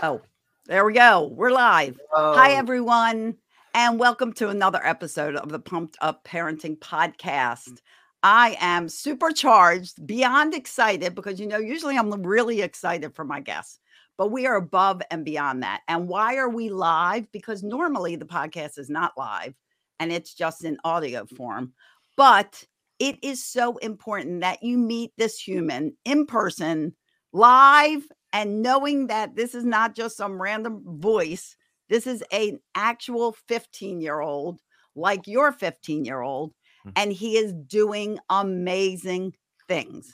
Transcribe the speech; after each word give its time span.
Oh, 0.00 0.20
there 0.66 0.84
we 0.84 0.92
go. 0.92 1.26
We're 1.34 1.50
live. 1.50 1.98
Hi, 2.12 2.52
everyone, 2.52 3.36
and 3.74 3.98
welcome 3.98 4.32
to 4.34 4.48
another 4.48 4.80
episode 4.84 5.34
of 5.34 5.48
the 5.48 5.58
Pumped 5.58 5.96
Up 6.00 6.22
Parenting 6.22 6.78
Podcast. 6.78 7.80
I 8.22 8.56
am 8.60 8.88
supercharged, 8.88 10.06
beyond 10.06 10.54
excited, 10.54 11.16
because 11.16 11.40
you 11.40 11.48
know, 11.48 11.58
usually 11.58 11.98
I'm 11.98 12.12
really 12.22 12.62
excited 12.62 13.12
for 13.12 13.24
my 13.24 13.40
guests, 13.40 13.80
but 14.16 14.30
we 14.30 14.46
are 14.46 14.54
above 14.54 15.02
and 15.10 15.24
beyond 15.24 15.64
that. 15.64 15.80
And 15.88 16.06
why 16.06 16.36
are 16.36 16.50
we 16.50 16.68
live? 16.68 17.26
Because 17.32 17.64
normally 17.64 18.14
the 18.14 18.24
podcast 18.24 18.78
is 18.78 18.88
not 18.88 19.18
live 19.18 19.54
and 19.98 20.12
it's 20.12 20.32
just 20.32 20.64
in 20.64 20.78
audio 20.84 21.26
form. 21.26 21.72
But 22.16 22.62
it 23.00 23.16
is 23.22 23.44
so 23.44 23.78
important 23.78 24.42
that 24.42 24.62
you 24.62 24.78
meet 24.78 25.10
this 25.18 25.40
human 25.40 25.96
in 26.04 26.26
person, 26.26 26.94
live, 27.32 28.04
and 28.32 28.62
knowing 28.62 29.06
that 29.08 29.36
this 29.36 29.54
is 29.54 29.64
not 29.64 29.94
just 29.94 30.16
some 30.16 30.40
random 30.40 30.82
voice. 31.00 31.56
This 31.88 32.06
is 32.06 32.22
an 32.32 32.60
actual 32.74 33.32
15 33.32 34.00
year 34.00 34.20
old, 34.20 34.60
like 34.94 35.26
your 35.26 35.52
15 35.52 36.04
year 36.04 36.20
old, 36.20 36.54
Mhm. 36.84 36.94
and 36.96 37.12
he 37.12 37.36
is 37.36 37.52
doing 37.54 38.18
amazing 38.30 39.34
things. 39.68 40.12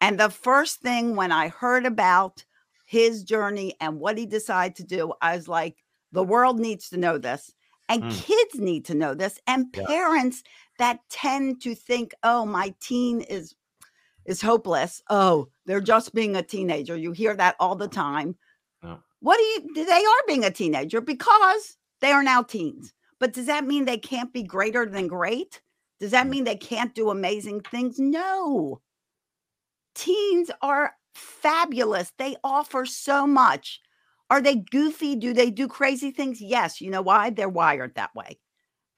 And 0.00 0.20
the 0.20 0.30
first 0.30 0.80
thing 0.80 1.16
when 1.16 1.32
I 1.32 1.48
heard 1.48 1.86
about 1.86 2.44
his 2.86 3.24
journey 3.24 3.74
and 3.80 3.98
what 3.98 4.18
he 4.18 4.26
decided 4.26 4.76
to 4.76 4.84
do, 4.84 5.12
I 5.20 5.36
was 5.36 5.48
like, 5.48 5.82
the 6.12 6.22
world 6.24 6.60
needs 6.60 6.90
to 6.90 6.96
know 6.96 7.18
this. 7.18 7.52
And 7.88 8.08
Mm. 8.08 8.26
kids 8.26 8.54
need 8.58 8.84
to 8.86 8.94
know 8.94 9.14
this. 9.14 9.38
And 9.46 9.72
Yeah. 9.72 9.86
parents 9.86 10.42
that 10.78 11.00
tend 11.08 11.62
to 11.62 11.74
think, 11.74 12.12
oh, 12.22 12.44
my 12.44 12.74
teen 12.80 13.20
is 13.20 13.54
is 14.26 14.40
hopeless. 14.42 15.02
Oh, 15.10 15.48
they're 15.66 15.80
just 15.80 16.14
being 16.14 16.36
a 16.36 16.42
teenager. 16.42 16.96
You 16.96 17.12
hear 17.12 17.34
that 17.36 17.56
all 17.60 17.76
the 17.76 17.88
time. 17.88 18.36
What 19.20 19.38
do 19.38 19.44
you 19.44 19.86
they 19.86 20.04
are 20.04 20.26
being 20.26 20.44
a 20.44 20.50
teenager 20.50 21.00
because 21.00 21.76
they 22.00 22.12
are 22.12 22.22
now 22.22 22.42
teens. 22.42 22.92
But 23.18 23.32
does 23.32 23.46
that 23.46 23.66
mean 23.66 23.84
they 23.86 23.98
can't 23.98 24.32
be 24.32 24.42
greater 24.42 24.84
than 24.86 25.08
great? 25.08 25.62
Does 25.98 26.10
that 26.10 26.26
Mm. 26.26 26.30
mean 26.30 26.44
they 26.44 26.56
can't 26.56 26.94
do 26.94 27.08
amazing 27.10 27.62
things? 27.62 27.98
No. 27.98 28.82
Teens 29.94 30.50
are 30.60 30.94
fabulous. 31.14 32.12
They 32.18 32.36
offer 32.44 32.84
so 32.84 33.26
much. 33.26 33.80
Are 34.28 34.42
they 34.42 34.56
goofy? 34.56 35.16
Do 35.16 35.32
they 35.32 35.50
do 35.50 35.68
crazy 35.68 36.10
things? 36.10 36.40
Yes. 36.40 36.80
You 36.80 36.90
know 36.90 37.02
why? 37.02 37.30
They're 37.30 37.48
wired 37.48 37.94
that 37.94 38.14
way. 38.14 38.38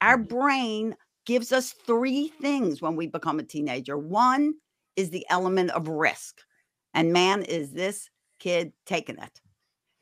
Our 0.01 0.17
Mhm. 0.17 0.27
brain 0.27 0.97
gives 1.25 1.51
us 1.51 1.71
three 1.71 2.27
things 2.27 2.81
when 2.81 2.95
we 2.95 3.07
become 3.07 3.39
a 3.39 3.43
teenager. 3.43 3.97
One 3.97 4.55
is 4.99 5.09
the 5.09 5.25
element 5.29 5.71
of 5.71 5.87
risk. 5.87 6.41
And 6.93 7.13
man, 7.13 7.43
is 7.43 7.71
this 7.71 8.09
kid 8.39 8.73
taking 8.85 9.17
it. 9.17 9.41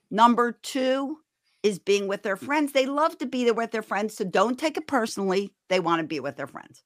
Number 0.10 0.58
two 0.64 1.18
is 1.62 1.78
being 1.78 2.08
with 2.08 2.24
their 2.24 2.36
mm. 2.36 2.46
friends. 2.46 2.72
They 2.72 2.88
love 2.88 3.16
to 3.20 3.28
be 3.28 3.44
there 3.44 3.54
with 3.54 3.72
their 3.72 3.84
friends. 3.84 4.18
So 4.18 4.26
don't 4.26 4.58
take 4.58 4.76
it 4.76 4.88
personally. 4.88 5.54
They 5.70 5.80
want 5.80 6.02
to 6.02 6.08
be 6.08 6.20
with 6.20 6.36
their 6.36 6.48
friends. 6.48 6.84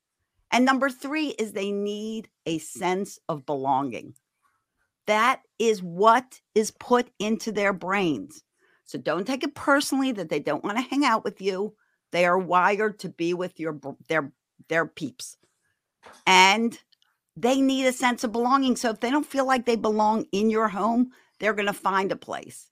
And 0.51 0.65
number 0.65 0.89
three 0.89 1.27
is 1.29 1.53
they 1.53 1.71
need 1.71 2.27
a 2.45 2.57
mm. 2.59 2.61
sense 2.61 3.17
of 3.29 3.45
belonging. 3.45 4.13
That 5.07 5.41
is 5.57 5.81
what 5.81 6.41
is 6.53 6.71
put 6.71 7.09
into 7.17 7.53
their 7.53 7.71
brains. 7.71 8.43
So 8.83 8.97
don't 8.97 9.25
take 9.25 9.43
it 9.43 9.55
personally 9.55 10.11
that 10.11 10.27
they 10.27 10.39
don't 10.39 10.65
want 10.65 10.77
to 10.77 10.83
hang 10.83 11.05
out 11.05 11.23
with 11.23 11.41
you. 11.41 11.75
They 12.11 12.25
are 12.25 12.37
wired 12.37 12.99
to 12.99 13.09
be 13.09 13.33
with 13.33 13.57
your 13.57 13.79
their 14.09 14.33
their 14.67 14.85
peeps. 14.85 15.37
And 16.27 16.77
they 17.41 17.59
need 17.59 17.87
a 17.87 17.93
sense 17.93 18.23
of 18.23 18.31
belonging. 18.31 18.75
So 18.75 18.91
if 18.91 18.99
they 18.99 19.09
don't 19.09 19.25
feel 19.25 19.47
like 19.47 19.65
they 19.65 19.75
belong 19.75 20.25
in 20.31 20.49
your 20.49 20.67
home, 20.67 21.09
they're 21.39 21.53
going 21.53 21.67
to 21.67 21.73
find 21.73 22.11
a 22.11 22.15
place. 22.15 22.69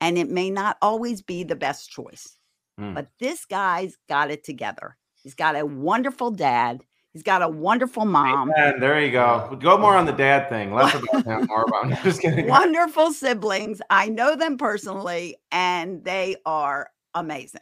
And 0.00 0.16
it 0.16 0.30
may 0.30 0.50
not 0.50 0.76
always 0.80 1.20
be 1.20 1.42
the 1.42 1.56
best 1.56 1.90
choice. 1.90 2.38
Mm. 2.80 2.94
But 2.94 3.08
this 3.18 3.44
guy's 3.44 3.96
got 4.08 4.30
it 4.30 4.44
together. 4.44 4.96
He's 5.22 5.34
got 5.34 5.56
a 5.56 5.66
wonderful 5.66 6.30
dad. 6.30 6.82
He's 7.12 7.22
got 7.22 7.42
a 7.42 7.48
wonderful 7.48 8.04
mom. 8.04 8.52
And 8.56 8.80
there 8.82 9.00
you 9.00 9.10
go. 9.10 9.56
Go 9.60 9.78
more 9.78 9.96
on 9.96 10.06
the 10.06 10.12
dad 10.12 10.48
thing. 10.48 10.72
Less 10.72 10.94
about 11.12 11.24
him, 11.24 11.46
more 11.46 11.64
about. 11.64 11.84
I'm 11.92 12.04
just 12.04 12.20
kidding. 12.20 12.46
wonderful 12.46 13.12
siblings. 13.12 13.80
I 13.90 14.08
know 14.08 14.36
them 14.36 14.58
personally, 14.58 15.36
and 15.50 16.04
they 16.04 16.36
are 16.44 16.88
amazing. 17.14 17.60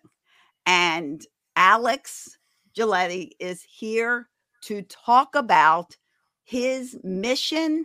And 0.66 1.24
Alex 1.56 2.36
Giglietti 2.76 3.30
is 3.40 3.62
here 3.62 4.28
to 4.62 4.82
talk 4.82 5.34
about 5.34 5.96
his 6.44 6.98
mission, 7.03 7.84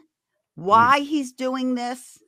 why 0.56 1.00
he's 1.00 1.32
doing 1.32 1.76
this, 1.76 2.20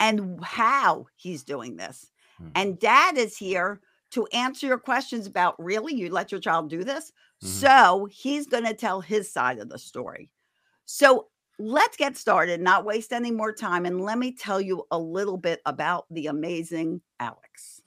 and 0.00 0.42
how 0.42 1.06
he's 1.16 1.44
doing 1.44 1.76
this. 1.76 2.10
Mm. 2.40 2.50
And 2.54 2.78
dad 2.78 3.16
is 3.16 3.36
here 3.36 3.80
to 4.10 4.26
answer 4.28 4.66
your 4.66 4.78
questions 4.78 5.26
about 5.26 5.62
really, 5.62 5.94
you 5.94 6.10
let 6.10 6.32
your 6.32 6.40
child 6.40 6.70
do 6.70 6.82
this? 6.84 7.12
Mhm. 7.42 7.46
So 7.46 8.08
he's 8.10 8.46
going 8.46 8.64
to 8.64 8.74
tell 8.74 9.00
his 9.00 9.30
side 9.30 9.58
of 9.58 9.68
the 9.68 9.78
story. 9.78 10.30
So 10.86 11.28
let's 11.58 11.96
get 11.96 12.16
started, 12.16 12.60
not 12.60 12.84
waste 12.84 13.12
any 13.12 13.30
more 13.30 13.52
time. 13.52 13.84
And 13.84 14.00
let 14.00 14.18
me 14.18 14.32
tell 14.32 14.60
you 14.60 14.86
a 14.90 14.98
little 14.98 15.36
bit 15.36 15.60
about 15.66 16.06
the 16.10 16.26
amazing 16.28 17.02
Alex. 17.20 17.82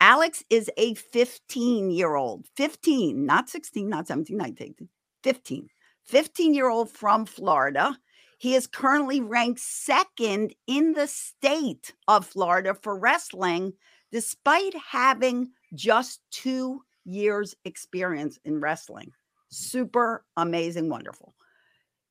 Alex 0.00 0.42
is 0.50 0.68
a 0.76 0.94
15 0.94 1.90
year 1.90 2.16
old, 2.16 2.46
15, 2.56 3.24
not 3.24 3.48
16, 3.48 3.88
not 3.88 4.08
17, 4.08 4.36
19, 4.36 4.74
15, 5.22 5.68
15 6.04 6.54
year 6.54 6.68
old 6.68 6.90
from 6.90 7.26
Florida. 7.26 7.98
He 8.38 8.54
is 8.54 8.66
currently 8.66 9.20
ranked 9.20 9.60
second 9.60 10.54
in 10.66 10.94
the 10.94 11.06
state 11.06 11.94
of 12.08 12.26
Florida 12.26 12.74
for 12.74 12.98
wrestling, 12.98 13.72
despite 14.10 14.74
having 14.74 15.52
just 15.74 16.20
two 16.30 16.82
years' 17.04 17.54
experience 17.64 18.38
in 18.44 18.60
wrestling. 18.60 19.12
Super 19.48 20.24
amazing, 20.36 20.88
wonderful. 20.88 21.34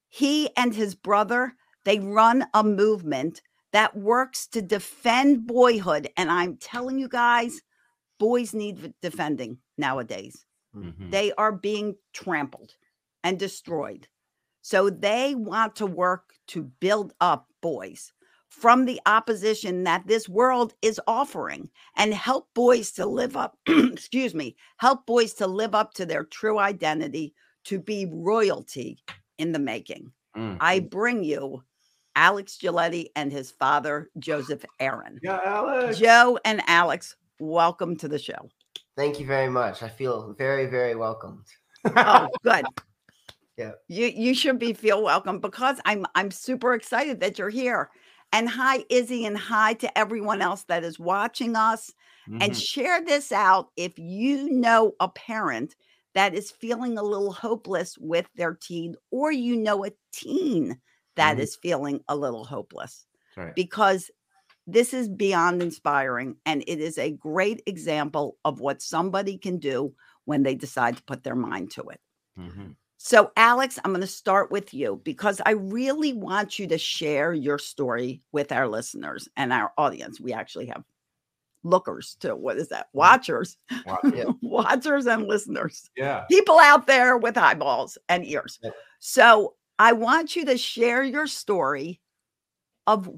He 0.09 0.49
and 0.55 0.73
his 0.73 0.95
brother, 0.95 1.53
they 1.85 1.99
run 1.99 2.45
a 2.53 2.63
movement 2.63 3.41
that 3.71 3.95
works 3.95 4.47
to 4.47 4.61
defend 4.61 5.47
boyhood. 5.47 6.09
And 6.17 6.29
I'm 6.29 6.57
telling 6.57 6.99
you 6.99 7.07
guys, 7.07 7.61
boys 8.19 8.53
need 8.53 8.93
defending 9.01 9.59
nowadays. 9.77 10.45
Mhm. 10.75 11.11
They 11.11 11.33
are 11.33 11.51
being 11.51 11.95
trampled 12.13 12.75
and 13.23 13.39
destroyed. 13.39 14.07
So 14.61 14.89
they 14.89 15.35
want 15.35 15.75
to 15.77 15.85
work 15.85 16.33
to 16.47 16.63
build 16.79 17.13
up 17.19 17.47
boys 17.61 18.13
from 18.49 18.85
the 18.85 18.99
opposition 19.05 19.85
that 19.85 20.05
this 20.05 20.27
world 20.27 20.73
is 20.81 20.99
offering 21.07 21.69
and 21.95 22.13
help 22.13 22.49
boys 22.53 22.91
to 22.91 23.05
live 23.05 23.37
up, 23.37 23.57
excuse 23.67 24.35
me, 24.35 24.55
help 24.77 25.05
boys 25.05 25.33
to 25.35 25.47
live 25.47 25.73
up 25.73 25.93
to 25.93 26.05
their 26.05 26.25
true 26.25 26.59
identity, 26.59 27.33
to 27.63 27.79
be 27.79 28.07
royalty 28.11 29.01
in 29.37 29.53
the 29.53 29.59
making. 29.59 30.11
Mm. 30.35 30.57
I 30.59 30.79
bring 30.79 31.23
you 31.23 31.63
Alex 32.15 32.57
Giglietti 32.61 33.07
and 33.15 33.31
his 33.31 33.51
father, 33.51 34.09
Joseph 34.19 34.65
Aaron. 34.79 35.19
Yeah, 35.23 35.39
Alex. 35.45 35.97
Joe 35.97 36.37
and 36.43 36.61
Alex, 36.67 37.15
welcome 37.39 37.95
to 37.97 38.09
the 38.09 38.19
show. 38.19 38.49
Thank 38.97 39.19
you 39.19 39.25
very 39.25 39.49
much. 39.49 39.81
I 39.81 39.87
feel 39.87 40.35
very, 40.37 40.65
very 40.65 40.95
welcomed. 40.95 41.45
Oh, 41.85 42.27
good. 42.43 42.65
Yeah. 43.61 43.73
You 43.87 44.07
you 44.07 44.33
should 44.33 44.59
be 44.59 44.73
feel 44.73 45.03
welcome 45.03 45.39
because 45.39 45.79
I'm 45.85 46.05
I'm 46.15 46.31
super 46.31 46.73
excited 46.73 47.19
that 47.19 47.37
you're 47.37 47.49
here. 47.49 47.89
And 48.33 48.49
hi 48.49 48.85
Izzy 48.89 49.25
and 49.25 49.37
hi 49.37 49.73
to 49.75 49.97
everyone 49.97 50.41
else 50.41 50.63
that 50.65 50.83
is 50.83 50.99
watching 50.99 51.55
us 51.55 51.93
and 52.39 52.55
Mhm. 52.55 52.57
share 52.57 53.03
this 53.03 53.31
out 53.31 53.69
if 53.75 53.99
you 53.99 54.49
know 54.49 54.93
a 54.99 55.09
parent 55.09 55.75
that 56.13 56.33
is 56.33 56.51
feeling 56.51 56.97
a 56.97 57.03
little 57.03 57.33
hopeless 57.33 57.97
with 57.97 58.27
their 58.35 58.53
teen 58.55 58.95
or 59.11 59.31
you 59.31 59.57
know 59.57 59.85
a 59.85 59.91
teen 60.13 60.79
that 61.15 61.39
is 61.39 61.55
Mhm. 61.55 61.57
feeling 61.57 62.01
a 62.07 62.15
little 62.15 62.45
hopeless 62.45 63.05
right. 63.35 63.55
because 63.55 64.09
this 64.67 64.93
is 64.93 65.09
beyond 65.09 65.61
inspiring 65.61 66.37
and 66.45 66.63
it 66.67 66.79
is 66.79 66.97
a 66.97 67.11
great 67.11 67.61
example 67.67 68.37
of 68.45 68.59
what 68.61 68.81
somebody 68.81 69.37
can 69.37 69.57
do 69.59 69.95
when 70.25 70.43
they 70.43 70.55
decide 70.55 70.97
to 70.97 71.03
put 71.03 71.23
their 71.23 71.35
mind 71.35 71.71
to 71.71 71.83
it. 71.89 72.01
Mhm. 72.35 72.75
So, 73.03 73.31
Alex, 73.35 73.79
I'm 73.83 73.93
going 73.93 74.01
to 74.01 74.07
start 74.07 74.51
with 74.51 74.75
you 74.75 75.01
because 75.03 75.41
I 75.43 75.53
really 75.53 76.13
want 76.13 76.59
you 76.59 76.67
to 76.67 76.77
share 76.77 77.33
your 77.33 77.57
story 77.57 78.21
with 78.31 78.51
our 78.51 78.67
listeners 78.67 79.27
and 79.35 79.51
our 79.51 79.73
audience. 79.75 80.21
We 80.21 80.33
actually 80.33 80.67
have 80.67 80.83
lookers 81.63 82.15
too. 82.19 82.35
What 82.35 82.57
is 82.57 82.67
that? 82.69 82.89
Mm-hmm. 82.89 82.99
Watchers, 82.99 83.57
Wow. 83.87 83.97
Yeah. 84.13 84.25
watchers, 84.43 85.07
and 85.07 85.27
listeners. 85.27 85.89
Yeah. 85.97 86.25
People 86.29 86.59
out 86.59 86.85
there 86.85 87.17
with 87.17 87.39
eyeballs 87.39 87.97
and 88.07 88.23
ears. 88.23 88.59
Yep. 88.61 88.75
So, 88.99 89.55
I 89.79 89.93
want 89.93 90.35
you 90.35 90.45
to 90.45 90.55
share 90.55 91.01
your 91.01 91.25
story 91.25 91.99
of 92.85 93.09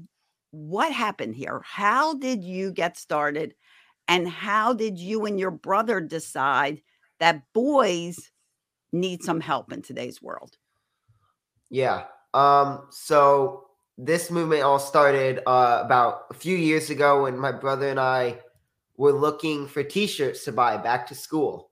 what 0.50 0.92
happened 0.92 1.34
here. 1.34 1.60
How 1.62 2.14
did 2.14 2.42
you 2.42 2.72
get 2.72 2.96
started? 2.96 3.54
And 4.08 4.26
how 4.26 4.72
did 4.72 4.98
you 4.98 5.26
and 5.26 5.38
your 5.38 5.50
brother 5.50 6.00
decide 6.00 6.80
that 7.20 7.42
boys 7.52 8.30
need 8.94 9.22
some 9.22 9.40
help 9.40 9.72
in 9.72 9.82
today's 9.82 10.22
world? 10.22 10.56
Yeah. 11.70 12.04
Um, 12.32 12.86
so 12.90 13.66
this 13.98 14.30
movement 14.30 14.62
all 14.62 14.78
started 14.78 15.40
uh, 15.46 15.82
about 15.84 16.22
a 16.30 16.34
few 16.34 16.56
years 16.56 16.90
ago 16.90 17.24
when 17.24 17.38
my 17.38 17.52
brother 17.52 17.88
and 17.88 18.00
I 18.00 18.40
were 18.96 19.12
looking 19.12 19.66
for 19.66 19.82
T-shirts 19.82 20.44
to 20.44 20.52
buy 20.52 20.76
back 20.76 21.06
to 21.08 21.14
school. 21.14 21.70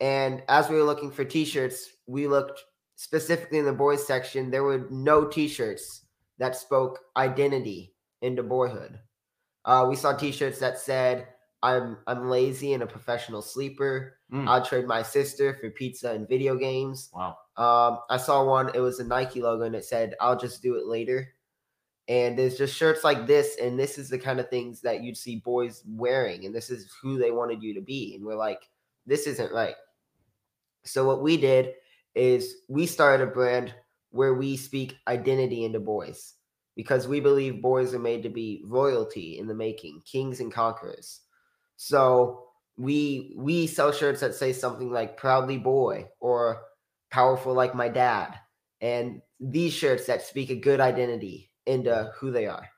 And 0.00 0.42
as 0.48 0.68
we 0.68 0.76
were 0.76 0.84
looking 0.84 1.10
for 1.10 1.24
T-shirts, 1.24 1.90
we 2.06 2.26
looked 2.26 2.60
specifically 2.96 3.58
in 3.58 3.64
the 3.64 3.72
boys 3.72 4.06
section. 4.06 4.50
There 4.50 4.64
were 4.64 4.86
no 4.90 5.26
T-shirts 5.26 6.06
that 6.38 6.56
spoke 6.56 6.98
identity 7.16 7.94
into 8.20 8.42
boyhood. 8.42 8.98
Uh, 9.64 9.86
we 9.88 9.96
saw 9.96 10.12
T-shirts 10.12 10.58
that 10.58 10.78
said, 10.78 11.26
"I'm 11.62 11.98
I'm 12.06 12.28
lazy 12.28 12.72
and 12.72 12.82
a 12.82 12.86
professional 12.86 13.42
sleeper. 13.42 14.18
Mm. 14.32 14.48
I'll 14.48 14.64
trade 14.64 14.86
my 14.86 15.02
sister 15.02 15.54
for 15.60 15.70
pizza 15.70 16.12
and 16.12 16.28
video 16.28 16.56
games." 16.56 17.10
Wow. 17.14 17.36
Um, 17.56 17.98
I 18.10 18.16
saw 18.16 18.44
one. 18.44 18.70
It 18.74 18.80
was 18.80 19.00
a 19.00 19.04
Nike 19.04 19.42
logo, 19.42 19.64
and 19.64 19.74
it 19.74 19.84
said, 19.84 20.14
"I'll 20.20 20.38
just 20.38 20.62
do 20.62 20.76
it 20.76 20.86
later." 20.86 21.34
And 22.08 22.36
there's 22.36 22.58
just 22.58 22.76
shirts 22.76 23.04
like 23.04 23.26
this, 23.26 23.56
and 23.60 23.78
this 23.78 23.96
is 23.96 24.08
the 24.08 24.18
kind 24.18 24.40
of 24.40 24.50
things 24.50 24.80
that 24.80 25.02
you'd 25.02 25.16
see 25.16 25.36
boys 25.36 25.84
wearing, 25.86 26.44
and 26.44 26.54
this 26.54 26.68
is 26.68 26.92
who 27.00 27.16
they 27.16 27.30
wanted 27.30 27.62
you 27.62 27.74
to 27.74 27.80
be. 27.80 28.14
And 28.16 28.24
we're 28.24 28.34
like, 28.34 28.68
this 29.06 29.26
isn't 29.26 29.52
right. 29.52 29.74
So 30.84 31.06
what 31.06 31.22
we 31.22 31.36
did 31.36 31.74
is 32.14 32.56
we 32.68 32.86
started 32.86 33.26
a 33.26 33.30
brand 33.30 33.74
where 34.10 34.34
we 34.34 34.56
speak 34.56 34.98
identity 35.08 35.64
into 35.64 35.80
boys 35.80 36.34
because 36.76 37.08
we 37.08 37.20
believe 37.20 37.62
boys 37.62 37.94
are 37.94 37.98
made 37.98 38.22
to 38.22 38.28
be 38.28 38.62
royalty 38.66 39.38
in 39.38 39.46
the 39.46 39.54
making, 39.54 40.02
kings 40.04 40.40
and 40.40 40.52
conquerors. 40.52 41.20
So 41.76 42.46
we 42.76 43.34
we 43.36 43.66
sell 43.66 43.92
shirts 43.92 44.20
that 44.20 44.34
say 44.34 44.52
something 44.52 44.90
like 44.90 45.16
proudly 45.16 45.58
boy 45.58 46.08
or 46.20 46.62
powerful 47.10 47.52
like 47.54 47.74
my 47.74 47.88
dad 47.88 48.34
and 48.80 49.20
these 49.38 49.72
shirts 49.72 50.06
that 50.06 50.22
speak 50.22 50.50
a 50.50 50.56
good 50.56 50.80
identity 50.80 51.50
into 51.66 52.10
who 52.16 52.30
they 52.30 52.46
are. 52.46 52.68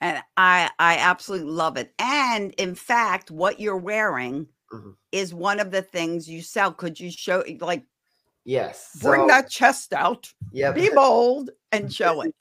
And 0.00 0.22
I 0.36 0.70
I 0.78 0.98
absolutely 0.98 1.50
love 1.50 1.76
it. 1.76 1.94
And 1.98 2.52
in 2.54 2.74
fact, 2.74 3.30
what 3.30 3.60
you're 3.60 3.76
wearing 3.76 4.48
Mhm. 4.72 4.94
is 5.12 5.32
one 5.32 5.60
of 5.60 5.70
the 5.70 5.82
things 5.82 6.28
you 6.28 6.42
sell. 6.42 6.72
Could 6.72 6.98
you 6.98 7.10
show 7.10 7.44
like 7.60 7.84
Yes. 8.44 8.98
bring 9.02 9.22
so- 9.22 9.26
that 9.28 9.48
chest 9.50 9.92
out, 9.92 10.32
yeah 10.52 10.72
be 10.72 10.90
bold, 10.90 11.50
and 11.72 11.92
show 11.94 12.22
it? 12.22 12.34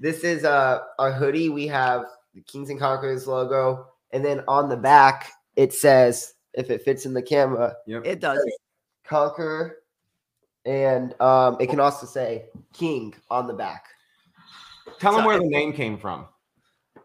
This 0.00 0.24
is 0.24 0.44
uh 0.44 0.80
our 0.98 1.12
hoodie. 1.12 1.48
We 1.48 1.66
have 1.68 2.06
the 2.34 2.42
Kings 2.42 2.70
and 2.70 2.78
Conquerors 2.78 3.26
logo, 3.26 3.86
and 4.12 4.24
then 4.24 4.42
on 4.48 4.68
the 4.68 4.76
back 4.76 5.32
it 5.56 5.72
says, 5.72 6.34
if 6.54 6.70
it 6.70 6.82
fits 6.82 7.06
in 7.06 7.14
the 7.14 7.22
camera, 7.22 7.74
Yep. 7.86 8.06
It 8.06 8.20
does. 8.20 8.38
Conquer, 9.04 9.82
and 10.64 11.20
um, 11.20 11.56
it 11.60 11.68
can 11.68 11.80
also 11.80 12.06
say 12.06 12.46
King 12.72 13.14
on 13.30 13.46
the 13.46 13.54
back. 13.54 13.86
Tell 14.98 15.14
them 15.14 15.24
where 15.24 15.38
the 15.38 15.48
name 15.48 15.72
came 15.72 15.98
from. 15.98 16.26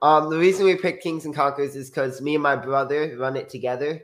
Um, 0.02 0.30
the 0.30 0.38
reason 0.38 0.66
we 0.66 0.75
picked 0.75 1.02
Kings 1.02 1.25
and 1.25 1.34
Conquerors 1.34 1.75
is 1.75 1.90
because 1.90 2.22
me 2.22 2.36
and 2.36 2.44
my 2.44 2.56
brother 2.56 3.16
run 3.18 3.36
it 3.36 3.50
together. 3.50 4.01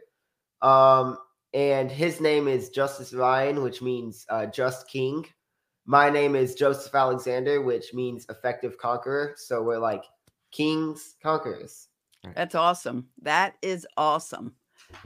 Um, 0.62 1.18
and 1.54 1.92
his 1.92 2.22
name 2.22 2.48
is 2.48 2.70
Justice 2.70 3.14
Ryan, 3.14 3.62
which 3.62 3.82
means 3.82 4.26
uh, 4.30 4.46
just 4.48 4.88
king. 4.88 5.26
My 5.86 6.10
name 6.10 6.36
is 6.36 6.56
Joseph 6.56 6.96
Alexander, 6.96 7.62
which 7.62 7.94
means 7.94 8.26
effective 8.30 8.78
conqueror. 8.78 9.34
So 9.38 9.62
we're 9.62 9.80
like 9.80 10.04
kings, 10.52 11.16
conquerors. 11.22 11.90
That's 12.36 12.56
awesome. 12.56 13.08
That 13.22 13.56
is 13.62 13.88
awesome. 13.98 14.54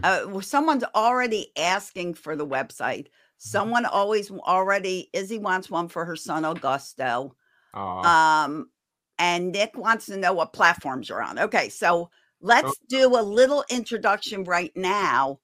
Uh, 0.03 0.41
someone's 0.41 0.83
already 0.95 1.51
asking 1.57 2.15
for 2.15 2.35
the 2.35 2.45
website. 2.45 3.07
Someone 3.38 3.85
always 3.85 4.31
already 4.31 5.09
Izzy 5.13 5.39
wants 5.39 5.69
one 5.69 5.88
for 5.88 6.06
her 6.06 6.15
son 6.15 6.44
Augusto. 6.44 7.31
Aw. 7.73 8.44
Um, 8.45 8.69
and 9.17 9.51
Nick 9.51 9.77
wants 9.77 10.07
to 10.07 10.17
know 10.17 10.33
what 10.33 10.53
platforms 10.53 11.09
you're 11.09 11.23
on. 11.23 11.39
Okay, 11.39 11.69
so 11.69 12.09
let's 12.41 12.77
do 12.89 13.17
a 13.17 13.21
little 13.21 13.63
introduction 13.69 14.44
right 14.44 14.71
now 14.75 15.39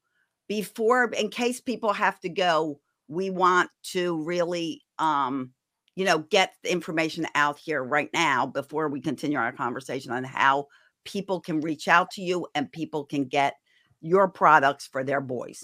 before, 0.48 1.06
in 1.12 1.30
case 1.30 1.62
people 1.62 1.94
have 1.94 2.20
to 2.22 2.30
go. 2.30 2.80
We 3.08 3.30
want 3.30 3.70
to 3.92 4.24
really, 4.24 4.84
um, 4.98 5.52
you 5.96 6.06
know, 6.06 6.20
get 6.20 6.54
the 6.64 6.72
information 6.72 7.28
out 7.36 7.60
here 7.60 7.84
right 7.84 8.10
now 8.14 8.46
before 8.46 8.88
we 8.88 9.02
continue 9.02 9.38
our 9.38 9.52
conversation 9.52 10.12
on 10.12 10.24
how 10.24 10.68
people 11.06 11.40
can 11.40 11.62
reach 11.62 11.88
out 11.88 12.12
to 12.12 12.22
you 12.22 12.48
and 12.56 12.72
people 12.72 13.06
can 13.06 13.26
get 13.26 13.56
your 14.02 14.28
products 14.28 14.88
for 14.88 15.04
their 15.04 15.22
boys 15.22 15.64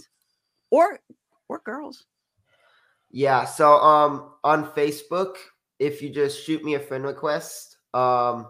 or 0.72 1.00
or 1.50 1.60
girls. 1.66 2.06
Yeah. 3.10 3.46
So 3.46 3.78
um, 3.78 4.32
on 4.44 4.72
Facebook, 4.72 5.36
if 5.80 6.02
you 6.02 6.10
just 6.10 6.44
shoot 6.44 6.64
me 6.64 6.76
a 6.76 6.80
friend 6.80 7.04
request, 7.04 7.78
um, 7.94 8.48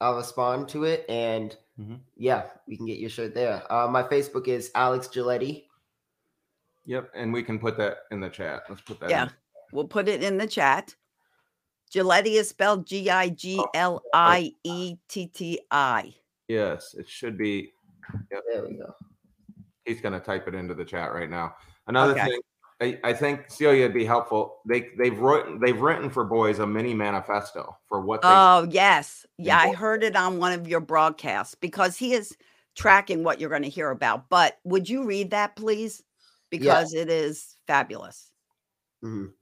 I'll 0.00 0.16
respond 0.16 0.68
to 0.70 0.84
it, 0.84 1.04
and 1.08 1.56
Mhm. 1.78 2.00
yeah, 2.16 2.50
we 2.66 2.76
can 2.76 2.86
get 2.86 2.98
your 2.98 3.10
shirt 3.10 3.34
there. 3.34 3.62
Uh, 3.72 3.86
my 3.88 4.02
Facebook 4.02 4.48
is 4.48 4.70
Alex 4.74 5.06
Giglietti. 5.08 5.66
Yep. 6.86 7.10
And 7.14 7.32
we 7.32 7.42
can 7.42 7.58
put 7.58 7.76
that 7.76 7.98
in 8.10 8.20
the 8.20 8.30
chat. 8.30 8.62
Let's 8.68 8.80
put 8.82 8.98
that. 9.00 9.10
Yeah. 9.10 9.24
in. 9.24 9.30
We'll 9.72 9.86
put 9.86 10.08
it 10.08 10.22
in 10.22 10.38
the 10.38 10.46
chat. 10.46 10.94
Giglietti 11.92 12.34
is 12.34 12.48
spelled 12.48 12.86
G 12.86 13.10
I 13.10 13.30
G 13.30 13.64
L 13.74 14.02
I 14.12 14.52
E 14.64 14.96
T 15.08 15.26
T 15.26 15.60
I. 15.70 16.14
Yes. 16.48 16.94
It 16.98 17.08
should 17.08 17.36
be. 17.38 17.72
There 18.30 18.64
we 18.66 18.76
go. 18.76 18.94
He's 19.84 20.00
going 20.00 20.12
to 20.14 20.20
type 20.20 20.48
it 20.48 20.54
into 20.54 20.74
the 20.74 20.84
chat 20.84 21.12
right 21.12 21.30
now. 21.30 21.54
Another 21.86 22.12
Okay. 22.12 22.26
thing, 22.26 22.40
I, 22.80 23.00
I 23.10 23.12
think 23.12 23.50
Celia 23.50 23.84
would 23.84 23.94
be 23.94 24.04
helpful. 24.04 24.58
They 24.66 24.90
they've 24.96 25.18
written 25.18 25.58
they've 25.58 25.80
written 25.80 26.10
for 26.10 26.24
boys 26.24 26.58
a 26.60 26.66
mini 26.66 26.94
manifesto 26.94 27.76
for 27.88 28.00
what 28.00 28.22
they 28.22 28.28
Oh, 28.30 28.68
yes. 28.70 29.26
Yeah, 29.36 29.58
I 29.58 29.72
heard 29.72 30.04
it 30.04 30.14
on 30.14 30.38
one 30.38 30.52
of 30.52 30.68
your 30.68 30.80
broadcasts 30.80 31.54
because 31.54 31.96
he 31.96 32.12
is 32.14 32.36
tracking 32.76 33.24
what 33.24 33.40
you're 33.40 33.50
going 33.50 33.62
to 33.62 33.68
hear 33.68 33.90
about. 33.90 34.28
But 34.28 34.58
would 34.64 34.88
you 34.88 35.04
read 35.04 35.30
that, 35.30 35.56
please? 35.56 36.02
Because 36.50 36.94
it 36.94 37.10
is 37.10 37.56
fabulous. 37.66 38.30
Mhm. 39.04 39.32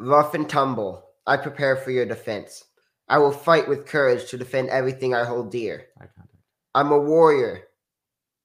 Rough 0.00 0.34
and 0.34 0.48
tumble, 0.48 1.04
I 1.26 1.36
prepare 1.36 1.74
for 1.74 1.90
your 1.90 2.06
defense. 2.06 2.64
I 3.08 3.18
will 3.18 3.32
fight 3.32 3.66
with 3.66 3.86
courage 3.86 4.30
to 4.30 4.38
defend 4.38 4.68
everything 4.68 5.12
I 5.12 5.24
hold 5.24 5.50
dear. 5.50 5.86
Eye 6.00 6.06
contact. 6.14 6.28
I'm 6.72 6.92
a 6.92 6.98
warrior 6.98 7.64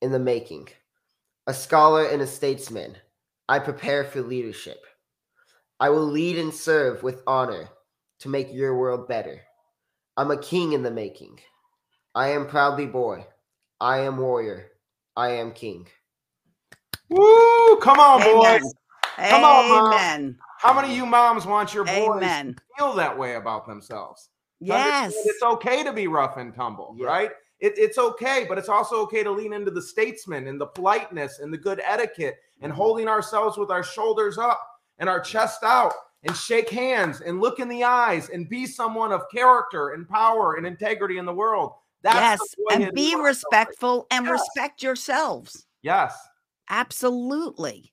in 0.02 0.12
the 0.12 0.18
making, 0.18 0.70
a 1.46 1.54
scholar 1.54 2.08
and 2.08 2.24
a 2.24 2.28
statesman. 2.28 2.98
I 3.48 3.60
prepare 3.60 4.04
for 4.04 4.22
leadership. 4.22 4.84
I 5.80 5.90
will 5.90 6.06
lead 6.08 6.40
and 6.40 6.52
serve 6.52 7.04
with 7.04 7.22
honor 7.28 7.70
to 8.22 8.30
make 8.30 8.52
your 8.52 8.76
world 8.76 9.08
better. 9.08 9.42
I'm 10.18 10.32
a 10.32 10.42
king 10.42 10.74
in 10.74 10.82
the 10.82 10.90
making. 10.90 11.40
I 12.16 12.30
am 12.30 12.48
proudly 12.48 12.88
boy. 12.88 13.28
I 13.80 14.00
am 14.00 14.18
warrior. 14.18 14.72
I 15.16 15.30
am 15.34 15.52
king. 15.52 15.88
Woo! 17.10 17.78
Come 17.78 18.00
on, 18.00 18.22
Amen. 18.22 18.62
boys. 18.62 18.74
Come 19.30 19.44
on, 19.44 19.70
Mom. 19.70 20.38
How 20.64 20.74
many 20.74 20.92
of 20.92 20.96
you 20.96 21.06
moms 21.06 21.46
want 21.46 21.74
your 21.74 21.84
boys 21.84 22.24
Amen. 22.24 22.56
to 22.56 22.62
feel 22.78 22.94
that 22.94 23.18
way 23.18 23.36
about 23.36 23.68
themselves? 23.68 24.30
Yes. 24.62 25.14
It's 25.26 25.44
okay 25.44 25.84
to 25.84 25.92
be 25.92 26.08
rough 26.08 26.38
and 26.38 26.56
tumble, 26.56 26.96
Yeah. 26.98 27.08
right? 27.08 27.32
It, 27.60 27.74
it's 27.78 27.98
okay, 27.98 28.46
but 28.48 28.58
it's 28.58 28.70
also 28.70 28.96
okay 29.02 29.24
to 29.24 29.32
lean 29.32 29.52
into 29.52 29.72
the 29.72 29.82
statesman 29.82 30.48
and 30.48 30.60
the 30.60 30.68
politeness 30.68 31.40
and 31.40 31.54
the 31.54 31.58
good 31.58 31.82
etiquette 31.84 32.38
and 32.62 32.72
mm-hmm. 32.72 32.82
holding 32.82 33.10
ourselves 33.10 33.58
with 33.58 33.72
our 33.72 33.84
shoulders 33.84 34.38
up 34.38 34.66
and 35.00 35.10
our 35.10 35.20
chest 35.20 35.64
out 35.64 35.92
and 36.24 36.34
shake 36.34 36.70
hands 36.70 37.20
and 37.20 37.42
look 37.42 37.60
in 37.60 37.68
the 37.68 37.84
eyes 37.84 38.30
and 38.30 38.48
be 38.48 38.66
someone 38.66 39.12
of 39.12 39.30
character 39.30 39.90
and 39.90 40.08
power 40.08 40.56
and 40.56 40.66
integrity 40.66 41.18
in 41.18 41.26
the 41.26 41.34
world. 41.34 41.74
That's 42.04 42.56
yes. 42.70 42.80
And 42.80 42.94
be 42.94 43.16
respectful 43.16 44.08
and 44.12 44.26
Yes. 44.26 44.32
respect 44.32 44.82
yourselves. 44.82 45.66
Yes. 45.82 46.18
Absolutely. 46.70 47.93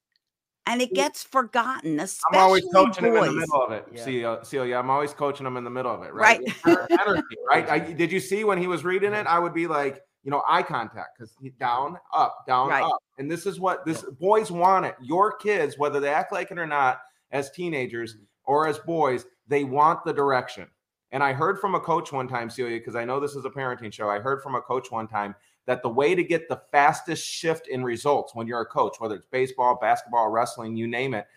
And 0.66 0.80
it 0.82 0.92
gets 0.92 1.22
forgotten, 1.22 1.98
especially 1.98 2.38
I'm 2.38 2.44
always 2.44 2.64
coaching 2.72 3.06
him 3.06 3.16
in 3.16 3.24
the 3.24 3.32
middle 3.32 3.62
of 3.62 3.72
it. 3.72 3.86
Yeah. 3.92 4.04
Celia, 4.04 4.30
uh, 4.30 4.44
Celia, 4.44 4.76
I'm 4.76 4.90
always 4.90 5.12
coaching 5.12 5.46
him 5.46 5.56
in 5.56 5.64
the 5.64 5.70
middle 5.70 5.92
of 5.92 6.02
it, 6.02 6.12
right? 6.12 6.40
Right. 6.64 6.86
Energy, 7.00 7.36
right? 7.48 7.68
I, 7.68 7.78
did 7.78 8.12
you 8.12 8.20
see 8.20 8.44
when 8.44 8.58
he 8.58 8.66
was 8.66 8.84
reading 8.84 9.12
it? 9.12 9.26
I 9.26 9.38
would 9.38 9.54
be 9.54 9.66
like, 9.66 10.02
you 10.22 10.30
know, 10.30 10.42
eye 10.46 10.62
contact 10.62 11.18
because 11.18 11.34
down, 11.58 11.96
up, 12.14 12.44
down, 12.46 12.68
Right. 12.68 12.84
up. 12.84 13.02
And 13.18 13.30
this 13.30 13.46
is 13.46 13.58
what 13.58 13.84
this 13.84 14.02
boys 14.02 14.50
want 14.50 14.86
it. 14.86 14.94
Your 15.02 15.36
kids, 15.36 15.78
whether 15.78 15.98
they 15.98 16.10
act 16.10 16.30
like 16.30 16.50
it 16.50 16.58
or 16.58 16.66
not, 16.66 17.00
as 17.32 17.50
teenagers 17.50 18.14
mm-hmm. 18.14 18.24
or 18.44 18.68
as 18.68 18.78
boys, 18.78 19.24
they 19.48 19.64
want 19.64 20.04
the 20.04 20.12
direction. 20.12 20.68
And 21.12 21.22
I 21.22 21.32
heard 21.32 21.58
from 21.58 21.74
a 21.74 21.80
coach 21.80 22.12
one 22.12 22.28
time, 22.28 22.50
Celia, 22.50 22.78
because 22.78 22.94
I 22.94 23.04
know 23.04 23.18
this 23.18 23.34
is 23.34 23.44
a 23.44 23.50
parenting 23.50 23.92
show. 23.92 24.08
I 24.08 24.20
heard 24.20 24.42
from 24.42 24.54
a 24.54 24.60
coach 24.60 24.90
one 24.90 25.08
time 25.08 25.34
that 25.70 25.82
the 25.82 25.88
way 25.88 26.16
to 26.16 26.24
get 26.24 26.48
the 26.48 26.60
fastest 26.72 27.24
shift 27.24 27.68
in 27.68 27.84
results 27.84 28.34
when 28.34 28.48
you're 28.48 28.60
a 28.60 28.66
coach, 28.66 28.96
whether 28.98 29.14
it's 29.14 29.26
baseball, 29.26 29.78
basketball, 29.80 30.28
wrestling, 30.28 30.74
you 30.74 30.88
name 30.88 31.14
it, 31.14 31.28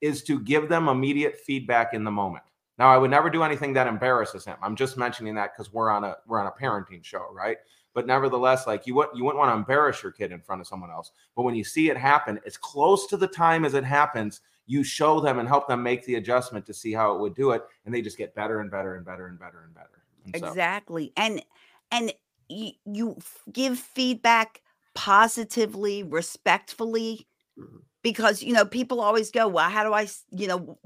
is 0.00 0.22
to 0.22 0.38
give 0.38 0.68
them 0.68 0.86
immediate 0.86 1.36
feedback 1.40 1.92
in 1.92 2.04
the 2.04 2.10
moment. 2.10 2.44
Now, 2.78 2.88
I 2.88 2.98
would 2.98 3.10
never 3.10 3.28
do 3.28 3.42
anything 3.42 3.72
that 3.72 3.88
embarrasses 3.88 4.44
him. 4.44 4.54
I'm 4.62 4.76
just 4.76 4.96
mentioning 4.96 5.34
that 5.34 5.56
because 5.56 5.72
we're 5.72 5.90
on 5.90 6.04
a 6.04 6.14
we're 6.28 6.38
on 6.38 6.46
a 6.46 6.52
parenting 6.52 7.02
show, 7.04 7.26
right? 7.32 7.56
But 7.92 8.06
nevertheless, 8.06 8.64
like 8.64 8.86
you 8.86 8.94
wouldn't 8.94 9.16
you 9.16 9.24
wouldn't 9.24 9.40
want 9.40 9.50
to 9.50 9.56
embarrass 9.56 10.04
your 10.04 10.12
kid 10.12 10.30
in 10.30 10.40
front 10.40 10.60
of 10.60 10.68
someone 10.68 10.92
else. 10.92 11.10
But 11.34 11.42
when 11.42 11.56
you 11.56 11.64
see 11.64 11.90
it 11.90 11.96
happen, 11.96 12.38
as 12.46 12.56
close 12.56 13.08
to 13.08 13.16
the 13.16 13.26
time 13.26 13.64
as 13.64 13.74
it 13.74 13.82
happens, 13.82 14.40
you 14.66 14.84
show 14.84 15.18
them 15.18 15.40
and 15.40 15.48
help 15.48 15.66
them 15.66 15.82
make 15.82 16.06
the 16.06 16.14
adjustment 16.14 16.64
to 16.66 16.72
see 16.72 16.92
how 16.92 17.12
it 17.12 17.20
would 17.20 17.34
do 17.34 17.50
it, 17.50 17.64
and 17.84 17.92
they 17.92 18.02
just 18.02 18.16
get 18.18 18.36
better 18.36 18.60
and 18.60 18.70
better 18.70 18.94
and 18.94 19.04
better 19.04 19.26
and 19.26 19.36
better 19.36 19.64
and 19.64 19.74
better. 19.74 20.04
And 20.26 20.36
so- 20.38 20.46
Exactly. 20.46 21.12
And 21.16 21.42
and 21.90 22.12
you, 22.50 22.72
you 22.86 23.18
give 23.52 23.78
feedback 23.78 24.62
positively, 24.94 26.02
respectfully 26.02 27.26
Mhm. 27.58 27.82
because 28.02 28.42
you 28.42 28.52
know 28.52 28.64
people 28.64 29.00
always 29.00 29.30
go, 29.30 29.48
"Well, 29.48 29.70
how 29.70 29.84
do 29.84 29.92
I, 29.92 30.08
you 30.30 30.48
know, 30.48 30.78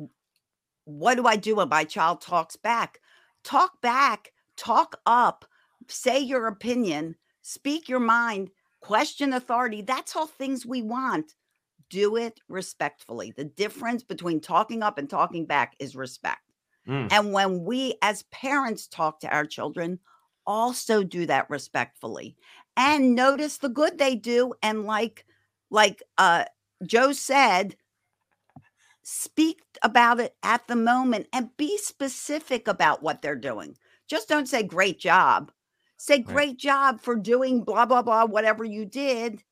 what 0.84 1.16
do 1.16 1.26
I 1.26 1.36
do 1.36 1.56
when 1.56 1.68
my 1.68 1.84
child 1.84 2.20
talks 2.20 2.56
back?" 2.56 3.00
Talk 3.44 3.80
back, 3.82 4.32
talk 4.56 5.00
up, 5.06 5.44
say 5.88 6.18
your 6.18 6.46
opinion, 6.46 7.16
speak 7.42 7.88
your 7.88 8.00
mind, 8.00 8.50
question 8.80 9.32
authority. 9.34 9.82
That's 9.82 10.16
all 10.16 10.26
things 10.26 10.66
we 10.66 10.82
want. 10.82 11.34
Do 11.90 12.16
it 12.16 12.40
respectfully. 12.48 13.32
The 13.32 13.44
difference 13.44 14.02
between 14.04 14.40
talking 14.40 14.82
up 14.82 14.98
and 14.98 15.10
talking 15.10 15.46
back 15.46 15.76
is 15.78 15.96
respect. 15.96 16.42
Mm. 16.88 17.08
And 17.12 17.32
when 17.32 17.64
we 17.64 17.96
as 18.02 18.24
parents 18.24 18.88
talk 18.88 19.20
to 19.20 19.28
our 19.34 19.46
children, 19.46 20.00
also 20.46 21.02
do 21.02 21.26
that 21.26 21.48
respectfully 21.50 22.36
and 22.76 23.14
notice 23.14 23.58
the 23.58 23.68
good 23.68 23.98
they 23.98 24.14
do. 24.16 24.54
And 24.62 24.84
like, 24.84 25.26
like 25.70 26.02
uh 26.18 26.44
Joe 26.86 27.12
said, 27.12 27.76
speak 29.02 29.62
about 29.82 30.20
it 30.20 30.36
at 30.42 30.66
the 30.66 30.76
moment 30.76 31.28
and 31.32 31.56
be 31.56 31.78
specific 31.78 32.68
about 32.68 33.02
what 33.02 33.22
they're 33.22 33.36
doing. 33.36 33.76
Just 34.08 34.28
don't 34.28 34.48
say 34.48 34.62
great 34.62 34.98
job. 34.98 35.52
Say 35.96 36.18
great 36.18 36.58
job 36.58 37.00
for 37.00 37.16
doing 37.16 37.64
blah 37.64 37.86
blah 37.86 38.02
blah 38.02 38.26
whatever 38.26 38.64
you 38.64 38.84
did. 38.84 39.42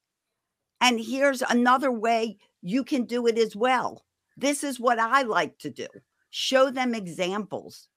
And 0.80 1.00
here's 1.00 1.42
another 1.42 1.92
way 1.92 2.38
you 2.62 2.84
can 2.84 3.04
do 3.04 3.26
it 3.26 3.38
as 3.38 3.56
well. 3.56 4.04
This 4.36 4.64
is 4.64 4.80
what 4.80 4.98
I 4.98 5.22
like 5.22 5.58
to 5.58 5.70
do. 5.70 5.86
Show 6.30 6.70
them 6.70 6.94
examples. 6.94 7.88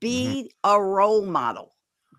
Be 0.00 0.52
a 0.64 0.80
role 0.80 1.24
model. 1.24 1.75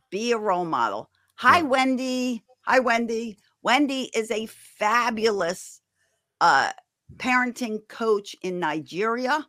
Be 0.09 0.31
a 0.31 0.37
role 0.37 0.65
model. 0.65 1.09
Hi, 1.35 1.57
Yeah. 1.57 1.63
Wendy. 1.63 2.43
Hi, 2.65 2.79
Wendy. 2.79 3.37
Wendy 3.61 4.09
is 4.15 4.31
a 4.31 4.45
fabulous 4.47 5.81
uh, 6.41 6.71
parenting 7.17 7.79
coach 7.87 8.35
in 8.41 8.59
Nigeria. 8.59 9.45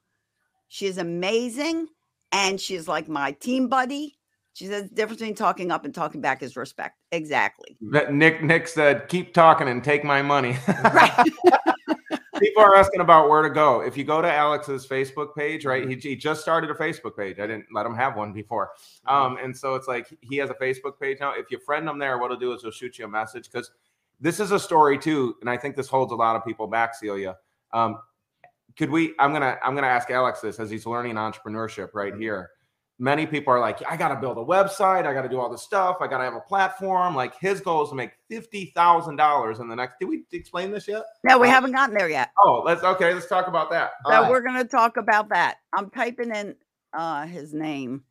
She 0.68 0.86
is 0.86 0.98
amazing. 0.98 1.88
And 2.32 2.60
she's 2.60 2.86
like 2.88 3.08
my 3.08 3.32
team 3.32 3.68
buddy. 3.68 4.18
She 4.52 4.66
says 4.66 4.88
the 4.88 4.94
difference 4.94 5.20
between 5.20 5.36
talking 5.36 5.70
up 5.70 5.84
and 5.84 5.94
talking 5.94 6.20
back 6.20 6.42
is 6.42 6.56
respect. 6.56 6.98
Exactly. 7.12 7.76
That 7.92 8.12
Nick 8.12 8.42
Nick 8.42 8.66
said, 8.66 9.08
"Keep 9.08 9.32
talking 9.32 9.68
and 9.68 9.82
take 9.84 10.02
my 10.04 10.20
money." 10.20 10.58
Right. 10.92 11.32
People 12.40 12.62
are 12.62 12.74
asking 12.74 13.00
about 13.00 13.28
where 13.28 13.42
to 13.42 13.50
go. 13.50 13.80
If 13.80 13.96
you 13.96 14.04
go 14.04 14.22
to 14.22 14.32
Alex's 14.32 14.86
Facebook 14.86 15.34
page, 15.34 15.64
right? 15.64 15.88
He, 15.88 15.96
he 15.96 16.16
just 16.16 16.40
started 16.40 16.70
a 16.70 16.74
Facebook 16.74 17.16
page. 17.16 17.38
I 17.38 17.46
didn't 17.46 17.66
let 17.72 17.86
him 17.86 17.94
have 17.94 18.16
one 18.16 18.32
before. 18.32 18.72
Um, 19.06 19.38
and 19.42 19.56
so 19.56 19.74
it's 19.74 19.88
like 19.88 20.06
he 20.20 20.36
has 20.36 20.50
a 20.50 20.54
Facebook 20.54 21.00
page 21.00 21.18
now. 21.20 21.32
If 21.32 21.50
you 21.50 21.58
friend 21.58 21.88
him 21.88 21.98
there, 21.98 22.18
what 22.18 22.30
he'll 22.30 22.40
do 22.40 22.52
is 22.52 22.62
he'll 22.62 22.70
shoot 22.70 22.98
you 22.98 23.04
a 23.04 23.08
message 23.08 23.50
because 23.50 23.70
this 24.20 24.40
is 24.40 24.50
a 24.50 24.58
story 24.58 24.98
too, 24.98 25.36
and 25.40 25.48
I 25.48 25.56
think 25.56 25.76
this 25.76 25.88
holds 25.88 26.12
a 26.12 26.16
lot 26.16 26.36
of 26.36 26.44
people 26.44 26.66
back, 26.66 26.94
Celia. 26.94 27.36
Um, 27.72 28.00
could 28.76 28.90
we? 28.90 29.14
I'm 29.18 29.32
gonna 29.32 29.56
I'm 29.62 29.74
gonna 29.74 29.86
ask 29.86 30.10
Alex 30.10 30.40
this 30.40 30.60
as 30.60 30.70
he's 30.70 30.86
learning 30.86 31.14
entrepreneurship 31.14 31.90
right 31.94 32.14
here. 32.14 32.50
Many 33.00 33.26
people 33.26 33.52
are 33.52 33.60
like, 33.60 33.80
I 33.88 33.96
got 33.96 34.08
to 34.08 34.16
build 34.16 34.38
a 34.38 34.44
website. 34.44 35.06
I 35.06 35.14
got 35.14 35.22
to 35.22 35.28
do 35.28 35.38
all 35.38 35.48
this 35.48 35.62
stuff. 35.62 35.98
I 36.00 36.08
got 36.08 36.18
to 36.18 36.24
have 36.24 36.34
a 36.34 36.40
platform. 36.40 37.14
Like 37.14 37.38
his 37.38 37.60
goal 37.60 37.84
is 37.84 37.90
to 37.90 37.94
make 37.94 38.10
fifty 38.28 38.72
thousand 38.74 39.14
dollars 39.16 39.60
in 39.60 39.68
the 39.68 39.76
next. 39.76 40.00
Did 40.00 40.08
we 40.08 40.24
explain 40.32 40.72
this 40.72 40.88
yet? 40.88 41.04
No, 41.22 41.38
we 41.38 41.46
Uh, 41.46 41.50
haven't 41.50 41.72
gotten 41.72 41.94
there 41.94 42.08
yet. 42.08 42.30
Oh, 42.44 42.62
let's 42.66 42.82
okay. 42.82 43.14
Let's 43.14 43.28
talk 43.28 43.46
about 43.46 43.70
that. 43.70 43.92
So 44.04 44.12
All 44.12 44.22
right. 44.22 44.30
we're 44.30 44.40
going 44.40 44.56
to 44.56 44.64
talk 44.64 44.96
about 44.96 45.28
that. 45.28 45.58
I'm 45.72 45.90
typing 45.90 46.34
in 46.34 46.56
uh, 46.92 47.24
his 47.26 47.54
name. 47.54 48.02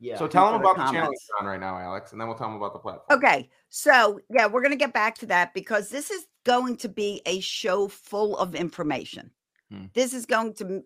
Yeah. 0.00 0.16
So 0.16 0.26
tell 0.26 0.46
for 0.46 0.52
them 0.52 0.62
the 0.62 0.68
about 0.70 0.76
the 0.86 0.92
challenge 0.92 0.96
comments. 1.04 1.28
you're 1.28 1.38
on 1.40 1.46
right 1.46 1.60
now, 1.60 1.78
Alex, 1.78 2.12
and 2.12 2.20
then 2.20 2.28
we'll 2.28 2.36
tell 2.38 2.48
them 2.48 2.56
about 2.56 2.72
the 2.72 2.78
platform. 2.78 3.18
Okay. 3.18 3.50
So, 3.68 4.20
yeah, 4.30 4.46
we're 4.46 4.60
going 4.62 4.70
to 4.72 4.76
get 4.78 4.92
back 4.94 5.16
to 5.18 5.26
that 5.26 5.52
because 5.52 5.88
this 5.90 6.10
is 6.10 6.26
going 6.44 6.76
to 6.78 6.88
be 6.88 7.20
a 7.26 7.40
show 7.40 7.88
full 7.88 8.36
of 8.38 8.54
information. 8.54 9.30
Hmm. 9.70 9.86
This 9.94 10.14
is 10.14 10.24
going 10.26 10.54
to 10.54 10.64
m- 10.64 10.84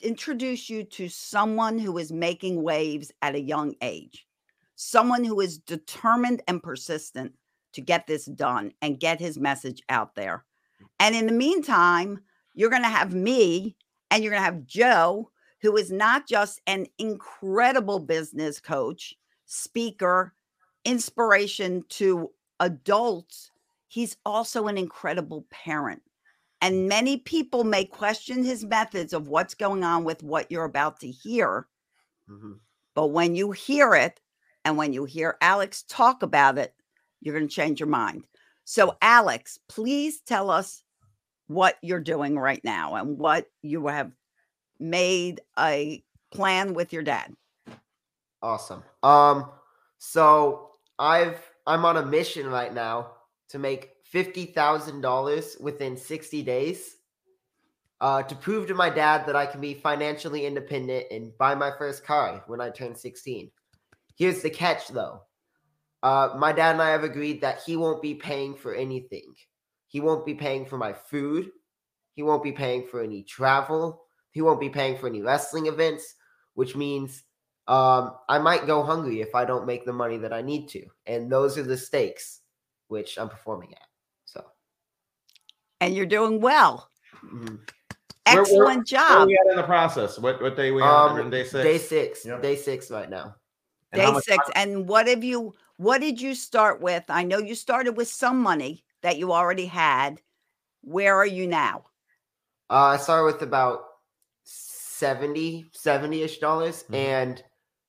introduce 0.00 0.68
you 0.68 0.84
to 0.84 1.08
someone 1.08 1.78
who 1.78 1.96
is 1.98 2.12
making 2.12 2.62
waves 2.62 3.12
at 3.22 3.34
a 3.34 3.40
young 3.40 3.74
age, 3.82 4.26
someone 4.74 5.24
who 5.24 5.40
is 5.40 5.58
determined 5.58 6.42
and 6.48 6.62
persistent 6.62 7.32
to 7.72 7.80
get 7.80 8.06
this 8.06 8.26
done 8.26 8.72
and 8.82 9.00
get 9.00 9.20
his 9.20 9.38
message 9.38 9.82
out 9.88 10.14
there. 10.14 10.44
And 11.00 11.14
in 11.14 11.26
the 11.26 11.32
meantime, 11.32 12.20
you're 12.54 12.70
going 12.70 12.82
to 12.82 12.88
have 12.88 13.12
me 13.12 13.76
and 14.10 14.22
you're 14.22 14.30
going 14.30 14.40
to 14.40 14.44
have 14.44 14.66
Joe, 14.66 15.30
who 15.60 15.76
is 15.76 15.90
not 15.90 16.26
just 16.26 16.60
an 16.66 16.86
incredible 16.98 17.98
business 17.98 18.60
coach, 18.60 19.14
speaker, 19.44 20.32
inspiration 20.84 21.84
to 21.90 22.30
adults, 22.60 23.50
he's 23.88 24.16
also 24.24 24.68
an 24.68 24.78
incredible 24.78 25.46
parent. 25.50 26.02
And 26.60 26.88
many 26.88 27.18
people 27.18 27.64
may 27.64 27.84
question 27.84 28.42
his 28.42 28.64
methods 28.64 29.12
of 29.12 29.28
what's 29.28 29.54
going 29.54 29.84
on 29.84 30.04
with 30.04 30.22
what 30.22 30.50
you're 30.50 30.64
about 30.64 31.00
to 31.00 31.10
hear. 31.10 31.68
Mhm. 32.28 32.60
But 32.94 33.08
when 33.08 33.34
you 33.34 33.52
hear 33.52 33.94
it 33.94 34.20
and 34.64 34.76
when 34.76 34.92
you 34.92 35.04
hear 35.04 35.36
Alex 35.40 35.82
talk 35.82 36.22
about 36.22 36.58
it, 36.58 36.74
you're 37.20 37.36
going 37.36 37.48
to 37.48 37.54
change 37.54 37.78
your 37.80 37.88
mind. 37.88 38.26
So, 38.64 38.96
Alex, 39.00 39.58
please 39.68 40.20
tell 40.20 40.50
us 40.50 40.82
what 41.46 41.76
you're 41.82 42.00
doing 42.00 42.38
right 42.38 42.62
now 42.64 42.94
and 42.94 43.18
what 43.18 43.46
you 43.62 43.86
have 43.86 44.12
made 44.78 45.40
a 45.58 46.02
plan 46.32 46.74
with 46.74 46.92
your 46.92 47.02
dad. 47.02 47.34
Awesome. 48.42 48.82
Um, 49.02 49.50
so 49.98 50.70
I've 50.98 51.40
I'm 51.66 51.84
on 51.84 51.96
a 51.96 52.04
mission 52.04 52.46
right 52.46 52.72
now 52.72 53.12
to 53.48 53.58
make 53.58 53.95
fifty 54.16 54.46
thousand 54.46 55.02
dollars 55.02 55.58
within 55.60 55.94
sixty 55.94 56.42
days. 56.42 56.96
Uh, 58.00 58.22
to 58.22 58.34
prove 58.34 58.66
to 58.66 58.72
my 58.72 58.88
dad 58.88 59.26
that 59.26 59.36
I 59.36 59.44
can 59.44 59.60
be 59.60 59.74
financially 59.74 60.46
independent 60.46 61.04
and 61.10 61.36
buy 61.36 61.54
my 61.54 61.70
first 61.76 62.02
car 62.04 62.42
when 62.46 62.60
I 62.60 62.70
turn 62.70 62.94
16. 62.94 63.50
Here's 64.16 64.40
the 64.40 64.48
catch 64.48 64.88
though. 64.88 65.20
Uh, 66.02 66.34
my 66.38 66.52
dad 66.52 66.72
and 66.72 66.82
I 66.82 66.90
have 66.90 67.04
agreed 67.04 67.42
that 67.42 67.60
he 67.66 67.76
won't 67.76 68.00
be 68.00 68.14
paying 68.14 68.54
for 68.54 68.74
anything. 68.74 69.34
He 69.88 70.00
won't 70.00 70.24
be 70.24 70.34
paying 70.34 70.64
for 70.64 70.78
my 70.78 70.94
food. 70.94 71.50
He 72.14 72.22
won't 72.22 72.42
be 72.42 72.52
paying 72.52 72.86
for 72.86 73.02
any 73.02 73.22
travel. 73.22 74.02
He 74.30 74.40
won't 74.40 74.60
be 74.60 74.70
paying 74.70 74.96
for 74.96 75.08
any 75.08 75.20
wrestling 75.20 75.66
events, 75.66 76.14
which 76.54 76.74
means 76.74 77.22
um, 77.68 78.12
I 78.30 78.38
might 78.38 78.66
go 78.66 78.82
hungry 78.82 79.20
if 79.20 79.34
I 79.34 79.44
don't 79.44 79.66
make 79.66 79.84
the 79.84 79.92
money 79.92 80.16
that 80.18 80.32
I 80.32 80.40
need 80.40 80.68
to. 80.68 80.86
And 81.06 81.30
those 81.30 81.58
are 81.58 81.64
the 81.64 81.76
stakes 81.76 82.40
which 82.88 83.18
I'm 83.18 83.28
performing 83.28 83.72
at. 83.74 83.85
So, 85.80 85.86
And 85.86 85.94
you're 85.94 86.06
doing 86.06 86.40
well. 86.40 86.88
mhm. 87.24 87.30
Where- 87.32 87.48
where- 87.48 88.42
Excellent 88.42 88.66
Where 88.66 88.78
are 88.78 88.82
job. 88.82 89.28
we 89.28 89.38
at 89.38 89.50
in 89.50 89.56
the 89.56 89.62
process? 89.62 90.18
What 90.18 90.40
what 90.42 90.56
day 90.56 90.70
we 90.72 90.82
on? 90.82 91.20
Um, 91.20 91.30
day 91.30 91.44
six. 91.44 91.52
day 91.62 91.78
six, 91.78 92.24
Yep. 92.26 92.42
day 92.42 92.56
six 92.56 92.90
right 92.90 93.08
now. 93.08 93.36
And 93.92 94.02
Day 94.02 94.20
six. 94.20 94.44
time- 94.46 94.52
And 94.56 94.88
what 94.88 95.06
have 95.06 95.22
you, 95.22 95.54
what 95.76 96.00
did 96.00 96.20
you 96.20 96.34
start 96.34 96.80
with? 96.80 97.04
I 97.08 97.22
know 97.22 97.38
you 97.38 97.54
started 97.54 97.96
with 97.96 98.08
some 98.08 98.40
money 98.42 98.84
that 99.02 99.16
you 99.16 99.32
already 99.32 99.66
had. 99.66 100.20
Where 100.82 101.14
are 101.16 101.26
you 101.26 101.46
now? 101.46 101.84
Uh, 102.68 102.94
I 102.94 102.96
started 102.96 103.26
with 103.32 103.42
about 103.42 103.84
70, 104.44 105.66
70 105.72 106.22
ish 106.22 106.38
dollars. 106.38 106.84
Mhm. 106.90 106.94
And 106.96 107.44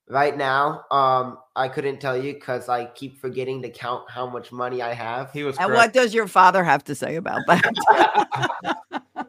right 0.09 0.35
now, 0.37 0.83
um, 0.91 1.37
I 1.55 1.67
couldn't 1.67 1.99
tell 1.99 2.17
you 2.17 2.33
because 2.33 2.69
I 2.69 2.85
keep 2.85 3.19
forgetting 3.19 3.61
to 3.63 3.69
count 3.69 4.09
how 4.09 4.27
much 4.29 4.51
money 4.51 4.81
I 4.81 4.93
have. 4.93 5.31
He 5.31 5.43
was 5.43 5.57
And 5.57 5.67
correct. 5.67 5.75
what 5.77 5.93
does 5.93 6.13
your 6.13 6.27
father 6.27 6.63
have 6.63 6.83
to 6.85 6.95
say 6.95 7.15
about 7.15 7.45
that? 7.47 7.63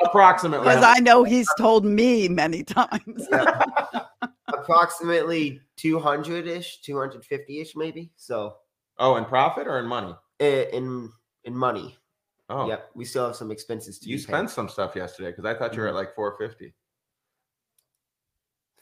approximately. 0.00 0.68
Because 0.68 0.82
I 0.84 0.98
know 1.00 1.24
he's 1.24 1.52
told 1.54 1.84
me 1.84 2.28
many 2.28 2.62
times. 2.64 3.28
Approximately 4.52 5.60
200 5.76 6.46
ish, 6.46 6.82
250 6.82 7.60
ish, 7.60 7.74
maybe. 7.74 8.10
So, 8.16 8.56
oh, 8.98 9.16
in 9.16 9.24
profit 9.24 9.66
or 9.66 9.78
in 9.78 9.86
money? 9.86 10.14
in 10.40 11.10
in 11.44 11.56
money. 11.56 11.96
Oh, 12.48 12.66
Yep, 12.68 12.90
we 12.94 13.04
still 13.04 13.26
have 13.28 13.36
some 13.36 13.50
expenses 13.50 13.98
to 14.00 14.08
you 14.08 14.16
be 14.16 14.22
paid. 14.22 14.28
spent 14.28 14.50
some 14.50 14.68
stuff 14.68 14.94
yesterday 14.94 15.30
because 15.30 15.44
I 15.44 15.54
thought 15.54 15.74
you 15.74 15.80
were 15.80 15.88
at 15.88 15.94
Mhm. 15.94 15.98
like 15.98 16.14
four 16.14 16.36
fifty. 16.36 16.74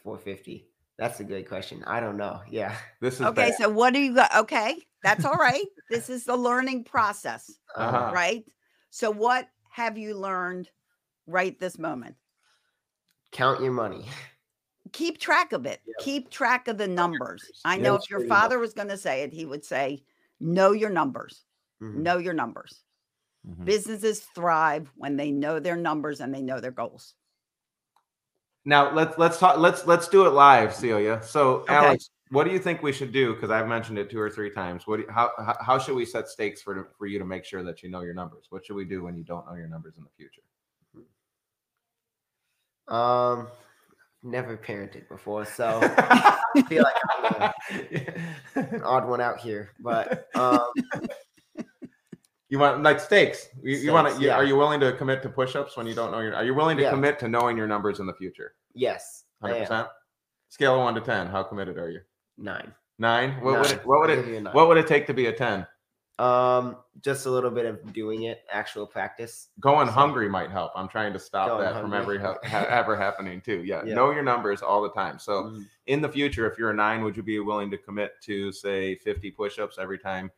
450. 0.03 0.67
That's 1.01 1.19
a 1.21 1.25
good 1.25 1.49
question. 1.49 1.83
I 1.85 1.99
don't 2.01 2.17
know. 2.17 2.43
Yeah. 2.49 2.79
This 3.01 3.21
is 3.21 3.29
Okay, 3.29 3.33
bad. 3.33 3.53
so 3.53 3.69
what 3.69 3.93
do 3.93 4.01
you 4.01 4.15
got? 4.15 4.35
Okay, 4.35 4.87
that's 5.03 5.25
all 5.25 5.37
right. 5.37 5.67
this 5.89 6.09
is 6.09 6.25
the 6.25 6.37
learning 6.37 6.85
process, 6.85 7.59
Uh-huh. 7.75 8.15
right? 8.15 8.45
So, 8.91 9.11
what 9.11 9.49
have 9.71 9.99
you 9.99 10.15
learned 10.15 10.71
right 11.27 11.59
this 11.59 11.79
moment? 11.79 12.17
Count 13.33 13.61
your 13.61 13.73
money. 13.73 14.07
Keep 14.93 15.19
track 15.19 15.53
of 15.53 15.67
it. 15.67 15.83
Keep 15.99 16.31
track 16.31 16.69
of 16.69 16.79
the 16.79 16.89
numbers. 16.89 17.53
I 17.65 17.77
know 17.79 17.95
Yes, 17.95 17.97
if 17.97 18.09
your 18.11 18.21
pretty 18.21 18.37
much. 18.37 18.53
father 18.53 18.59
was 18.59 18.73
going 18.75 18.89
to 18.89 18.97
say 18.97 19.23
it, 19.23 19.33
he 19.33 19.45
would 19.45 19.65
say, 19.65 20.05
Know 20.41 20.73
your 20.73 20.91
numbers. 20.91 21.45
Mhm. 21.81 22.03
Know 22.03 22.17
your 22.19 22.33
numbers. 22.35 22.85
Mhm. 23.45 23.67
Businesses 23.67 24.21
thrive 24.23 24.93
when 24.97 25.17
they 25.17 25.33
know 25.33 25.61
their 25.61 25.77
numbers 25.77 26.21
and 26.21 26.35
they 26.35 26.43
know 26.43 26.61
their 26.61 26.73
goals. 26.73 27.15
Now 28.65 28.93
let's 28.95 29.17
let's 29.19 29.39
talk. 29.39 29.59
Let's 29.59 29.87
let's 29.87 30.09
do 30.09 30.27
it 30.27 30.31
live, 30.31 30.75
Celia. 30.75 31.21
So, 31.23 31.61
Okay. 31.63 31.75
Alex, 31.75 32.11
what 32.31 32.45
do 32.45 32.51
you 32.53 32.59
think 32.59 32.83
we 32.83 32.93
should 32.93 33.11
do? 33.13 33.35
Because 33.35 33.51
I've 33.51 33.67
mentioned 33.67 33.99
it 33.99 34.11
two 34.11 34.21
or 34.21 34.29
three 34.31 34.51
times. 34.51 34.87
What? 34.87 34.99
Do 34.99 35.03
you, 35.05 35.11
how 35.11 35.31
how- 35.39 35.57
how 35.61 35.79
should 35.79 35.95
we 35.97 36.05
set 36.05 36.29
stakes 36.29 36.61
for 36.63 36.91
for 36.99 37.07
you 37.07 37.19
to 37.19 37.25
make 37.25 37.45
sure 37.45 37.63
that 37.63 37.83
you 37.83 37.91
know 37.91 38.03
your 38.03 38.15
numbers? 38.15 38.47
What 38.51 38.65
should 38.67 38.77
we 38.77 38.85
do 38.85 39.03
when 39.03 39.17
you 39.17 39.25
don't 39.25 39.47
know 39.47 39.55
your 39.55 39.69
numbers 39.69 39.97
in 39.97 40.05
the 40.05 40.11
future? 40.17 40.43
Um, 42.89 43.49
never 44.23 44.57
parented 44.57 45.09
before, 45.09 45.45
so 45.45 45.81
I 45.83 46.39
feel 46.69 46.83
like 46.83 47.53
I'm 48.57 48.65
an 48.65 48.83
odd 48.85 49.09
one 49.09 49.21
out 49.21 49.39
here. 49.39 49.71
But 49.81 50.29
um, 50.35 50.73
you 52.51 52.59
want 52.59 52.83
like 52.83 53.01
stakes. 53.01 53.49
You, 53.63 53.77
you 53.77 53.93
want 53.93 54.15
to? 54.15 54.21
yeah. 54.23 54.35
Are 54.35 54.45
you 54.45 54.57
willing 54.57 54.81
to 54.81 54.93
commit 54.93 55.23
to 55.23 55.29
push-ups 55.31 55.77
when 55.77 55.87
you 55.87 55.95
don't 55.95 56.11
know 56.11 56.21
your? 56.21 56.35
Are 56.35 56.45
you 56.45 56.55
willing 56.55 56.77
to 56.77 56.83
Yeah. 56.83 56.91
commit 56.91 57.19
to 57.21 57.29
knowing 57.29 57.57
your 57.57 57.67
numbers 57.67 58.01
in 58.01 58.07
the 58.07 58.15
future? 58.15 58.55
yes, 58.75 59.25
Hundred 59.41 59.61
percent. 59.61 59.89
Scale 60.51 60.75
of 60.75 60.81
one 60.81 60.95
to 60.95 61.01
ten. 61.01 61.27
How 61.29 61.43
committed 61.45 61.79
are 61.79 61.89
you? 61.91 62.01
nine. 62.37 62.75
Nine. 62.99 63.41
What 63.41 63.61
would 63.61 63.71
it? 63.71 63.87
What 63.87 64.01
would 64.01 64.11
it? 64.11 64.17
give 64.17 64.29
you 64.29 64.37
a 64.37 64.41
nine. 64.43 64.53
What 64.53 64.69
would 64.69 64.77
it 64.77 64.87
take 64.87 65.07
to 65.07 65.15
be 65.15 65.27
a 65.27 65.33
ten? 65.33 65.67
Um, 66.19 66.77
just 67.01 67.25
a 67.25 67.31
little 67.31 67.51
bit 67.51 67.65
of 67.65 67.95
doing 67.95 68.25
it, 68.25 68.43
actual 68.53 68.87
practice. 68.87 69.49
Going 69.59 69.87
So- 69.87 69.93
hungry 69.95 70.29
might 70.29 70.51
help. 70.51 70.73
I'm 70.75 70.87
trying 70.89 71.15
to 71.15 71.19
stop 71.19 71.59
that 71.61 71.81
from 71.81 71.95
every 71.95 72.19
ha- 72.19 72.37
ever 72.69 72.95
happening 72.95 73.41
too. 73.41 73.63
Yeah. 73.65 73.83
Yeah. 73.87 73.95
know 73.95 74.11
your 74.11 74.23
numbers 74.23 74.61
all 74.61 74.83
the 74.83 74.91
time. 74.91 75.19
So 75.19 75.45
Mhm. 75.45 75.65
in 75.87 76.03
the 76.03 76.09
future, 76.11 76.51
if 76.51 76.59
you're 76.59 76.71
a 76.73 76.75
nine, 76.75 77.03
would 77.05 77.17
you 77.17 77.23
be 77.23 77.39
willing 77.39 77.71
to 77.71 77.79
commit 77.79 78.21
to 78.25 78.53
say 78.53 78.97
50 78.97 79.31
push-ups 79.31 79.79
every 79.79 79.99
time 79.99 80.31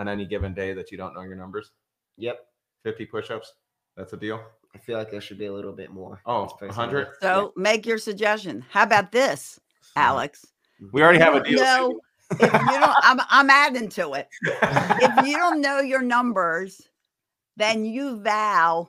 on 0.00 0.08
any 0.08 0.24
given 0.24 0.54
day 0.54 0.72
that 0.72 0.90
you 0.90 0.96
don't 0.96 1.14
know 1.14 1.20
your 1.20 1.36
numbers? 1.36 1.72
Yep, 2.16 2.40
50 2.84 3.06
push-ups. 3.06 3.52
That's 3.96 4.14
a 4.14 4.16
deal. 4.16 4.42
I 4.74 4.78
feel 4.78 4.96
like 4.96 5.10
there 5.10 5.20
should 5.20 5.38
be 5.38 5.46
a 5.46 5.52
little 5.52 5.72
bit 5.72 5.90
more. 5.90 6.22
Oh, 6.24 6.46
100? 6.58 7.08
So 7.20 7.52
make 7.54 7.84
your 7.84 7.98
suggestion. 7.98 8.64
How 8.70 8.84
about 8.84 9.12
this, 9.12 9.60
Alex? 9.96 10.46
We 10.92 11.02
already 11.02 11.18
have 11.18 11.34
a 11.34 11.42
deal. 11.42 11.60
No, 11.60 12.00
if 12.30 12.40
you 12.40 12.48
don't, 12.48 12.96
I'm 13.02 13.20
I'm 13.28 13.50
adding 13.50 13.88
to 13.90 14.14
it. 14.14 14.28
If 15.02 15.26
you 15.26 15.36
don't 15.36 15.60
know 15.60 15.80
your 15.80 16.02
numbers, 16.02 16.80
then 17.56 17.84
you 17.84 18.22
vow 18.22 18.88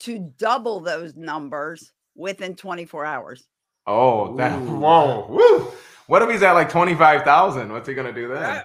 to 0.00 0.18
double 0.36 0.80
those 0.80 1.14
numbers 1.16 1.92
within 2.16 2.54
24 2.54 3.04
hours. 3.04 3.46
oh, 3.86 4.36
that 4.36 4.58
Ooh. 4.60 4.76
whoa, 4.76 5.26
woo. 5.28 5.72
What 6.08 6.22
if 6.22 6.30
he's 6.30 6.42
at 6.42 6.52
like 6.52 6.68
25,000? 6.68 7.72
What's 7.72 7.88
he 7.88 7.94
gonna 7.94 8.12
do 8.12 8.28
then? 8.28 8.62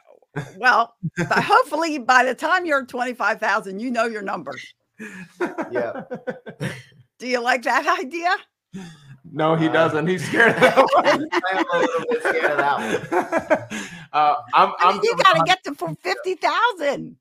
Well, 0.58 0.96
but 1.18 1.44
hopefully 1.44 2.00
by 2.00 2.24
the 2.25 2.34
time 2.36 2.66
you're 2.66 2.86
25,000, 2.86 3.80
you 3.80 3.92
know 3.92 4.06
your 4.06 4.22
numbers. 4.22 4.66
Yeah. 5.72 6.04
Do 7.20 7.28
you 7.28 7.40
like 7.40 7.63
that 7.63 7.88
idea? 8.00 8.36
No, 9.32 9.56
he 9.56 9.68
Uh, 9.68 9.74
doesn't. 9.74 10.08
He's 10.08 10.25
scared 10.28 10.56
of 10.56 10.62
that 10.62 10.78
one. 10.94 11.30
I'm 11.54 11.66
a 11.72 11.78
little 11.80 12.06
bit 12.10 12.20
scared 12.22 12.52
of 12.52 12.58
that 12.58 13.10
one. 13.12 13.80
uh, 14.13 14.36
I'm, 14.54 14.70
I 14.70 14.75
I'm 14.82 15.00
you 15.04 15.16
got 15.18 15.34
to 15.34 15.44
get 15.46 15.63
to 15.66 15.75
for 15.75 15.94
50,000. 15.96 17.16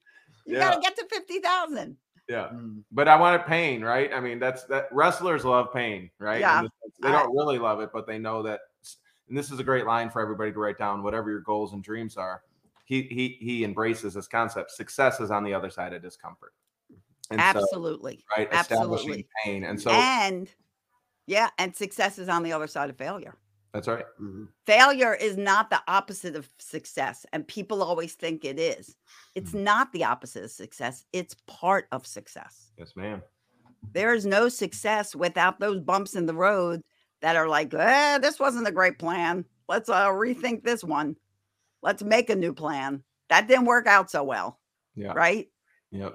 You 0.46 0.56
got 0.56 0.70
Yeah. 0.72 0.74
to 0.76 0.80
get 0.80 0.96
to 0.96 1.06
50,000. 1.06 1.96
yeah. 2.28 2.48
Mm. 2.52 2.82
but 2.90 3.08
I 3.08 3.16
wanted 3.16 3.44
pain, 3.46 3.82
right? 3.82 4.10
I 4.12 4.20
mean, 4.20 4.38
that's 4.38 4.64
that 4.64 4.88
wrestlers 4.92 5.44
love 5.44 5.72
pain, 5.72 6.10
right? 6.18 6.40
Yeah. 6.40 6.62
the 6.62 6.70
they 7.02 7.12
don't 7.12 7.34
really 7.34 7.58
love 7.58 7.80
it, 7.80 7.90
but 7.92 8.06
they 8.06 8.18
know 8.18 8.42
that. 8.42 8.60
And 9.28 9.36
this 9.38 9.50
is 9.50 9.58
a 9.58 9.64
great 9.64 9.86
line 9.86 10.10
for 10.10 10.20
everybody 10.20 10.52
to 10.52 10.58
write 10.58 10.78
down. 10.78 11.02
Whatever 11.02 11.30
your 11.30 11.40
goals 11.40 11.72
and 11.72 11.82
dreams 11.82 12.16
are, 12.16 12.42
he 12.92 13.02
he 13.02 13.38
he 13.40 13.64
embraces 13.64 14.14
this 14.14 14.28
concept. 14.28 14.70
Success 14.70 15.18
is 15.20 15.30
on 15.30 15.44
the 15.44 15.54
other 15.54 15.70
side 15.70 15.92
of 15.94 16.02
discomfort. 16.02 16.52
And 17.30 17.40
so, 17.40 17.46
Absolutely. 17.46 18.22
right, 18.36 18.52
establishing 18.52 18.92
absolutely. 18.92 19.28
pain, 19.44 19.64
and 19.64 19.80
so 19.80 19.90
and 19.90 20.50
yeah, 21.26 21.48
and 21.58 21.74
success 21.74 22.18
is 22.18 22.28
on 22.28 22.42
the 22.42 22.52
other 22.52 22.66
side 22.66 22.90
of 22.90 22.98
failure. 22.98 23.38
that's 23.72 23.88
right. 23.88 24.04
Mhm. 24.20 24.48
Failure 24.66 25.14
is 25.14 25.38
not 25.38 25.70
the 25.70 25.80
opposite 25.88 26.36
of 26.36 26.46
success. 26.58 27.24
And 27.32 27.48
people 27.48 27.82
always 27.82 28.12
think 28.12 28.44
it 28.44 28.58
is. 28.58 28.96
It's 29.34 29.54
not 29.54 29.90
the 29.92 30.04
opposite 30.04 30.44
of 30.44 30.50
success, 30.50 31.06
it's 31.14 31.34
part 31.46 31.86
of 31.92 32.06
success. 32.06 32.72
Yes, 32.76 32.92
ma'am. 32.96 33.22
There 33.94 34.12
is 34.14 34.26
no 34.26 34.50
success 34.50 35.16
without 35.16 35.58
those 35.58 35.80
bumps 35.80 36.14
in 36.14 36.26
the 36.26 36.34
road 36.34 36.82
that 37.22 37.36
are 37.36 37.48
like, 37.48 37.72
eh, 37.72 38.18
this 38.18 38.38
wasn't 38.38 38.68
a 38.68 38.72
great 38.72 38.98
plan. 38.98 39.46
Let's 39.68 39.88
uh, 39.88 40.08
rethink 40.08 40.64
this 40.64 40.84
one. 40.84 41.16
Let's 41.82 42.02
make 42.02 42.30
a 42.30 42.36
new 42.36 42.52
plan. 42.52 43.02
That 43.28 43.48
didn't 43.48 43.64
work 43.66 43.86
out 43.86 44.10
so 44.10 44.22
well. 44.22 44.58
Yeah. 44.94 45.12
Right. 45.12 45.48
Yep. 45.90 46.14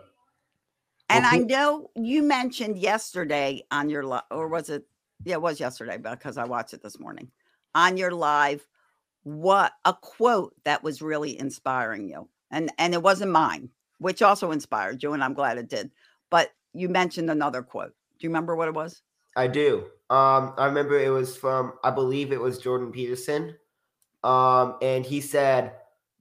And 1.10 1.24
Well, 1.24 1.34
I 1.34 1.38
who- 1.38 1.46
know 1.46 1.92
you 1.96 2.24
mentioned 2.24 2.78
yesterday 2.78 3.64
on 3.72 3.90
your 3.90 4.04
live, 4.04 4.24
or 4.32 4.48
was 4.48 4.70
it? 4.70 4.86
Yeah, 5.24 5.36
it 5.36 5.42
was 5.42 5.60
yesterday 5.60 5.98
because 5.98 6.38
I 6.38 6.46
watched 6.46 6.74
it 6.74 6.84
this 6.84 7.00
morning 7.00 7.32
on 7.74 7.98
your 7.98 8.12
live. 8.12 8.68
What 9.24 9.74
a 9.86 9.94
quote 9.94 10.54
that 10.64 10.84
was 10.84 11.02
really 11.02 11.38
inspiring 11.40 12.08
you, 12.08 12.30
and 12.52 12.72
and 12.78 12.94
it 12.94 13.02
wasn't 13.02 13.32
mine, 13.32 13.70
which 14.00 14.22
also 14.22 14.52
inspired 14.52 15.02
you, 15.02 15.14
and 15.14 15.24
I'm 15.24 15.34
glad 15.34 15.58
it 15.58 15.70
did. 15.70 15.92
But 16.30 16.52
you 16.74 16.88
mentioned 16.90 17.30
another 17.32 17.64
quote. 17.64 17.94
Do 18.20 18.26
you 18.26 18.30
remember 18.30 18.56
what 18.56 18.68
it 18.68 18.74
was? 18.74 19.02
I 19.36 19.48
do. 19.48 19.86
Um, 20.10 20.54
I 20.58 20.66
remember 20.66 20.98
it 21.00 21.10
was 21.10 21.36
from, 21.38 21.74
I 21.84 21.92
believe 21.92 22.32
it 22.32 22.40
was 22.40 22.58
Jordan 22.60 22.92
Peterson. 22.92 23.56
Um, 24.28 24.76
and 24.82 25.06
he 25.06 25.22
said, 25.22 25.72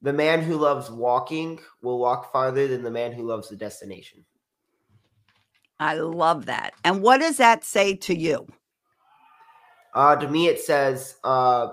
The 0.01 0.13
man 0.13 0.41
who 0.41 0.55
loves 0.55 0.89
walking 0.89 1.59
will 1.81 1.99
walk 1.99 2.31
farther 2.31 2.65
than 2.65 2.81
the 2.81 2.91
man 2.91 3.11
who 3.11 3.23
loves 3.23 3.49
the 3.49 3.57
destination. 3.57 4.23
I 5.77 5.95
love 5.95 6.45
that. 6.45 6.73
And 6.85 7.01
what 7.01 7.19
does 7.19 7.35
that 7.37 7.65
say 7.65 7.95
to 7.95 8.15
you? 8.15 8.47
Uh, 9.93 10.15
to 10.15 10.27
me, 10.27 10.47
it 10.47 10.61
says, 10.61 11.17
uh, 11.25 11.67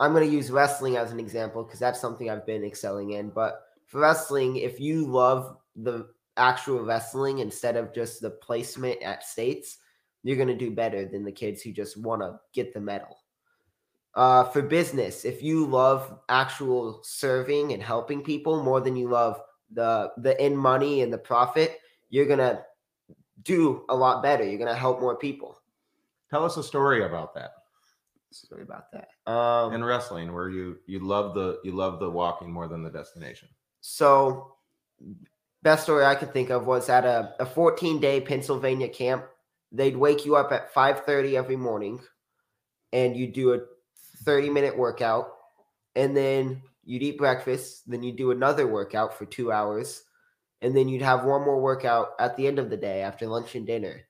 I'm 0.00 0.12
going 0.12 0.26
to 0.26 0.34
use 0.34 0.50
wrestling 0.50 0.96
as 0.96 1.12
an 1.12 1.20
example 1.20 1.64
because 1.64 1.80
that's 1.80 2.00
something 2.00 2.30
I've 2.30 2.46
been 2.46 2.64
excelling 2.64 3.12
in. 3.12 3.28
But 3.28 3.60
for 3.86 4.00
wrestling, 4.00 4.56
if 4.56 4.80
you 4.80 5.06
love 5.06 5.58
the 5.76 6.08
actual 6.38 6.82
wrestling 6.82 7.40
instead 7.40 7.76
of 7.76 7.94
just 7.94 8.22
the 8.22 8.30
placement 8.30 9.02
at 9.02 9.22
states, 9.22 9.78
you're 10.22 10.36
going 10.36 10.48
to 10.48 10.56
do 10.56 10.70
better 10.70 11.04
than 11.04 11.24
the 11.24 11.32
kids 11.32 11.60
who 11.60 11.72
just 11.72 12.00
want 12.00 12.22
to 12.22 12.40
get 12.54 12.72
the 12.72 12.80
medal. 12.80 13.18
Uh, 14.18 14.44
for 14.50 14.62
business, 14.62 15.24
if 15.24 15.42
you 15.42 15.64
love 15.64 16.18
actual 16.28 17.00
serving 17.04 17.72
and 17.72 17.80
helping 17.80 18.20
people 18.20 18.62
more 18.64 18.80
than 18.80 18.96
you 18.96 19.08
love 19.08 19.40
the 19.72 20.10
the 20.18 20.34
in 20.44 20.56
money 20.56 21.02
and 21.02 21.12
the 21.12 21.18
profit, 21.18 21.78
you're 22.10 22.26
gonna 22.26 22.60
do 23.42 23.84
a 23.88 23.94
lot 23.94 24.22
better. 24.22 24.44
You're 24.44 24.58
gonna 24.58 24.74
help 24.74 25.00
more 25.00 25.16
people. 25.16 25.60
Tell 26.30 26.44
us 26.44 26.56
a 26.56 26.62
story 26.64 27.04
about 27.04 27.32
that 27.34 27.52
Story 28.30 28.62
about 28.62 28.92
that. 28.92 29.08
Um, 29.30 29.72
in 29.72 29.82
wrestling, 29.82 30.34
where 30.34 30.50
you 30.50 30.78
you 30.86 30.98
love 30.98 31.34
the 31.34 31.60
you 31.64 31.72
love 31.72 31.98
the 31.98 32.10
walking 32.10 32.52
more 32.52 32.68
than 32.68 32.82
the 32.82 32.90
destination. 32.90 33.48
so, 33.80 34.54
best 35.62 35.84
story 35.84 36.04
I 36.04 36.14
could 36.14 36.34
think 36.34 36.50
of 36.50 36.66
was 36.66 36.90
at 36.90 37.06
a, 37.06 37.34
a 37.40 37.46
14 37.46 38.00
day 38.00 38.20
Pennsylvania 38.20 38.88
camp. 38.88 39.24
They'd 39.72 39.96
wake 39.96 40.26
you 40.26 40.36
up 40.36 40.52
at 40.52 40.74
5:30 40.74 41.36
every 41.36 41.56
morning, 41.56 42.00
and 42.92 43.16
you 43.16 43.28
do 43.28 43.54
a 43.54 43.60
30 44.24 44.50
minute 44.50 44.76
workout, 44.76 45.28
and 45.96 46.16
then 46.16 46.62
you'd 46.84 47.02
eat 47.02 47.18
breakfast. 47.18 47.88
Then 47.90 48.02
you'd 48.02 48.16
do 48.16 48.30
another 48.30 48.66
workout 48.66 49.16
for 49.16 49.26
two 49.26 49.52
hours, 49.52 50.02
and 50.62 50.76
then 50.76 50.88
you'd 50.88 51.02
have 51.02 51.24
one 51.24 51.42
more 51.44 51.60
workout 51.60 52.10
at 52.18 52.36
the 52.36 52.46
end 52.46 52.58
of 52.58 52.70
the 52.70 52.76
day 52.76 53.02
after 53.02 53.26
lunch 53.26 53.54
and 53.54 53.66
dinner 53.66 54.02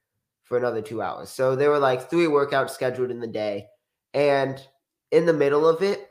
for 0.44 0.56
another 0.58 0.80
two 0.82 1.02
hours. 1.02 1.30
So 1.30 1.54
there 1.56 1.70
were 1.70 1.78
like 1.78 2.08
three 2.08 2.26
workouts 2.26 2.70
scheduled 2.70 3.10
in 3.10 3.20
the 3.20 3.26
day, 3.26 3.66
and 4.14 4.60
in 5.10 5.26
the 5.26 5.32
middle 5.32 5.66
of 5.68 5.82
it, 5.82 6.10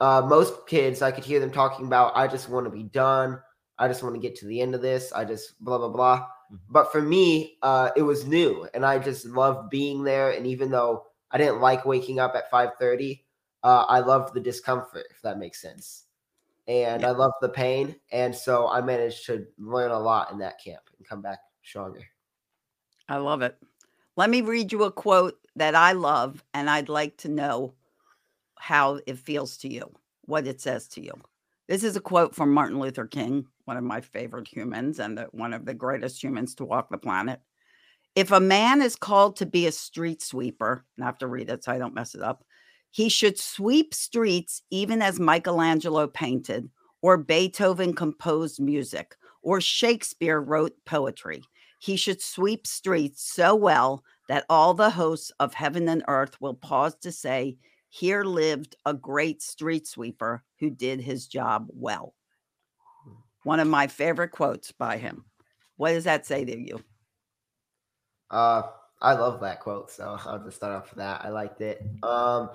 uh, 0.00 0.22
most 0.26 0.66
kids 0.66 1.02
I 1.02 1.10
could 1.10 1.24
hear 1.24 1.40
them 1.40 1.50
talking 1.50 1.86
about, 1.86 2.16
I 2.16 2.26
just 2.28 2.48
want 2.48 2.66
to 2.66 2.70
be 2.70 2.82
done. 2.84 3.40
I 3.78 3.88
just 3.88 4.02
want 4.02 4.14
to 4.14 4.20
get 4.20 4.36
to 4.36 4.46
the 4.46 4.60
end 4.60 4.74
of 4.74 4.82
this. 4.82 5.12
I 5.12 5.24
just 5.24 5.62
blah 5.62 5.78
blah 5.78 5.88
blah. 5.88 6.26
Mhm. 6.52 6.58
But 6.70 6.92
for 6.92 7.02
me, 7.02 7.58
uh, 7.62 7.90
it 7.96 8.02
was 8.02 8.26
new, 8.26 8.68
and 8.74 8.84
I 8.86 8.98
just 8.98 9.26
loved 9.26 9.70
being 9.70 10.02
there. 10.04 10.30
And 10.30 10.46
even 10.46 10.70
though 10.70 11.06
I 11.30 11.38
didn't 11.38 11.60
like 11.60 11.84
waking 11.84 12.18
up 12.18 12.34
at 12.34 12.50
five 12.50 12.70
thirty, 12.80 13.25
uh, 13.66 13.84
I 13.88 13.98
loved 13.98 14.32
the 14.32 14.40
discomfort, 14.40 15.06
if 15.10 15.20
that 15.22 15.40
makes 15.40 15.60
sense. 15.60 16.04
And 16.68 17.04
I 17.04 17.10
loved 17.10 17.34
the 17.40 17.48
pain, 17.48 17.96
and 18.12 18.34
so 18.34 18.68
I 18.68 18.80
managed 18.80 19.26
to 19.26 19.44
learn 19.58 19.90
a 19.90 19.98
lot 19.98 20.30
in 20.30 20.38
that 20.38 20.62
camp 20.62 20.82
and 20.96 21.06
come 21.06 21.20
back 21.20 21.40
stronger. 21.64 22.02
I 23.08 23.16
love 23.16 23.42
it. 23.42 23.56
Let 24.16 24.30
me 24.30 24.40
read 24.40 24.70
you 24.70 24.84
a 24.84 24.92
quote 24.92 25.38
that 25.56 25.74
I 25.74 25.92
love, 25.92 26.44
and 26.54 26.70
I'd 26.70 26.88
like 26.88 27.16
to 27.18 27.28
know 27.28 27.74
how 28.56 29.00
it 29.04 29.18
feels 29.18 29.56
to 29.58 29.68
you, 29.68 29.92
what 30.22 30.46
it 30.46 30.60
says 30.60 30.86
to 30.88 31.00
you. 31.00 31.12
This 31.66 31.82
is 31.82 31.96
a 31.96 32.00
quote 32.00 32.36
from 32.36 32.54
Martin 32.54 32.78
Luther 32.78 33.06
King, 33.06 33.46
one 33.64 33.76
of 33.76 33.82
my 33.82 34.00
favorite 34.00 34.46
humans 34.46 35.00
and 35.00 35.18
the, 35.18 35.24
one 35.32 35.52
of 35.52 35.64
the 35.64 35.74
greatest 35.74 36.22
humans 36.22 36.54
to 36.56 36.64
walk 36.64 36.88
the 36.88 36.98
planet. 36.98 37.40
If 38.14 38.30
a 38.30 38.40
man 38.40 38.80
is 38.80 38.94
called 38.94 39.36
to 39.36 39.46
be 39.46 39.66
a 39.66 39.72
street 39.72 40.22
sweeper, 40.22 40.84
and 40.96 41.04
I 41.04 41.06
have 41.06 41.18
to 41.18 41.26
read 41.26 41.50
it 41.50 41.64
so 41.64 41.72
I 41.72 41.78
don't 41.78 41.94
mess 41.94 42.14
it 42.14 42.22
up, 42.22 42.44
he 42.96 43.10
should 43.10 43.38
sweep 43.38 43.92
streets 43.92 44.62
even 44.70 45.02
as 45.02 45.20
Michelangelo 45.20 46.06
painted, 46.06 46.70
or 47.02 47.18
Beethoven 47.18 47.92
composed 47.92 48.58
music, 48.58 49.14
or 49.42 49.60
Shakespeare 49.60 50.40
wrote 50.40 50.72
poetry. 50.86 51.42
He 51.78 51.96
should 51.96 52.22
sweep 52.22 52.66
streets 52.66 53.22
so 53.22 53.54
well 53.54 54.02
that 54.30 54.46
all 54.48 54.72
the 54.72 54.88
hosts 54.88 55.30
of 55.38 55.52
heaven 55.52 55.90
and 55.90 56.04
earth 56.08 56.40
will 56.40 56.54
pause 56.54 56.94
to 57.02 57.12
say, 57.12 57.58
Here 57.90 58.24
lived 58.24 58.76
a 58.86 58.94
great 58.94 59.42
street 59.42 59.86
sweeper 59.86 60.42
who 60.58 60.70
did 60.70 61.02
his 61.02 61.26
job 61.26 61.66
well. 61.74 62.14
One 63.42 63.60
of 63.60 63.68
my 63.68 63.88
favorite 63.88 64.30
quotes 64.30 64.72
by 64.72 64.96
him. 64.96 65.26
What 65.76 65.90
does 65.90 66.04
that 66.04 66.24
say 66.24 66.46
to 66.46 66.58
you? 66.58 66.82
Uh, 68.30 68.62
I 69.02 69.12
love 69.12 69.42
that 69.42 69.60
quote, 69.60 69.90
so 69.90 70.16
I'll 70.24 70.42
just 70.42 70.56
start 70.56 70.72
off 70.72 70.88
with 70.88 70.98
that. 71.00 71.26
I 71.26 71.28
liked 71.28 71.60
it. 71.60 71.82
Um, 72.02 72.48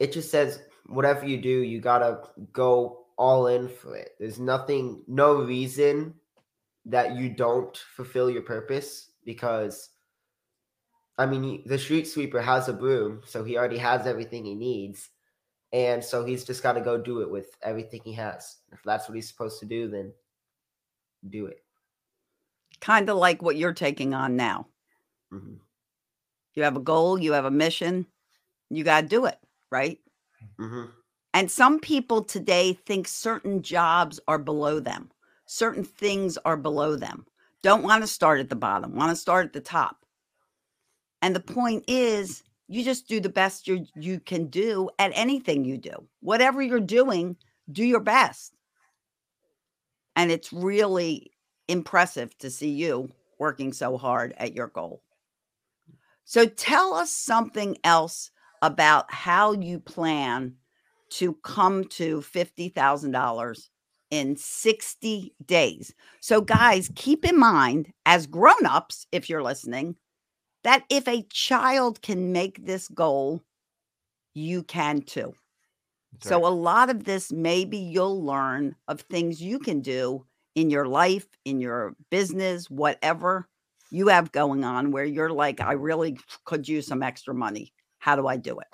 it 0.00 0.12
just 0.12 0.30
says, 0.30 0.62
whatever 0.86 1.24
you 1.26 1.36
do, 1.36 1.62
you 1.62 1.80
gotta 1.80 2.22
go 2.52 3.06
all 3.16 3.46
in 3.46 3.68
for 3.68 3.94
it. 3.96 4.16
There's 4.18 4.40
nothing, 4.40 5.02
no 5.06 5.42
reason 5.42 6.14
that 6.86 7.16
you 7.16 7.28
don't 7.28 7.76
fulfill 7.76 8.30
your 8.30 8.42
purpose 8.42 9.12
because 9.24 9.90
I 11.18 11.26
mean, 11.26 11.62
the 11.66 11.78
street 11.78 12.08
sweeper 12.08 12.40
has 12.40 12.68
a 12.68 12.72
broom, 12.72 13.20
so 13.26 13.44
he 13.44 13.58
already 13.58 13.76
has 13.76 14.06
everything 14.06 14.46
he 14.46 14.54
needs. 14.54 15.10
And 15.70 16.02
so 16.02 16.24
he's 16.24 16.44
just 16.44 16.62
got 16.62 16.72
to 16.72 16.80
go 16.80 16.96
do 16.96 17.20
it 17.20 17.30
with 17.30 17.56
everything 17.62 18.00
he 18.02 18.14
has. 18.14 18.56
If 18.72 18.82
that's 18.84 19.06
what 19.06 19.16
he's 19.16 19.28
supposed 19.28 19.60
to 19.60 19.66
do, 19.66 19.86
then 19.86 20.14
do 21.28 21.44
it. 21.44 21.62
Kind 22.80 23.10
of 23.10 23.18
like 23.18 23.42
what 23.42 23.56
you're 23.56 23.74
taking 23.74 24.14
on 24.14 24.34
now. 24.34 24.66
hmm 25.30 25.56
You 26.54 26.62
have 26.62 26.76
a 26.76 26.80
goal, 26.80 27.18
you 27.18 27.32
have 27.32 27.44
a 27.44 27.50
mission, 27.50 28.06
you 28.70 28.82
got 28.82 29.02
to 29.02 29.06
do 29.06 29.26
it, 29.26 29.38
right? 29.70 29.98
hmm 30.58 30.84
And 31.34 31.50
some 31.50 31.80
people 31.80 32.22
today 32.24 32.72
think 32.72 33.08
certain 33.08 33.62
jobs 33.62 34.20
are 34.28 34.38
below 34.38 34.80
them, 34.80 35.10
certain 35.46 35.84
things 35.84 36.38
are 36.38 36.56
below 36.56 36.96
them. 36.96 37.26
Don't 37.62 37.82
want 37.82 38.02
to 38.02 38.06
start 38.06 38.40
at 38.40 38.48
the 38.48 38.56
bottom, 38.56 38.94
want 38.94 39.10
to 39.10 39.16
start 39.16 39.46
at 39.46 39.52
the 39.52 39.60
top. 39.60 40.04
And 41.22 41.34
the 41.34 41.40
point 41.40 41.84
is, 41.88 42.42
you 42.68 42.84
just 42.84 43.08
do 43.08 43.20
the 43.20 43.28
best 43.28 43.66
you 43.66 43.86
you 43.94 44.20
can 44.20 44.46
do 44.46 44.90
at 44.98 45.12
anything 45.14 45.64
you 45.64 45.76
do. 45.78 46.06
Whatever 46.20 46.62
you're 46.62 46.80
doing, 46.80 47.36
do 47.72 47.84
your 47.84 48.00
best. 48.00 48.54
And 50.16 50.30
it's 50.30 50.52
really 50.52 51.32
impressive 51.68 52.36
to 52.38 52.50
see 52.50 52.70
you 52.70 53.10
working 53.38 53.72
so 53.72 53.96
hard 53.98 54.34
at 54.36 54.54
your 54.54 54.68
goal. 54.68 55.02
So 56.24 56.46
tell 56.46 56.94
us 56.94 57.10
something 57.10 57.76
else 57.84 58.30
about 58.62 59.12
how 59.12 59.52
you 59.52 59.80
plan 59.80 60.54
to 61.10 61.34
come 61.44 61.84
to 61.84 62.20
$50,000 62.22 63.70
in 64.10 64.36
60 64.36 65.34
days. 65.44 65.94
So, 66.20 66.40
guys, 66.40 66.90
keep 66.94 67.24
in 67.24 67.38
mind 67.38 67.92
as 68.06 68.26
grown-ups, 68.26 69.06
if 69.12 69.28
you're 69.28 69.42
listening, 69.42 69.96
that 70.64 70.84
if 70.90 71.08
a 71.08 71.26
child 71.32 72.02
can 72.02 72.32
make 72.32 72.64
this 72.64 72.88
goal, 72.88 73.42
you 74.34 74.62
can 74.62 75.02
too. 75.02 75.34
That's 76.12 76.26
So, 76.28 76.36
right. 76.36 76.46
a 76.46 76.48
lot 76.48 76.90
of 76.90 77.04
this 77.04 77.32
maybe 77.32 77.78
you'll 77.78 78.24
learn 78.24 78.76
of 78.88 79.00
things 79.02 79.42
you 79.42 79.58
can 79.58 79.80
do 79.80 80.26
in 80.54 80.70
your 80.70 80.86
life, 80.86 81.26
in 81.44 81.60
your 81.60 81.94
business, 82.10 82.68
whatever 82.70 83.48
you 83.90 84.08
have 84.08 84.32
going 84.32 84.64
on, 84.64 84.90
where 84.92 85.04
you're 85.04 85.30
like, 85.30 85.60
I 85.60 85.72
really 85.72 86.18
could 86.44 86.68
use 86.68 86.86
some 86.86 87.02
extra 87.02 87.34
money. 87.34 87.72
How 88.00 88.16
do 88.16 88.26
I 88.26 88.36
do 88.36 88.58
it? 88.58 88.66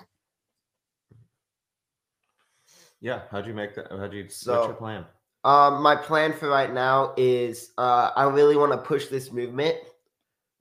yeah. 2.99 3.21
How'd 3.29 3.45
you 3.45 3.53
make 3.53 3.75
that? 3.75 3.87
How'd 3.91 4.13
you? 4.13 4.23
what's 4.23 4.37
So- 4.37 4.65
your 4.65 4.73
plan? 4.73 5.05
Um, 5.43 5.81
my 5.81 5.95
plan 5.95 6.33
for 6.33 6.49
right 6.49 6.73
now 6.73 7.13
is 7.15 7.71
uh, 7.77 8.11
I 8.15 8.23
really 8.25 8.57
want 8.57 8.71
to 8.73 8.79
push 8.79 9.07
this 9.07 9.31
movement. 9.31 9.77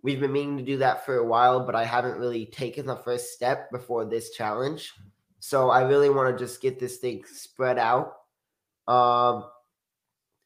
We've 0.02 0.20
been 0.20 0.32
meaning 0.32 0.58
to 0.58 0.62
do 0.64 0.76
that 0.78 1.04
for 1.04 1.16
a 1.16 1.24
while, 1.26 1.66
but 1.66 1.74
I 1.74 1.84
haven't 1.84 2.18
really 2.18 2.46
taken 2.46 2.86
the 2.86 2.94
first 2.94 3.32
step 3.32 3.72
before 3.72 4.04
this 4.04 4.30
challenge. 4.30 4.92
So 5.40 5.70
I 5.70 5.82
really 5.82 6.10
want 6.10 6.36
to 6.36 6.44
just 6.44 6.60
get 6.60 6.78
this 6.78 6.98
thing 6.98 7.24
spread 7.24 7.78
out. 7.78 8.12
Um, 8.86 9.44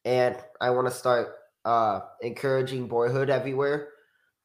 and 0.05 0.37
I 0.59 0.71
want 0.71 0.87
to 0.87 0.93
start 0.93 1.35
uh, 1.65 1.99
encouraging 2.21 2.87
boyhood 2.87 3.29
everywhere. 3.29 3.89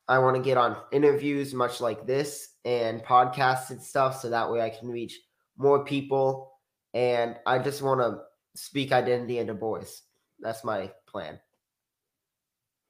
I 0.09 0.19
want 0.19 0.37
to 0.37 0.43
get 0.43 0.59
on 0.59 0.77
interviews, 0.93 1.55
much 1.55 1.81
like 1.81 2.07
this, 2.07 2.49
and 2.67 3.03
podcasts 3.05 3.71
and 3.71 3.83
stuff, 3.83 4.21
so 4.21 4.31
that 4.31 4.53
way 4.53 4.63
I 4.63 4.71
can 4.71 4.91
reach 4.91 5.21
more 5.57 5.87
people. 5.87 6.61
And 6.95 7.39
I 7.47 7.61
just 7.61 7.83
want 7.83 8.03
to 8.03 8.25
speak 8.61 8.93
identity 8.93 9.39
into 9.39 9.55
boys. 9.55 10.03
That's 10.41 10.65
my 10.65 10.93
plan. 11.07 11.41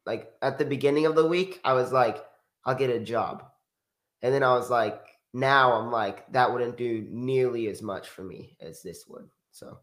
Like 0.06 0.32
at 0.42 0.58
the 0.58 0.64
beginning 0.64 1.06
of 1.06 1.14
the 1.14 1.26
week, 1.26 1.60
I 1.64 1.74
was 1.74 1.92
like, 1.92 2.24
I'll 2.64 2.74
get 2.74 2.90
a 2.90 3.00
job. 3.00 3.52
And 4.22 4.34
then 4.34 4.42
I 4.44 4.54
was 4.54 4.70
like, 4.70 5.06
now 5.34 5.74
I'm 5.74 5.92
like, 5.92 6.30
that 6.32 6.52
wouldn't 6.52 6.78
do 6.78 7.06
nearly 7.10 7.68
as 7.68 7.82
much 7.82 8.08
for 8.08 8.24
me 8.24 8.56
as 8.60 8.82
this 8.82 9.06
would. 9.08 9.30
So 9.52 9.80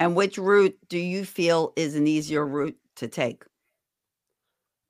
And 0.00 0.14
which 0.16 0.38
route 0.38 0.78
do 0.88 0.98
you 0.98 1.24
feel 1.24 1.72
is 1.76 1.94
an 1.96 2.06
easier 2.06 2.46
route 2.46 2.78
to 2.96 3.08
take? 3.08 3.44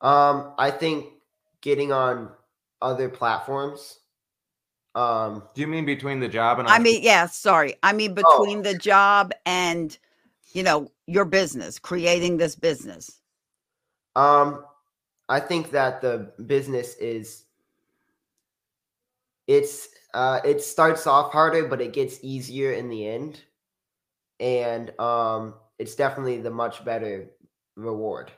um 0.00 0.54
I 0.58 0.70
think 0.70 1.12
getting 1.60 1.92
on 1.92 2.32
other 2.84 3.08
platforms. 3.08 4.00
Um 4.94 5.42
Do 5.54 5.60
you 5.60 5.66
mean 5.66 5.84
between 5.86 6.20
the 6.20 6.28
job 6.28 6.58
and? 6.60 6.68
I 6.68 6.78
mean, 6.78 7.02
yeah, 7.02 7.26
sorry. 7.26 7.74
I 7.82 7.92
mean, 7.92 8.12
Oh. 8.12 8.38
between 8.38 8.62
the 8.62 8.78
job 8.78 9.32
and, 9.44 9.96
you 10.52 10.62
know, 10.62 10.88
your 11.06 11.24
business, 11.24 11.78
creating 11.80 12.36
this 12.36 12.54
business. 12.54 13.20
Um, 14.14 14.64
I 15.28 15.40
think 15.40 15.70
that 15.72 16.00
the 16.00 16.32
business 16.46 16.94
is 16.96 17.44
it's 19.46 19.88
uh 20.14 20.40
it 20.44 20.62
starts 20.62 21.06
off 21.06 21.32
harder, 21.32 21.66
but 21.66 21.80
it 21.80 21.92
gets 21.92 22.18
easier 22.22 22.72
in 22.72 22.88
the 22.88 23.06
end. 23.08 23.40
And 24.40 24.98
um 25.00 25.54
it's 25.78 25.96
definitely 25.96 26.40
the 26.40 26.50
much 26.50 26.84
better 26.84 27.30
reward. 27.76 28.30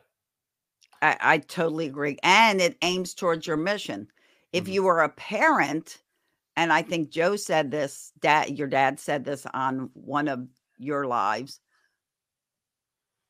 I, 1.02 1.16
I 1.20 1.38
totally 1.38 1.86
agree. 1.86 2.18
And 2.22 2.60
it 2.60 2.76
aims 2.82 3.14
towards 3.14 3.46
your 3.46 3.56
mission. 3.56 4.08
If 4.52 4.66
Mhm. 4.66 4.68
you 4.68 4.82
were 4.84 5.02
a 5.02 5.08
parent, 5.10 6.02
and 6.56 6.72
I 6.72 6.82
think 6.82 7.10
Joe 7.10 7.36
said 7.36 7.70
this, 7.70 8.12
dad, 8.20 8.58
your 8.58 8.68
dad 8.68 9.00
said 9.00 9.24
this 9.24 9.46
on 9.54 9.90
one 9.94 10.28
of 10.28 10.48
your 10.78 11.06
lives, 11.06 11.60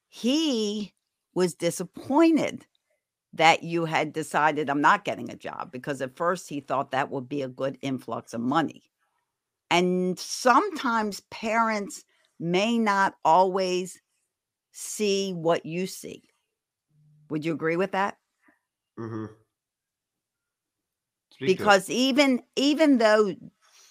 he 0.09 0.95
was 1.35 1.55
disappointed 1.55 2.67
that 3.35 3.63
you 3.65 3.87
had 3.87 4.13
decided 4.13 4.71
I'm 4.71 4.81
not 4.83 5.05
getting 5.05 5.31
a 5.31 5.37
job 5.37 5.73
because 5.73 6.03
at 6.03 6.17
first 6.17 6.49
he 6.49 6.61
thought 6.61 6.93
that 6.93 7.11
would 7.11 7.29
be 7.29 7.43
a 7.43 7.49
good 7.49 7.79
influx 7.83 8.35
of 8.35 8.41
money. 8.41 8.85
And 9.71 10.19
sometimes 10.19 11.21
parents 11.31 12.05
may 12.41 12.79
not 12.79 13.17
always 13.25 14.03
see 14.73 15.33
what 15.33 15.67
you 15.67 15.87
see. 15.87 16.25
Would 17.31 17.45
you 17.45 17.53
agree 17.53 17.77
with 17.77 17.93
that? 17.93 18.19
hmm 18.97 19.46
Speak 21.37 21.59
because 21.59 21.91
even 21.91 22.43
even 22.57 22.99
though 22.99 23.35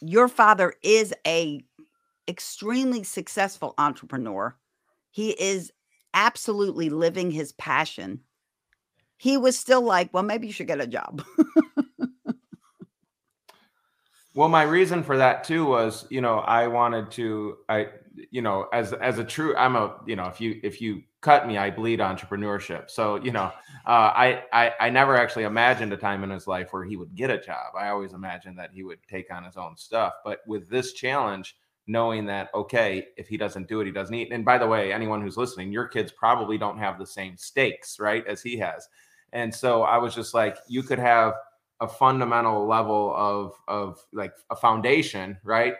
your 0.01 0.27
father 0.27 0.73
is 0.81 1.13
a 1.27 1.63
extremely 2.27 3.03
successful 3.03 3.75
entrepreneur 3.77 4.55
he 5.12 5.29
is 5.31 5.71
absolutely 6.15 6.89
living 6.89 7.29
his 7.29 7.51
passion. 7.53 8.21
He 9.17 9.38
was 9.38 9.58
still 9.58 9.81
like 9.81 10.10
well 10.12 10.23
maybe 10.23 10.47
you 10.47 10.53
should 10.53 10.67
get 10.67 10.81
a 10.81 10.88
job. 10.88 11.23
Well, 14.36 14.49
my 14.49 14.63
reason 14.63 15.01
for 15.01 15.17
that 15.17 15.45
too 15.45 15.65
was, 15.65 16.05
you 16.10 16.19
know, 16.19 16.39
I 16.39 16.67
wanted 16.67 17.10
to, 17.12 17.55
I, 17.69 17.88
you 18.31 18.41
know, 18.41 18.67
as 18.73 18.91
as 18.91 19.17
a 19.17 19.23
true, 19.23 19.55
I'm 19.55 19.77
a, 19.77 19.95
you 20.05 20.17
know, 20.17 20.25
if 20.25 20.41
you 20.41 20.60
if 20.62 20.81
you 20.81 21.03
cut 21.25 21.47
me, 21.47 21.57
I 21.57 21.71
bleed 21.71 21.99
entrepreneurship. 21.99 22.91
So, 22.91 23.15
you 23.15 23.31
know, 23.31 23.51
uh, 23.88 24.11
I 24.15 24.43
I 24.53 24.73
I 24.79 24.89
never 24.91 25.17
actually 25.17 25.43
imagined 25.43 25.91
a 25.91 25.97
time 25.97 26.23
in 26.23 26.29
his 26.29 26.45
life 26.45 26.71
where 26.71 26.85
he 26.85 26.95
would 26.95 27.15
get 27.15 27.31
a 27.31 27.41
job. 27.41 27.73
I 27.77 27.89
always 27.89 28.13
imagined 28.13 28.59
that 28.59 28.69
he 28.71 28.83
would 28.83 28.99
take 29.09 29.33
on 29.33 29.43
his 29.43 29.57
own 29.57 29.75
stuff. 29.75 30.13
But 30.23 30.39
with 30.45 30.69
this 30.69 30.93
challenge, 30.93 31.57
knowing 31.88 32.25
that 32.27 32.49
okay, 32.53 33.07
if 33.17 33.27
he 33.27 33.38
doesn't 33.38 33.67
do 33.67 33.81
it, 33.81 33.88
he 33.88 33.91
doesn't 33.91 34.13
eat. 34.13 34.31
And 34.31 34.45
by 34.45 34.59
the 34.59 34.67
way, 34.67 34.93
anyone 34.93 35.21
who's 35.21 35.35
listening, 35.35 35.71
your 35.71 35.88
kids 35.88 36.11
probably 36.11 36.59
don't 36.59 36.77
have 36.77 36.99
the 36.99 37.07
same 37.07 37.35
stakes, 37.38 37.99
right, 37.99 38.25
as 38.27 38.43
he 38.43 38.57
has. 38.59 38.88
And 39.33 39.53
so 39.53 39.81
I 39.81 39.97
was 39.97 40.13
just 40.13 40.35
like, 40.35 40.57
you 40.67 40.83
could 40.83 40.99
have 40.99 41.33
a 41.81 41.88
fundamental 41.88 42.67
level 42.67 43.13
of 43.17 43.53
of 43.67 43.99
like 44.13 44.33
a 44.51 44.55
foundation, 44.55 45.38
right? 45.43 45.73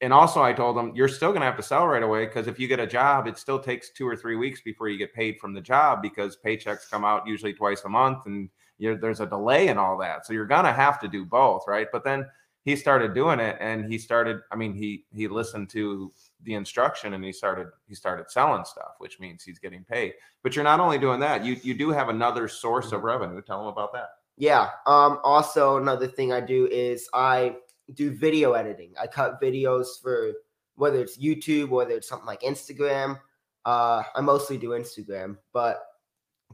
And 0.00 0.12
also, 0.12 0.42
I 0.42 0.52
told 0.52 0.76
him 0.76 0.92
you're 0.94 1.08
still 1.08 1.30
going 1.30 1.40
to 1.40 1.46
have 1.46 1.56
to 1.56 1.62
sell 1.62 1.86
right 1.86 2.02
away 2.02 2.26
because 2.26 2.46
if 2.46 2.58
you 2.58 2.68
get 2.68 2.80
a 2.80 2.86
job, 2.86 3.26
it 3.26 3.38
still 3.38 3.58
takes 3.58 3.90
two 3.90 4.06
or 4.06 4.14
three 4.14 4.36
weeks 4.36 4.60
before 4.60 4.88
you 4.88 4.98
get 4.98 5.14
paid 5.14 5.38
from 5.40 5.54
the 5.54 5.60
job 5.60 6.02
because 6.02 6.36
paychecks 6.44 6.90
come 6.90 7.04
out 7.04 7.26
usually 7.26 7.54
twice 7.54 7.82
a 7.84 7.88
month, 7.88 8.26
and 8.26 8.50
there's 8.78 9.20
a 9.20 9.26
delay 9.26 9.68
and 9.68 9.78
all 9.78 9.96
that. 9.98 10.26
So 10.26 10.34
you're 10.34 10.46
going 10.46 10.66
to 10.66 10.72
have 10.72 11.00
to 11.00 11.08
do 11.08 11.24
both, 11.24 11.64
right? 11.66 11.86
But 11.90 12.04
then 12.04 12.26
he 12.64 12.74
started 12.74 13.14
doing 13.14 13.38
it 13.38 13.56
and 13.60 13.90
he 13.90 13.96
started 13.96 14.40
i 14.50 14.56
mean 14.56 14.74
he 14.74 15.04
he 15.14 15.28
listened 15.28 15.70
to 15.70 16.12
the 16.42 16.54
instruction 16.54 17.14
and 17.14 17.24
he 17.24 17.30
started 17.30 17.68
he 17.86 17.94
started 17.94 18.28
selling 18.28 18.64
stuff 18.64 18.96
which 18.98 19.20
means 19.20 19.44
he's 19.44 19.60
getting 19.60 19.84
paid 19.84 20.14
but 20.42 20.56
you're 20.56 20.64
not 20.64 20.80
only 20.80 20.98
doing 20.98 21.20
that 21.20 21.44
you 21.44 21.56
you 21.62 21.74
do 21.74 21.90
have 21.90 22.08
another 22.08 22.48
source 22.48 22.90
of 22.90 23.04
revenue 23.04 23.40
tell 23.40 23.60
him 23.60 23.68
about 23.68 23.92
that 23.92 24.08
Yeah. 24.36 24.70
Um, 24.86 25.18
also, 25.24 25.78
another 25.78 26.06
thing 26.06 26.32
I 26.32 26.40
do 26.40 26.68
is 26.70 27.08
I 27.14 27.56
do 27.94 28.10
video 28.10 28.52
editing. 28.52 28.92
I 29.00 29.06
cut 29.06 29.40
videos 29.40 30.00
for 30.02 30.32
whether 30.76 31.00
it's 31.00 31.16
YouTube, 31.18 31.68
whether 31.70 31.92
it's 31.92 32.08
something 32.08 32.26
like 32.26 32.40
Instagram. 32.42 33.18
Uh, 33.64 34.02
I 34.14 34.20
mostly 34.20 34.56
do 34.58 34.70
Instagram, 34.70 35.36
but 35.52 35.82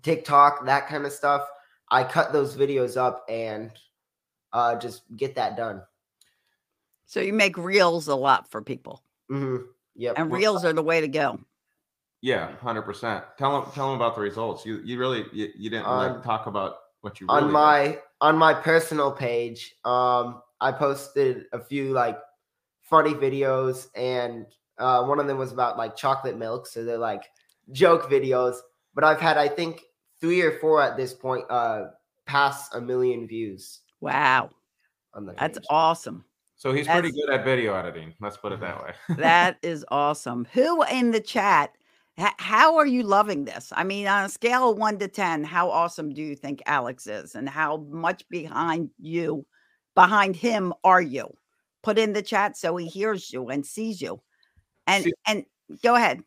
TikTok, 0.03 0.65
that 0.67 0.89
kind 0.89 1.05
of 1.07 1.13
stuff. 1.13 1.43
I 1.91 2.05
cut 2.05 2.33
those 2.33 2.57
videos 2.57 2.97
up 2.97 3.25
and 3.29 3.71
uh, 4.53 4.77
just 4.77 5.03
get 5.17 5.35
that 5.35 5.57
done. 5.57 5.83
So 7.07 7.21
you 7.21 7.33
make 7.35 7.59
reels 7.59 8.09
a 8.09 8.15
lot 8.15 8.51
for 8.51 8.63
people, 8.63 9.03
hmm 9.29 9.57
Yep. 9.97 10.15
and 10.17 10.33
reels 10.33 10.65
are 10.65 10.73
the 10.73 10.83
way 10.83 11.03
to 11.03 11.09
go. 11.09 11.39
yeah 12.23 12.53
100% 12.63 13.23
tell 13.37 13.61
them, 13.61 13.71
tell 13.75 13.89
them 13.89 13.97
about 13.97 14.15
the 14.15 14.23
results 14.23 14.65
you 14.65 14.81
you 14.85 14.99
really 14.99 15.27
you, 15.35 15.49
you 15.55 15.69
didn't 15.69 15.87
like 15.87 16.23
talk 16.23 16.47
about 16.47 16.77
what 17.03 17.21
you 17.21 17.27
really 17.27 17.39
on 17.43 17.49
did. 17.49 17.53
my 17.53 17.99
on 18.23 18.39
my 18.39 18.55
personal 18.55 19.13
page 19.13 19.75
um 19.85 20.41
i 20.63 20.73
posted 20.73 21.45
a 21.53 21.61
few 21.61 21.93
like 21.93 22.19
funny 22.81 23.13
videos 23.15 23.89
and 23.97 24.47
uh 24.79 25.05
one 25.05 25.19
of 25.21 25.27
them 25.27 25.39
was 25.39 25.53
about 25.53 25.77
like 25.77 25.97
chocolate 25.97 26.39
milk 26.39 26.67
so 26.67 26.85
they're 26.85 26.99
like 26.99 27.25
joke 27.73 28.11
videos 28.11 28.57
but 28.95 29.05
i've 29.05 29.21
had 29.21 29.37
i 29.37 29.49
think 29.49 29.83
three 30.21 30.41
or 30.41 30.59
four 30.61 30.81
at 30.83 30.97
this 30.97 31.13
point 31.13 31.45
uh 31.51 31.85
past 32.27 32.75
a 32.75 32.81
million 32.81 33.27
views 33.27 33.81
Wow, 34.01 34.51
on 35.15 35.27
the 35.27 35.33
that's 35.35 35.59
page. 35.59 35.67
awesome. 35.71 36.25
so 36.57 36.73
he's 36.73 36.87
pretty 36.89 37.13
good 37.13 37.31
at 37.31 37.45
video 37.45 37.75
editing 37.75 38.15
let's 38.21 38.37
put 38.37 38.53
it 38.53 38.61
that 38.61 38.83
way 38.83 38.93
That 39.17 39.59
is 39.63 39.85
awesome. 39.91 40.47
Who 40.53 40.83
in 40.85 41.11
the 41.13 41.21
chat? 41.21 41.71
How 42.39 42.77
are 42.77 42.87
you 42.87 43.03
loving 43.05 43.45
this? 43.47 43.73
I 43.75 43.85
mean, 43.85 44.07
on 44.07 44.25
a 44.25 44.29
scale 44.29 44.71
of 44.71 44.77
one 44.79 44.99
to 44.99 45.09
10, 45.09 45.45
how 45.45 45.71
awesome 45.71 46.13
do 46.13 46.21
you 46.23 46.37
think 46.37 46.61
Alex 46.67 47.07
is? 47.07 47.35
And 47.35 47.49
how 47.49 47.79
much 47.91 48.29
behind 48.29 48.91
you, 48.99 49.47
behind 49.95 50.37
him 50.37 50.73
are 50.85 51.03
you? 51.03 51.35
Put 51.83 51.99
in 51.99 52.13
the 52.13 52.23
chat 52.23 52.57
so 52.57 52.77
he 52.77 52.87
hears 52.87 53.33
you 53.33 53.49
and 53.49 53.65
sees 53.67 54.01
you. 54.01 54.21
And, 54.87 55.05
See- 55.05 55.13
and 55.27 55.45
go 55.83 55.97
ahead. 55.97 56.23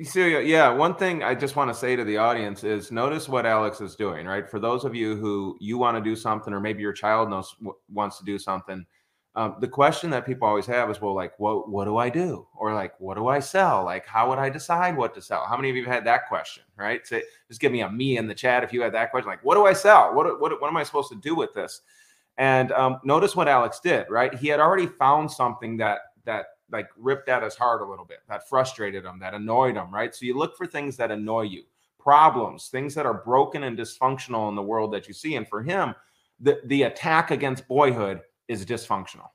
Celia, 0.00 0.40
yeah, 0.40 0.70
one 0.70 0.94
thing 0.94 1.24
I 1.24 1.34
just 1.34 1.56
want 1.56 1.70
to 1.70 1.74
say 1.74 1.96
to 1.96 2.04
the 2.04 2.18
audience 2.18 2.62
is 2.62 2.92
notice 2.92 3.28
what 3.28 3.44
Alex 3.44 3.80
is 3.80 3.96
doing, 3.96 4.26
right? 4.26 4.48
For 4.48 4.60
those 4.60 4.84
of 4.84 4.94
you 4.94 5.16
who 5.16 5.56
you 5.60 5.76
want 5.76 5.96
to 5.96 6.00
do 6.00 6.14
something, 6.14 6.54
or 6.54 6.60
maybe 6.60 6.82
your 6.82 6.92
child 6.92 7.28
knows 7.28 7.56
wants 7.92 8.16
to 8.18 8.24
do 8.24 8.38
something, 8.38 8.86
um, 9.34 9.56
the 9.60 9.66
question 9.66 10.08
that 10.10 10.24
people 10.24 10.46
always 10.46 10.66
have 10.66 10.88
is, 10.88 11.00
well, 11.00 11.14
like, 11.14 11.36
what 11.40 11.68
what 11.68 11.86
do 11.86 11.96
I 11.96 12.10
do, 12.10 12.46
or 12.56 12.74
like, 12.74 12.94
what 13.00 13.16
do 13.16 13.26
I 13.26 13.40
sell? 13.40 13.84
Like, 13.84 14.06
how 14.06 14.28
would 14.28 14.38
I 14.38 14.50
decide 14.50 14.96
what 14.96 15.14
to 15.14 15.22
sell? 15.22 15.44
How 15.48 15.56
many 15.56 15.68
of 15.68 15.74
you 15.74 15.84
have 15.84 15.94
had 15.94 16.06
that 16.06 16.28
question, 16.28 16.62
right? 16.76 17.04
Say, 17.04 17.24
just 17.48 17.60
give 17.60 17.72
me 17.72 17.80
a 17.80 17.90
me 17.90 18.18
in 18.18 18.28
the 18.28 18.34
chat 18.36 18.62
if 18.62 18.72
you 18.72 18.82
had 18.82 18.94
that 18.94 19.10
question, 19.10 19.28
like, 19.28 19.44
what 19.44 19.56
do 19.56 19.66
I 19.66 19.72
sell? 19.72 20.14
What 20.14 20.40
what 20.40 20.60
what 20.60 20.68
am 20.68 20.76
I 20.76 20.84
supposed 20.84 21.08
to 21.10 21.16
do 21.16 21.34
with 21.34 21.54
this? 21.54 21.80
And 22.38 22.70
um, 22.72 23.00
notice 23.02 23.34
what 23.34 23.48
Alex 23.48 23.80
did, 23.80 24.06
right? 24.08 24.32
He 24.32 24.46
had 24.46 24.60
already 24.60 24.86
found 24.86 25.30
something 25.30 25.76
that 25.78 25.98
that 26.24 26.46
like 26.70 26.88
ripped 26.96 27.28
at 27.28 27.42
his 27.42 27.56
heart 27.56 27.82
a 27.82 27.84
little 27.84 28.04
bit, 28.04 28.18
that 28.28 28.48
frustrated 28.48 29.04
him, 29.04 29.18
that 29.18 29.34
annoyed 29.34 29.74
him, 29.74 29.92
right? 29.92 30.14
So 30.14 30.26
you 30.26 30.36
look 30.36 30.56
for 30.56 30.66
things 30.66 30.96
that 30.98 31.10
annoy 31.10 31.42
you, 31.42 31.64
problems, 31.98 32.68
things 32.68 32.94
that 32.94 33.06
are 33.06 33.22
broken 33.24 33.64
and 33.64 33.76
dysfunctional 33.76 34.48
in 34.48 34.54
the 34.54 34.62
world 34.62 34.92
that 34.92 35.08
you 35.08 35.14
see. 35.14 35.36
And 35.36 35.48
for 35.48 35.62
him, 35.62 35.94
the 36.40 36.60
the 36.66 36.84
attack 36.84 37.30
against 37.32 37.66
boyhood 37.66 38.20
is 38.46 38.64
dysfunctional. 38.64 39.28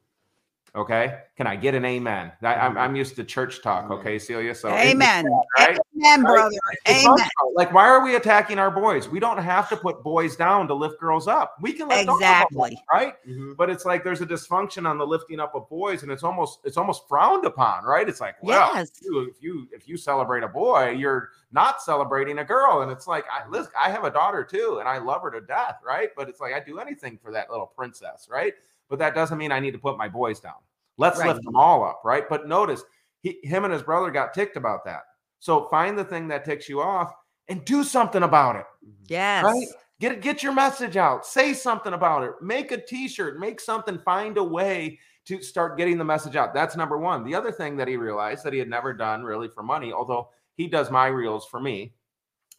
Okay, 0.76 1.20
can 1.38 1.46
I 1.46 1.56
get 1.56 1.76
an 1.76 1.86
amen? 1.86 2.32
I, 2.42 2.56
I'm, 2.56 2.80
I'm 2.80 2.96
used 2.96 3.16
to 3.18 3.24
church 3.24 3.62
talk. 3.62 3.92
Okay, 3.92 4.18
Celia. 4.18 4.56
So 4.56 4.70
it's- 4.70 4.88
Amen. 4.88 5.26
right? 5.60 5.78
Amen, 5.96 6.24
brother. 6.24 6.56
it's 6.86 6.90
Amen. 6.90 7.04
functional. 7.06 7.54
Like, 7.56 7.72
why 7.72 7.88
are 7.88 8.04
we 8.04 8.16
attacking 8.16 8.58
our 8.58 8.72
boys? 8.72 9.08
We 9.08 9.20
don't 9.20 9.38
have 9.38 9.70
to 9.70 9.78
put 9.78 10.02
boys 10.02 10.36
down 10.36 10.68
to 10.70 10.74
lift 10.74 11.00
girls 11.00 11.28
up. 11.28 11.56
We 11.62 11.74
can 11.74 11.88
lift 11.90 12.08
all 12.10 12.16
of 12.16 12.20
them 12.22 12.28
up, 12.32 12.48
Exactly. 12.52 12.84
right? 12.92 13.14
Mhm. 13.30 13.56
but 13.56 13.70
it's 13.70 13.86
like 13.86 14.04
there's 14.04 14.22
a 14.22 14.26
dysfunction 14.26 14.90
on 14.90 14.98
the 14.98 15.06
lifting 15.06 15.40
up 15.40 15.54
of 15.54 15.70
boys 15.70 16.02
and 16.02 16.12
it's 16.12 16.24
almost 16.24 16.60
it's 16.64 16.76
almost 16.78 17.08
frowned 17.08 17.46
upon 17.46 17.84
right 17.86 18.10
it's 18.10 18.20
like 18.20 18.36
well 18.42 18.72
Yes. 18.74 18.90
if, 18.98 19.04
you, 19.06 19.22
if 19.30 19.36
you 19.44 19.68
if 19.72 19.88
you 19.88 19.96
celebrate 19.96 20.42
a 20.44 20.48
boy 20.48 20.90
you're 20.90 21.30
not 21.52 21.82
celebrating 21.84 22.40
a 22.40 22.44
girl 22.44 22.82
and 22.82 22.92
it's 22.92 23.06
like 23.08 23.26
i 23.32 23.48
listen 23.48 23.72
i 23.80 23.90
have 23.92 24.04
a 24.04 24.10
daughter 24.10 24.44
too 24.44 24.78
and 24.80 24.90
i 24.90 24.98
love 24.98 25.22
her 25.22 25.30
to 25.32 25.42
death 25.42 25.76
right 25.86 26.10
but 26.18 26.28
it's 26.28 26.40
like 26.42 26.54
i 26.54 26.60
do 26.60 26.80
anything 26.80 27.18
for 27.22 27.32
that 27.32 27.50
little 27.50 27.68
princess 27.68 28.28
right 28.30 28.54
but 28.94 29.00
that 29.00 29.16
doesn't 29.16 29.40
mean 29.40 29.52
i 29.52 29.60
need 29.60 29.72
to 29.72 29.80
put 29.80 29.98
my 29.98 30.08
boys 30.08 30.40
down 30.40 30.54
let's 31.00 31.18
Right. 31.20 31.30
lift 31.30 31.44
them 31.44 31.56
all 31.56 31.84
up 31.84 32.02
right 32.06 32.26
but 32.30 32.48
notice 32.48 32.84
he, 33.22 33.40
him 33.42 33.64
and 33.64 33.74
his 33.74 33.82
brother 33.82 34.12
got 34.12 34.34
ticked 34.36 34.56
about 34.56 34.86
that 34.86 35.02
so 35.40 35.68
find 35.70 35.98
the 35.98 36.04
thing 36.04 36.28
that 36.28 36.46
ticks 36.46 36.70
you 36.70 36.80
off 36.80 37.12
and 37.48 37.66
do 37.66 37.84
something 37.84 38.22
about 38.22 38.56
it 38.58 38.66
Yes. 39.08 39.44
right? 39.44 39.68
Get 40.00 40.22
get 40.22 40.44
your 40.44 40.54
message 40.54 40.98
out. 40.98 41.26
Say 41.26 41.54
something 41.54 41.94
about 41.94 42.24
it. 42.24 42.32
Make 42.42 42.72
a 42.74 42.78
T-shirt. 42.78 43.40
Make 43.40 43.62
something. 43.62 43.98
Find 44.00 44.38
a 44.38 44.44
way 44.44 45.00
to 45.26 45.42
start 45.42 45.78
getting 45.78 45.98
the 45.98 46.04
message 46.04 46.36
out. 46.36 46.54
That's 46.54 46.76
number 46.76 46.98
one. 46.98 47.24
The 47.24 47.34
other 47.36 47.52
thing 47.54 47.78
that 47.78 47.88
he 47.88 47.96
realized 47.96 48.44
that 48.44 48.52
he 48.52 48.60
had 48.60 48.68
never 48.70 48.92
done 48.94 49.24
really 49.24 49.48
for 49.48 49.64
money, 49.64 49.94
although 49.94 50.30
he 50.58 50.68
does 50.68 50.92
my 50.92 51.08
reels 51.08 51.46
for 51.46 51.60
me, 51.62 51.94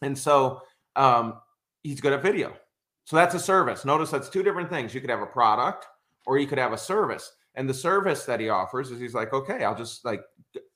and 0.01 0.17
so 0.17 0.61
um, 0.95 1.39
he's 1.83 2.01
good 2.01 2.13
at 2.13 2.23
video. 2.23 2.55
So 3.03 3.15
that's 3.15 3.35
a 3.35 3.39
service. 3.39 3.85
Notice 3.85 4.09
that's 4.09 4.29
two 4.29 4.41
different 4.41 4.69
things. 4.69 4.95
You 4.95 5.01
could 5.01 5.11
have 5.11 5.21
a 5.21 5.27
product 5.27 5.85
or 6.25 6.37
you 6.37 6.47
could 6.47 6.57
have 6.57 6.73
a 6.73 6.77
service. 6.77 7.33
And 7.55 7.69
the 7.69 7.73
service 7.73 8.25
that 8.25 8.39
he 8.39 8.49
offers 8.49 8.91
is 8.91 8.99
he's 8.99 9.13
like, 9.13 9.33
okay, 9.33 9.63
I'll 9.63 9.75
just 9.75 10.03
like 10.03 10.21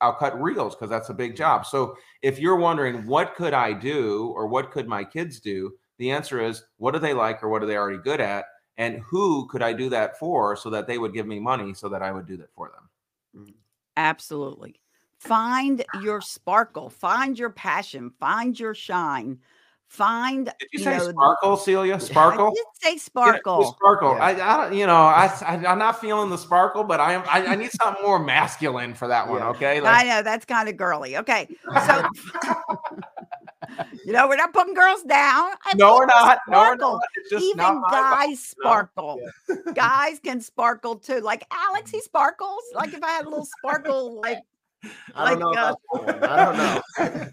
I'll 0.01 0.13
cut 0.13 0.41
reels 0.41 0.75
because 0.75 0.89
that's 0.89 1.09
a 1.09 1.13
big 1.13 1.31
mm-hmm. 1.31 1.37
job. 1.37 1.65
So 1.65 1.95
if 2.21 2.39
you're 2.39 2.55
wondering 2.55 3.05
what 3.05 3.35
could 3.35 3.53
I 3.53 3.73
do 3.73 4.33
or 4.35 4.47
what 4.47 4.71
could 4.71 4.87
my 4.87 5.03
kids 5.03 5.39
do, 5.39 5.73
the 5.97 6.11
answer 6.11 6.41
is 6.41 6.63
what 6.77 6.93
do 6.93 6.99
they 6.99 7.13
like 7.13 7.43
or 7.43 7.49
what 7.49 7.61
are 7.61 7.65
they 7.65 7.77
already 7.77 7.97
good 7.97 8.21
at? 8.21 8.45
And 8.77 8.99
who 8.99 9.45
could 9.47 9.61
I 9.61 9.73
do 9.73 9.89
that 9.89 10.17
for 10.17 10.55
so 10.55 10.69
that 10.69 10.87
they 10.87 10.97
would 10.97 11.13
give 11.13 11.27
me 11.27 11.39
money 11.39 11.73
so 11.73 11.89
that 11.89 12.01
I 12.01 12.13
would 12.13 12.25
do 12.25 12.37
that 12.37 12.53
for 12.53 12.71
them? 12.73 13.43
Mm-hmm. 13.43 13.55
Absolutely. 13.97 14.79
Find 15.19 15.83
your 16.01 16.21
sparkle, 16.21 16.89
find 16.89 17.37
your 17.37 17.49
passion, 17.49 18.09
find 18.21 18.57
your 18.57 18.73
shine, 18.73 19.39
find. 19.89 20.45
Did 20.45 20.53
you 20.71 20.79
you 20.79 20.83
say 20.85 20.97
know, 20.97 21.09
sparkle, 21.11 21.57
Celia? 21.57 21.95
I 21.95 21.97
Sparkle? 21.97 22.51
did 22.51 22.65
say 22.81 22.93
Yeah, 22.93 22.97
sparkle. 22.99 23.75
sparkle. 23.77 24.13
Yeah. 24.15 24.23
I, 24.23 24.29
I 24.29 24.57
don't, 24.69 24.77
you 24.77 24.87
know, 24.87 24.93
I, 24.95 25.25
I, 25.45 25.65
I'm 25.65 25.79
not 25.79 25.99
feeling 25.99 26.29
the 26.29 26.37
sparkle, 26.37 26.83
but 26.83 26.99
I 26.99 27.13
am. 27.13 27.23
I, 27.29 27.45
I 27.47 27.55
need 27.55 27.71
something 27.71 28.03
more 28.03 28.19
masculine 28.19 28.93
for 28.93 29.07
that 29.07 29.27
one. 29.27 29.39
Yeah. 29.41 29.49
Okay. 29.49 29.81
I 29.81 30.03
know 30.05 30.21
that's 30.23 30.45
kind 30.45 30.69
of 30.69 30.77
girly. 30.77 31.17
Okay. 31.17 31.47
So, 31.85 32.07
you 34.05 34.13
know, 34.13 34.27
we're 34.27 34.35
not 34.37 34.53
putting 34.53 34.73
girls 34.73 35.03
down. 35.03 35.51
I 35.65 35.73
no, 35.75 35.95
we're 35.95 36.05
not. 36.05 36.39
No, 36.47 36.57
we're 36.59 36.63
sparkle. 36.65 36.91
not. 36.93 37.01
Just 37.29 37.45
Even 37.45 37.57
not 37.57 37.75
my 37.81 37.89
vibe. 37.89 38.27
guys 38.27 38.39
sparkle. 38.39 39.19
Guys 39.73 40.19
can 40.23 40.39
sparkle 40.41 40.95
too. 40.95 41.19
Like 41.19 41.43
Alex, 41.51 41.91
he 41.91 41.99
sparkles. 42.01 42.61
Like 42.73 42.93
if 42.93 43.03
I 43.03 43.09
had 43.09 43.25
a 43.25 43.29
little 43.29 43.45
sparkle, 43.59 44.19
like 44.21 44.39
i 45.13 45.35
don't 45.35 45.39
know 45.41 45.49
Like, 45.49 45.57
uh, 45.57 45.73
that 46.05 46.21
one. 46.21 46.23
i 46.23 46.45
don't 46.45 46.57
know 46.57 47.27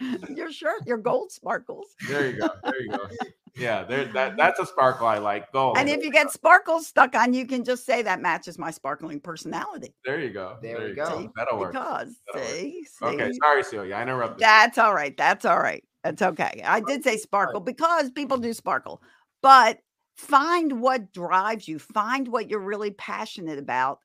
your 0.34 0.52
shirt, 0.52 0.86
your 0.86 0.98
gold 0.98 1.32
sparkles. 1.32 1.86
There 2.08 2.30
you 2.30 2.40
go. 2.40 2.48
There 2.64 2.82
you 2.82 2.90
go. 2.90 3.08
Yeah, 3.58 3.84
there. 3.84 4.04
That, 4.12 4.36
that's 4.36 4.60
a 4.60 4.66
sparkle 4.66 5.06
I 5.06 5.16
like. 5.16 5.50
Gold. 5.50 5.78
And 5.78 5.88
if 5.88 6.04
you 6.04 6.12
get 6.12 6.30
sparkles 6.30 6.86
stuck 6.86 7.14
on, 7.14 7.32
you 7.32 7.46
can 7.46 7.64
just 7.64 7.86
say 7.86 8.02
that 8.02 8.20
matches 8.20 8.58
my 8.58 8.70
sparkling 8.70 9.18
personality. 9.18 9.94
there 10.04 10.20
you 10.20 10.28
go. 10.28 10.58
There 10.60 10.78
we 10.78 10.88
you 10.88 10.94
go. 10.94 11.20
See? 11.20 11.28
That'll 11.34 11.58
work. 11.58 11.72
Because 11.72 12.14
That'll 12.26 12.46
work. 12.46 12.50
see, 12.50 12.84
see, 12.84 13.06
Okay. 13.06 13.32
Sorry, 13.42 13.62
Celia. 13.64 13.94
I 13.94 14.02
interrupted. 14.02 14.40
That's 14.40 14.76
all 14.76 14.94
right. 14.94 15.16
That's 15.16 15.46
all 15.46 15.58
right. 15.58 15.82
That's 16.04 16.20
okay. 16.20 16.62
I 16.66 16.80
did 16.80 17.02
say 17.02 17.16
sparkle 17.16 17.60
because 17.60 18.10
people 18.10 18.36
do 18.36 18.52
sparkle, 18.52 19.00
but 19.40 19.78
find 20.16 20.82
what 20.82 21.12
drives 21.12 21.66
you, 21.66 21.78
find 21.78 22.28
what 22.28 22.50
you're 22.50 22.60
really 22.60 22.90
passionate 22.90 23.58
about, 23.58 24.00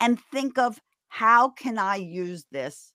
and 0.00 0.18
think 0.32 0.56
of 0.56 0.80
how 1.08 1.50
can 1.50 1.78
I 1.78 1.96
use 1.96 2.46
this 2.50 2.93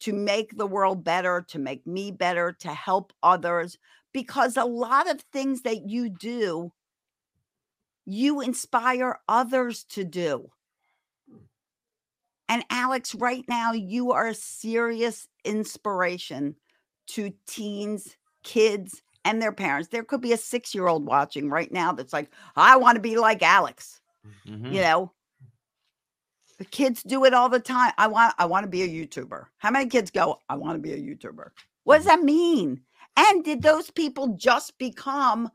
to 0.00 0.12
make 0.12 0.56
the 0.56 0.66
world 0.66 1.04
better, 1.04 1.44
to 1.48 1.58
make 1.58 1.86
me 1.86 2.10
better, 2.10 2.52
to 2.60 2.68
help 2.74 3.12
others. 3.22 3.78
Because 4.12 4.56
a 4.56 4.64
lot 4.64 5.10
of 5.10 5.20
things 5.32 5.62
that 5.62 5.88
you 5.88 6.08
do, 6.08 6.72
you 8.06 8.40
inspire 8.40 9.18
others 9.28 9.84
to 9.84 10.04
do. 10.04 10.50
And 12.48 12.64
Alex, 12.70 13.14
right 13.14 13.44
now, 13.48 13.72
you 13.72 14.12
are 14.12 14.28
a 14.28 14.34
serious 14.34 15.26
inspiration 15.44 16.56
to 17.08 17.32
teens, 17.46 18.16
kids, 18.42 19.02
and 19.24 19.40
their 19.40 19.52
parents. 19.52 19.88
There 19.88 20.04
could 20.04 20.20
be 20.20 20.32
a 20.32 20.36
six 20.36 20.74
year 20.74 20.86
old 20.86 21.06
watching 21.06 21.48
right 21.48 21.72
now 21.72 21.92
that's 21.92 22.12
like, 22.12 22.30
I 22.56 22.76
want 22.76 22.96
to 22.96 23.00
be 23.00 23.16
like 23.16 23.42
Alex. 23.42 24.00
Mhm. 24.46 24.72
You 24.74 24.82
know, 24.82 25.12
the 26.58 26.64
kids 26.64 27.02
do 27.02 27.24
it 27.24 27.34
all 27.34 27.48
the 27.48 27.60
time. 27.60 27.92
I 27.98 28.06
want, 28.06 28.34
I 28.38 28.46
want 28.46 28.64
to 28.64 28.70
be 28.70 28.82
a 28.82 28.88
YouTuber. 28.88 29.46
How 29.58 29.70
many 29.70 29.88
kids 29.88 30.10
go, 30.10 30.40
I 30.48 30.56
want 30.56 30.76
to 30.76 30.80
be 30.80 30.92
a 30.92 30.98
YouTuber? 30.98 31.50
What 31.84 31.98
does 31.98 32.06
that 32.06 32.22
mean? 32.22 32.80
And 33.16 33.44
did 33.44 33.62
those 33.62 33.90
people 33.90 34.28
just 34.36 34.76
become 34.78 35.50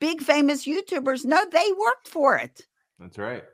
big 0.00 0.20
famous 0.20 0.66
YouTubers? 0.66 1.24
No, 1.24 1.44
they 1.50 1.72
worked 1.78 2.08
for 2.08 2.36
it. 2.36 2.66
That's 2.98 3.18
right. 3.18 3.44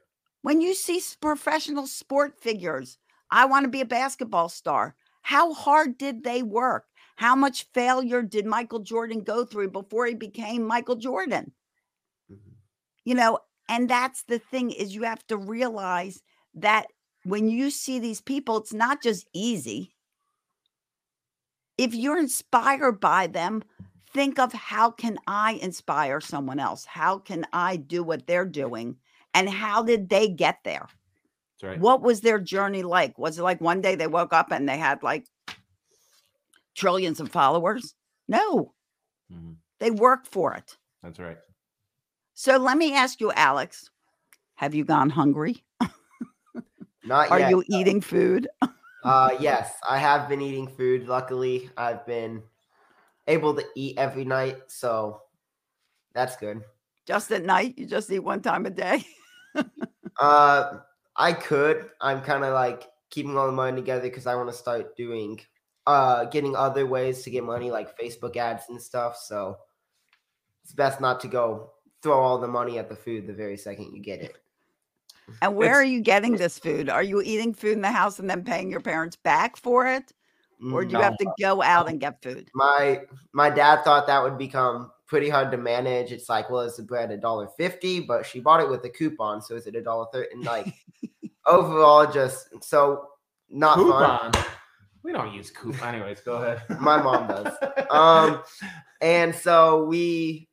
When 0.42 0.60
you 0.60 0.74
see 0.74 1.02
professional 1.20 1.86
sport 1.86 2.40
figures, 2.40 2.98
I 3.30 3.46
want 3.46 3.64
to 3.64 3.70
be 3.70 3.80
a 3.80 3.86
basketball 3.86 4.48
star. 4.48 4.94
How 5.22 5.52
hard 5.52 5.98
did 5.98 6.22
they 6.22 6.42
work? 6.42 6.84
How 7.16 7.34
much 7.34 7.66
failure 7.74 8.22
did 8.22 8.46
Michael 8.46 8.78
Jordan 8.78 9.22
go 9.22 9.44
through 9.44 9.70
before 9.70 10.06
he 10.06 10.14
became 10.14 10.66
Michael 10.66 10.96
Jordan? 10.96 11.52
Mm-hmm. 12.32 12.52
You 13.04 13.14
know, 13.14 13.40
and 13.68 13.88
that's 13.88 14.22
the 14.24 14.38
thing 14.38 14.70
is 14.70 14.94
you 14.94 15.02
have 15.02 15.26
to 15.28 15.36
realize 15.36 16.22
that 16.54 16.86
when 17.24 17.48
you 17.48 17.70
see 17.70 17.98
these 17.98 18.20
people, 18.20 18.56
it's 18.58 18.72
not 18.72 19.02
just 19.02 19.26
easy. 19.34 19.94
If 21.76 21.94
you're 21.94 22.18
inspired 22.18 23.00
by 23.00 23.26
them, 23.26 23.62
think 24.12 24.38
of 24.38 24.52
how 24.52 24.90
can 24.90 25.18
I 25.26 25.52
inspire 25.52 26.20
someone 26.20 26.58
else? 26.58 26.84
How 26.84 27.18
can 27.18 27.46
I 27.52 27.76
do 27.76 28.02
what 28.02 28.26
they're 28.26 28.44
doing? 28.44 28.96
And 29.34 29.48
how 29.48 29.82
did 29.82 30.08
they 30.08 30.28
get 30.28 30.58
there? 30.64 30.88
That's 31.60 31.70
right. 31.70 31.80
What 31.80 32.02
was 32.02 32.20
their 32.20 32.40
journey 32.40 32.82
like? 32.82 33.18
Was 33.18 33.38
it 33.38 33.42
like 33.42 33.60
one 33.60 33.80
day 33.80 33.94
they 33.94 34.06
woke 34.06 34.32
up 34.32 34.50
and 34.50 34.68
they 34.68 34.78
had 34.78 35.02
like 35.02 35.26
trillions 36.74 37.20
of 37.20 37.30
followers? 37.30 37.94
No, 38.26 38.74
Mhm. 39.32 39.56
they 39.78 39.90
worked 39.90 40.26
for 40.26 40.54
it. 40.54 40.76
That's 41.02 41.18
right. 41.18 41.38
So 42.40 42.56
let 42.56 42.78
me 42.78 42.94
ask 42.94 43.20
you, 43.20 43.32
Alex, 43.32 43.90
have 44.54 44.72
you 44.72 44.84
gone 44.84 45.10
hungry? 45.10 45.64
Not 47.02 47.30
Are 47.32 47.40
yet. 47.40 47.50
you 47.50 47.64
eating 47.66 48.00
food? 48.00 48.46
Uh, 49.02 49.30
yes, 49.40 49.72
I 49.88 49.98
have 49.98 50.28
been 50.28 50.40
eating 50.40 50.68
food. 50.68 51.08
Luckily, 51.08 51.68
I've 51.76 52.06
been 52.06 52.44
able 53.26 53.56
to 53.56 53.64
eat 53.74 53.98
every 53.98 54.24
night, 54.24 54.56
so 54.68 55.22
that's 56.14 56.36
good. 56.36 56.62
Just 57.06 57.32
at 57.32 57.44
night? 57.44 57.76
You 57.76 57.86
just 57.86 58.08
eat 58.08 58.20
one 58.20 58.40
time 58.40 58.66
a 58.66 58.70
day? 58.70 59.04
Uh, 60.20 60.78
I 61.16 61.32
could. 61.32 61.90
I'm 62.00 62.22
kind 62.22 62.44
of 62.44 62.52
like 62.52 62.84
keeping 63.10 63.36
all 63.36 63.46
the 63.46 63.52
money 63.52 63.80
together 63.80 64.02
because 64.02 64.26
I 64.26 64.36
want 64.36 64.48
to 64.48 64.54
start 64.54 64.96
doing, 64.96 65.40
uh, 65.88 66.26
getting 66.26 66.54
other 66.54 66.86
ways 66.86 67.22
to 67.22 67.30
get 67.30 67.42
money 67.42 67.72
like 67.72 67.98
Facebook 67.98 68.36
ads 68.36 68.64
and 68.68 68.80
stuff. 68.80 69.16
So 69.16 69.58
it's 70.62 70.72
best 70.72 71.00
not 71.00 71.20
to 71.20 71.28
go 71.28 71.72
throw 72.02 72.18
all 72.18 72.38
the 72.38 72.48
money 72.48 72.78
at 72.78 72.88
the 72.88 72.96
food 72.96 73.26
the 73.26 73.32
very 73.32 73.56
second 73.56 73.94
you 73.94 74.00
get 74.02 74.20
it. 74.20 74.36
And 75.42 75.56
where 75.56 75.70
It's- 75.72 75.80
are 75.80 75.84
you 75.84 76.00
getting 76.00 76.36
this 76.36 76.58
food? 76.58 76.88
Are 76.88 77.02
you 77.02 77.20
eating 77.20 77.52
food 77.52 77.72
in 77.72 77.82
the 77.82 77.90
house 77.90 78.18
and 78.18 78.28
then 78.30 78.44
paying 78.44 78.70
your 78.70 78.80
parents 78.80 79.16
back 79.16 79.56
for 79.56 79.86
it? 79.86 80.12
Or 80.72 80.84
do 80.84 80.96
you 80.96 81.00
have 81.02 81.16
to 81.18 81.32
go 81.40 81.62
out 81.62 81.88
and 81.88 82.00
get 82.00 82.20
food? 82.20 82.50
my 82.52 83.02
my 83.32 83.48
dad 83.48 83.84
thought 83.84 84.08
that 84.08 84.20
would 84.24 84.36
become 84.38 84.90
pretty 85.06 85.28
hard 85.28 85.52
to 85.52 85.56
manage. 85.56 86.10
It's 86.10 86.28
like, 86.28 86.50
well, 86.50 86.62
is 86.62 86.76
the 86.76 86.82
bread 86.82 87.12
a 87.12 87.16
dollar 87.16 87.46
fifty? 87.56 88.00
But 88.00 88.26
she 88.26 88.40
bought 88.40 88.60
it 88.60 88.68
with 88.68 88.84
a 88.84 88.88
coupon, 88.90 89.40
so 89.40 89.54
is 89.54 89.68
it 89.68 89.76
a 89.76 89.80
dollar 89.82 90.06
thirty? 90.12 90.32
And 90.32 90.42
like 90.44 90.74
overall, 91.46 92.10
just 92.10 92.48
so 92.64 93.06
not 93.48 93.76
fun. 93.76 94.32
We 95.04 95.12
don't 95.12 95.32
use 95.32 95.50
coupon. 95.50 95.94
Anyways, 95.94 96.22
go 96.22 96.42
ahead. 96.42 96.62
My 96.80 97.00
mom 97.00 97.28
does. 97.28 97.54
Um, 97.90 98.42
and 99.00 99.32
so 99.34 99.84
we 99.84 100.47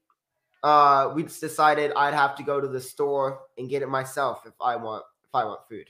uh 0.66 1.12
we 1.14 1.22
just 1.24 1.40
decided 1.42 1.92
I'd 1.96 2.14
have 2.16 2.36
to 2.38 2.44
go 2.44 2.60
to 2.60 2.68
the 2.68 2.82
store 2.82 3.42
and 3.58 3.70
get 3.70 3.84
it 3.84 3.88
myself 3.90 4.46
if 4.48 4.54
I 4.60 4.76
want 4.76 5.04
if 5.24 5.30
I 5.34 5.46
want 5.46 5.62
food. 5.70 5.88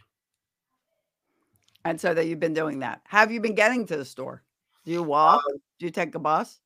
And 1.85 2.01
so 2.01 2.13
that 2.13 2.25
you've 2.27 2.39
been 2.39 2.53
doing 2.53 2.79
that. 2.79 3.01
Have 3.05 3.31
you 3.31 3.39
been 3.39 3.55
getting 3.55 3.85
to 3.87 3.95
the 3.95 4.05
store? 4.05 4.43
Do 4.85 4.91
you 4.91 5.01
walk? 5.03 5.43
Do 5.79 5.85
you 5.85 5.91
take 5.91 6.13
a 6.15 6.19
bus? 6.19 6.59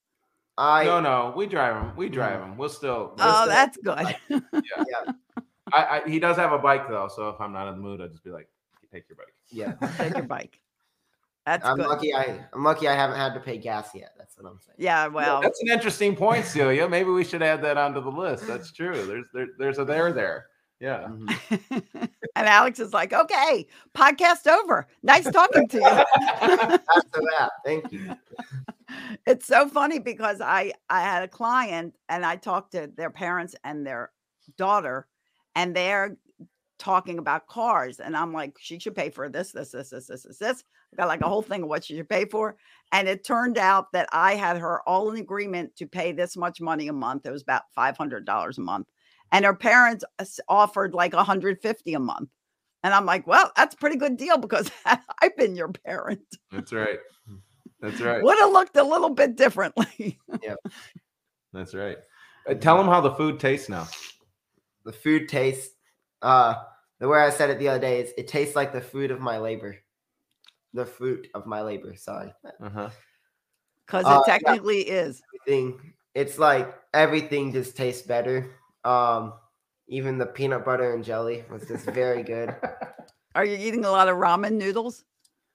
I 0.58 0.86
no, 0.86 1.00
no, 1.00 1.34
we 1.36 1.46
drive 1.46 1.76
him. 1.76 1.96
We 1.96 2.10
drive 2.10 2.42
him. 2.42 2.58
We'll 2.58 2.70
still. 2.70 3.14
we'll 3.18 3.28
Oh, 3.28 3.44
still- 3.44 3.48
that's 3.48 3.78
good. 3.78 4.16
I, 5.72 6.02
I, 6.02 6.02
he 6.10 6.20
does 6.20 6.36
have 6.38 6.52
a 6.52 6.58
bike 6.58 6.90
though, 6.90 7.08
so 7.08 7.30
if 7.30 7.40
I'm 7.40 7.54
not 7.54 7.68
in 7.68 7.76
the 7.76 7.82
mood, 7.82 8.02
I'll 8.02 8.08
just 8.10 8.24
be 8.24 8.32
like, 8.32 8.50
"Take 8.92 9.08
your 9.08 9.18
bike." 9.18 9.34
yeah. 9.52 9.74
take 9.98 10.16
your 10.16 10.24
bike. 10.24 10.60
That's 11.50 11.66
I'm 11.66 11.78
good. 11.78 11.88
lucky 11.88 12.14
I 12.14 12.46
I'm 12.54 12.64
lucky 12.64 12.88
I 12.88 12.94
haven't 12.94 13.16
had 13.18 13.34
to 13.34 13.40
pay 13.40 13.58
gas 13.58 13.90
yet. 13.96 14.12
That's 14.20 14.38
what 14.38 14.48
I'm 14.48 14.60
saying. 14.60 14.76
Yeah, 14.78 15.08
well, 15.08 15.42
That's 15.42 15.60
an 15.64 15.70
interesting 15.70 16.16
point, 16.16 16.46
Celia. 16.46 16.88
Maybe 16.88 17.10
we 17.10 17.24
should 17.24 17.42
add 17.42 17.64
that 17.64 17.76
onto 17.76 18.02
the 18.04 18.12
list. 18.12 18.46
That's 18.46 18.72
true. 18.72 19.04
There's 19.04 19.26
there, 19.34 19.48
there's 19.58 19.80
a 19.80 19.84
there 19.86 20.14
there. 20.14 20.46
Yeah. 20.80 21.08
Mhm. 21.10 21.82
and 22.36 22.48
Alex 22.48 22.80
is 22.80 22.94
like, 22.94 23.14
okay, 23.14 23.66
podcast 23.98 24.46
over. 24.46 24.88
Nice 25.02 25.28
talking 25.32 25.68
to 25.70 25.78
you. 25.78 25.84
After 26.40 27.22
that, 27.32 27.50
thank 27.66 27.92
you. 27.92 28.16
it's 29.26 29.48
so 29.48 29.68
funny 29.68 29.98
because 29.98 30.42
I 30.42 30.74
I 30.88 31.02
had 31.02 31.24
a 31.24 31.28
client 31.28 31.96
and 32.10 32.24
I 32.28 32.36
talked 32.36 32.74
to 32.74 32.92
their 32.96 33.10
parents 33.10 33.56
and 33.64 33.88
their 33.88 34.12
daughter, 34.56 35.08
and 35.56 35.76
they're 35.76 36.16
talking 36.80 37.20
about 37.20 37.48
cars, 37.48 38.00
and 38.00 38.16
I'm 38.18 38.34
like, 38.34 38.58
she 38.60 38.80
should 38.80 38.96
pay 38.96 39.10
for 39.10 39.30
this, 39.30 39.52
this, 39.52 39.72
this, 39.72 39.90
this, 39.90 40.08
this, 40.08 40.24
this, 40.24 40.38
this. 40.38 40.64
I 40.92 40.96
got 40.96 41.08
like 41.08 41.22
a 41.22 41.28
whole 41.28 41.44
thing 41.44 41.64
of 41.64 41.70
what 41.70 41.84
she 41.84 41.96
should 41.96 42.10
pay 42.10 42.26
for, 42.26 42.56
and 42.92 43.08
it 43.08 43.24
turned 43.24 43.58
out 43.58 43.92
that 43.92 44.10
I 44.12 44.36
had 44.36 44.58
her 44.58 44.82
all 44.88 45.12
in 45.12 45.20
agreement 45.20 45.76
to 45.76 45.86
pay 45.86 46.12
this 46.12 46.36
much 46.36 46.62
money 46.62 46.88
a 46.88 46.94
month. 46.94 47.26
It 47.26 47.32
was 47.32 47.44
about 47.44 47.64
five 47.76 47.98
hundred 47.98 48.26
dollars 48.26 48.58
a 48.58 48.62
month, 48.62 48.88
and 49.32 49.46
her 49.46 49.54
parents 49.54 50.04
offered 50.48 50.94
like 50.94 51.14
150 51.14 51.94
a 51.94 52.00
month. 52.00 52.30
And 52.84 52.94
I'm 52.94 53.06
like, 53.06 53.28
well, 53.28 53.52
that's 53.58 53.76
a 53.76 53.78
pretty 53.78 53.98
good 53.98 54.18
deal 54.18 54.38
because 54.38 54.72
I've 54.86 55.36
been 55.38 55.56
your 55.56 55.70
parent. 55.70 56.24
That's 56.52 56.72
right. 56.72 57.00
That's 57.82 58.02
right. 58.02 58.24
Would 58.24 58.40
have 58.40 58.52
looked 58.52 58.78
a 58.78 58.84
little 58.84 59.10
bit 59.10 59.36
differently. 59.36 60.20
Yeah. 60.42 60.56
That's 61.54 61.74
right. 61.74 61.98
Uh, 62.48 62.54
tell 62.54 62.78
them 62.78 62.86
how 62.86 63.02
the 63.02 63.12
food 63.12 63.40
tastes 63.40 63.70
now. 63.70 63.88
The 64.86 64.92
food 64.92 65.28
tastes 65.28 65.76
uh 66.22 66.56
the 67.00 67.08
way 67.08 67.20
I 67.20 67.30
said 67.30 67.50
it 67.50 67.60
the 67.60 67.70
other 67.70 67.80
day 67.80 68.02
is 68.02 68.14
it 68.18 68.28
tastes 68.28 68.56
like 68.56 68.74
the 68.74 68.82
fruit 68.82 69.12
of 69.12 69.20
my 69.22 69.38
labor. 69.38 69.78
The 70.74 70.86
fruit 70.86 71.28
of 71.34 71.46
my 71.46 71.62
labor, 71.62 71.96
sorry. 71.96 72.34
Uh-huh. 72.62 72.90
because 73.86 74.06
Uh, 74.06 74.20
it 74.26 74.28
yeah. 74.28 74.34
technically 74.38 74.82
is. 74.82 75.22
Everything 75.34 75.94
it's 76.16 76.38
like 76.38 76.74
everything 76.94 77.52
just 77.54 77.78
tastes 77.78 78.06
better. 78.06 78.52
Um 78.84 79.34
even 79.88 80.18
the 80.18 80.26
peanut 80.26 80.64
butter 80.66 80.94
and 80.94 81.04
jelly 81.04 81.44
was 81.50 81.68
just 81.68 81.86
very 81.86 82.22
good. 82.24 82.56
Are 83.36 83.46
you 83.46 83.58
eating 83.58 83.86
a 83.86 83.92
lot 83.92 84.08
of 84.08 84.18
ramen 84.18 84.54
noodles? 84.54 85.04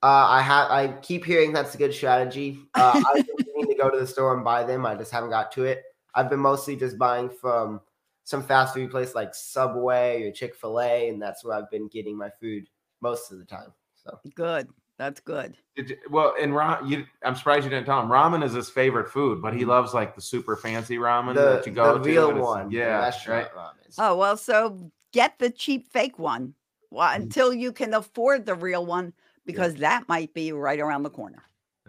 Uh, 0.02 0.26
I 0.28 0.42
have. 0.42 0.70
I 0.70 0.88
keep 1.00 1.24
hearing 1.24 1.52
that's 1.52 1.74
a 1.74 1.78
good 1.78 1.94
strategy. 1.94 2.58
Uh, 2.74 3.00
I 3.06 3.14
need 3.56 3.66
to 3.68 3.74
go 3.74 3.90
to 3.90 3.98
the 3.98 4.06
store 4.06 4.34
and 4.34 4.44
buy 4.44 4.62
them. 4.62 4.84
I 4.84 4.94
just 4.94 5.10
haven't 5.10 5.30
got 5.30 5.50
to 5.52 5.64
it. 5.64 5.82
I've 6.14 6.28
been 6.28 6.40
mostly 6.40 6.76
just 6.76 6.98
buying 6.98 7.30
from 7.30 7.80
some 8.24 8.42
fast 8.42 8.74
food 8.74 8.90
place 8.90 9.14
like 9.14 9.34
Subway 9.34 10.22
or 10.24 10.32
Chick 10.32 10.54
Fil 10.54 10.80
A, 10.80 11.08
and 11.08 11.20
that's 11.20 11.44
where 11.44 11.56
I've 11.56 11.70
been 11.70 11.88
getting 11.88 12.16
my 12.16 12.30
food 12.40 12.68
most 13.00 13.30
of 13.30 13.38
the 13.38 13.44
time. 13.44 13.72
So 13.94 14.18
Good. 14.34 14.68
That's 14.96 15.18
good. 15.18 15.56
Did 15.74 15.90
you- 15.90 15.98
well, 16.08 16.34
and 16.40 16.54
ra- 16.54 16.80
you, 16.84 17.04
I'm 17.24 17.34
surprised 17.34 17.64
you 17.64 17.70
didn't 17.70 17.86
tell 17.86 18.00
him 18.00 18.08
ramen 18.08 18.44
is 18.44 18.52
his 18.52 18.70
favorite 18.70 19.08
food, 19.10 19.42
but 19.42 19.52
he 19.52 19.64
loves 19.64 19.92
like 19.92 20.14
the 20.14 20.20
super 20.20 20.56
fancy 20.56 20.98
ramen 20.98 21.34
the, 21.34 21.40
that 21.40 21.66
you 21.66 21.72
go 21.72 21.94
the 21.98 22.04
to. 22.04 22.10
real 22.10 22.32
one, 22.40 22.70
Yeah. 22.70 23.10
Yeah, 23.26 23.32
right. 23.32 23.52
ramen. 23.52 23.94
Oh 23.98 24.16
well, 24.16 24.36
so 24.36 24.90
get 25.12 25.38
the 25.38 25.50
cheap 25.50 25.88
fake 25.88 26.18
one 26.18 26.54
well, 26.90 27.10
Mm. 27.10 27.22
until 27.22 27.52
you 27.52 27.72
can 27.72 27.92
afford 27.94 28.46
the 28.46 28.54
real 28.54 28.86
one 28.86 29.12
because 29.46 29.74
that 29.76 30.08
might 30.08 30.32
be 30.32 30.52
right 30.52 30.78
around 30.78 31.02
the 31.02 31.10
corner, 31.10 31.42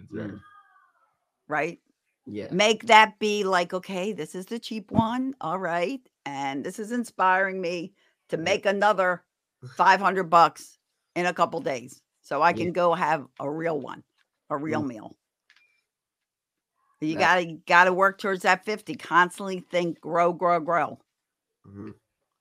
right. 0.10 0.32
Mm. 0.32 0.40
right? 1.48 1.80
Yeah, 2.26 2.48
Make 2.52 2.88
that 2.88 3.20
be 3.20 3.44
like, 3.44 3.72
okay, 3.72 4.14
this 4.14 4.34
is 4.34 4.48
the 4.48 4.58
cheap 4.58 4.90
one, 4.92 5.36
all 5.42 5.60
right, 5.60 6.02
and 6.26 6.64
this 6.64 6.80
is 6.80 6.92
inspiring 6.92 7.62
me 7.62 7.94
to 8.30 8.38
make 8.38 8.66
another 8.66 9.24
five 9.78 10.00
hundred 10.00 10.26
bucks 10.30 10.78
in 11.16 11.26
a 11.26 11.34
couple 11.34 11.60
days, 11.62 12.02
so 12.22 12.42
I 12.42 12.50
Yeah. 12.50 12.54
can 12.54 12.72
go 12.74 12.94
have 12.94 13.28
a 13.40 13.50
real 13.50 13.80
one, 13.80 14.04
a 14.50 14.58
real 14.58 14.82
Mm. 14.84 14.88
meal. 14.88 15.18
You 17.02 17.14
That- 17.16 17.20
gotta 17.20 17.46
gotta 17.68 17.94
work 17.94 18.18
towards 18.20 18.44
that 18.44 18.66
fifty. 18.66 18.96
Constantly 18.96 19.60
think, 19.60 20.00
grow, 20.02 20.34
grow, 20.34 20.60
grow. 20.60 21.00
Mhm. 21.68 21.94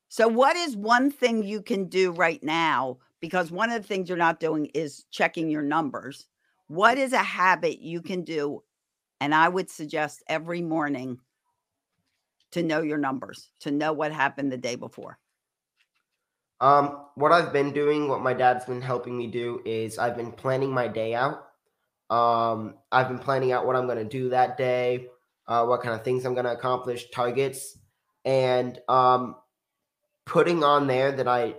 So, 0.08 0.28
what 0.28 0.56
is 0.56 0.76
one 0.76 1.10
thing 1.10 1.42
you 1.42 1.60
can 1.62 1.88
do 1.88 2.12
right 2.12 2.42
now? 2.42 2.98
Because 3.20 3.50
one 3.50 3.70
of 3.70 3.82
the 3.82 3.88
things 3.88 4.08
you're 4.08 4.18
not 4.18 4.40
doing 4.40 4.66
is 4.66 5.04
checking 5.10 5.50
your 5.50 5.62
numbers. 5.62 6.28
What 6.68 6.98
is 6.98 7.12
a 7.12 7.18
habit 7.18 7.80
you 7.80 8.00
can 8.00 8.22
do? 8.22 8.62
And 9.20 9.34
I 9.34 9.48
would 9.48 9.70
suggest 9.70 10.22
every 10.28 10.62
morning 10.62 11.20
to 12.54 12.62
know 12.62 12.82
your 12.82 12.98
numbers, 12.98 13.50
to 13.60 13.70
know 13.70 13.92
what 13.92 14.12
happened 14.12 14.50
the 14.50 14.56
day 14.56 14.76
before. 14.76 15.18
Um, 16.60 17.06
what 17.16 17.32
I've 17.32 17.52
been 17.52 17.72
doing, 17.72 18.08
what 18.08 18.22
my 18.22 18.32
dad's 18.32 18.64
been 18.64 18.80
helping 18.80 19.18
me 19.18 19.26
do, 19.26 19.60
is 19.64 19.98
I've 19.98 20.16
been 20.16 20.32
planning 20.32 20.72
my 20.72 20.88
day 20.88 21.14
out. 21.14 21.48
Um, 22.10 22.76
I've 22.92 23.08
been 23.08 23.18
planning 23.18 23.52
out 23.52 23.66
what 23.66 23.76
I'm 23.76 23.86
going 23.86 23.98
to 23.98 24.04
do 24.04 24.30
that 24.30 24.56
day, 24.56 25.08
uh, 25.48 25.66
what 25.66 25.82
kind 25.82 25.94
of 25.94 26.04
things 26.04 26.24
I'm 26.24 26.34
going 26.34 26.46
to 26.46 26.52
accomplish, 26.52 27.10
targets, 27.10 27.76
and 28.24 28.78
um, 28.88 29.36
putting 30.24 30.62
on 30.62 30.86
there 30.86 31.12
that 31.12 31.28
I 31.28 31.56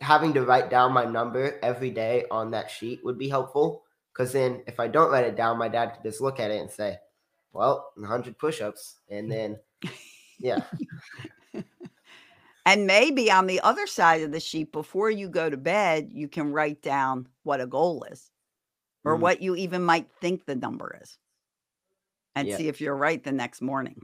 having 0.00 0.32
to 0.32 0.42
write 0.42 0.70
down 0.70 0.92
my 0.92 1.04
number 1.04 1.58
every 1.62 1.90
day 1.90 2.24
on 2.30 2.52
that 2.52 2.70
sheet 2.70 3.00
would 3.04 3.18
be 3.18 3.28
helpful. 3.28 3.82
Because 4.12 4.32
then, 4.32 4.62
if 4.66 4.80
I 4.80 4.88
don't 4.88 5.10
write 5.10 5.26
it 5.26 5.36
down, 5.36 5.58
my 5.58 5.68
dad 5.68 5.90
could 5.94 6.02
just 6.02 6.20
look 6.20 6.40
at 6.40 6.50
it 6.50 6.60
and 6.60 6.70
say, 6.70 6.98
"Well, 7.52 7.92
100 7.96 8.38
push-ups," 8.38 8.98
and 9.10 9.30
then, 9.32 9.58
yeah, 10.38 10.64
And 12.66 12.86
maybe 12.86 13.30
on 13.30 13.46
the 13.46 13.60
other 13.60 13.86
side 13.86 14.22
of 14.22 14.32
the 14.32 14.40
sheet, 14.40 14.72
before 14.72 15.10
you 15.10 15.28
go 15.28 15.48
to 15.50 15.56
bed, 15.56 16.10
you 16.12 16.28
can 16.28 16.52
write 16.52 16.82
down 16.82 17.28
what 17.42 17.60
a 17.60 17.66
goal 17.66 18.04
is 18.10 18.30
or 19.04 19.16
Mm. 19.16 19.22
what 19.22 19.42
you 19.42 19.56
even 19.56 19.82
might 19.84 20.10
think 20.20 20.44
the 20.44 20.54
number 20.54 20.98
is 21.02 21.18
and 22.36 22.48
Yeah. 22.48 22.56
see 22.56 22.68
if 22.68 22.80
you're 22.80 22.96
right 22.96 23.22
the 23.24 23.32
next 23.32 23.62
morning. 23.62 24.00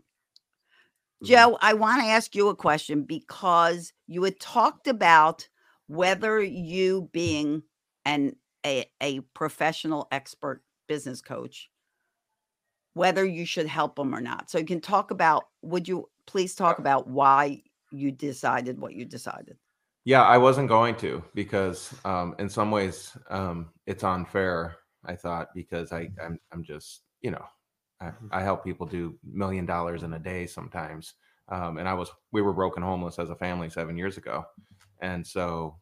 Mhm. 1.22 1.28
Joe, 1.28 1.58
I 1.60 1.74
want 1.74 2.02
to 2.02 2.08
ask 2.08 2.34
you 2.34 2.48
a 2.48 2.56
question 2.56 3.04
because 3.04 3.92
you 4.06 4.22
had 4.24 4.40
talked 4.40 4.88
about 4.88 5.48
whether 5.86 6.42
you 6.42 7.10
being 7.12 7.62
an 8.04 8.36
a, 8.66 8.86
a 9.02 9.20
professional 9.34 10.08
expert 10.10 10.62
business 10.88 11.20
coach, 11.20 11.70
whether 12.94 13.24
you 13.24 13.44
should 13.44 13.66
help 13.66 13.96
them 13.96 14.14
or 14.14 14.20
not. 14.20 14.50
So 14.50 14.58
you 14.58 14.64
can 14.64 14.80
talk 14.80 15.10
about, 15.10 15.44
would 15.62 15.86
you 15.86 16.08
please 16.26 16.54
talk 16.54 16.78
about 16.78 17.06
why 17.06 17.62
you 17.90 18.10
decided 18.10 18.78
what 18.78 18.94
you 18.94 19.04
decided? 19.04 19.56
Yeah, 20.04 20.22
I 20.22 20.38
wasn't 20.38 20.68
going 20.68 20.96
to 20.96 21.22
because 21.34 21.94
um, 22.04 22.34
in 22.38 22.48
some 22.48 22.70
ways 22.70 23.16
um, 23.30 23.70
it's 23.86 24.04
unfair. 24.04 24.76
I 25.06 25.16
thought 25.16 25.48
because 25.54 25.92
I 25.92 26.08
I'm 26.22 26.38
I'm 26.52 26.62
just 26.62 27.02
you 27.20 27.30
know 27.30 27.44
I, 28.00 28.12
I 28.30 28.42
help 28.42 28.64
people 28.64 28.86
do 28.86 29.18
million 29.22 29.66
dollars 29.66 30.02
in 30.02 30.12
a 30.12 30.18
day 30.18 30.46
sometimes, 30.46 31.14
um, 31.48 31.78
and 31.78 31.88
I 31.88 31.94
was 31.94 32.10
we 32.32 32.42
were 32.42 32.52
broken 32.52 32.82
homeless 32.82 33.18
as 33.18 33.30
a 33.30 33.36
family 33.36 33.70
seven 33.70 33.96
years 33.96 34.18
ago, 34.18 34.44
and 35.00 35.26
so 35.26 35.76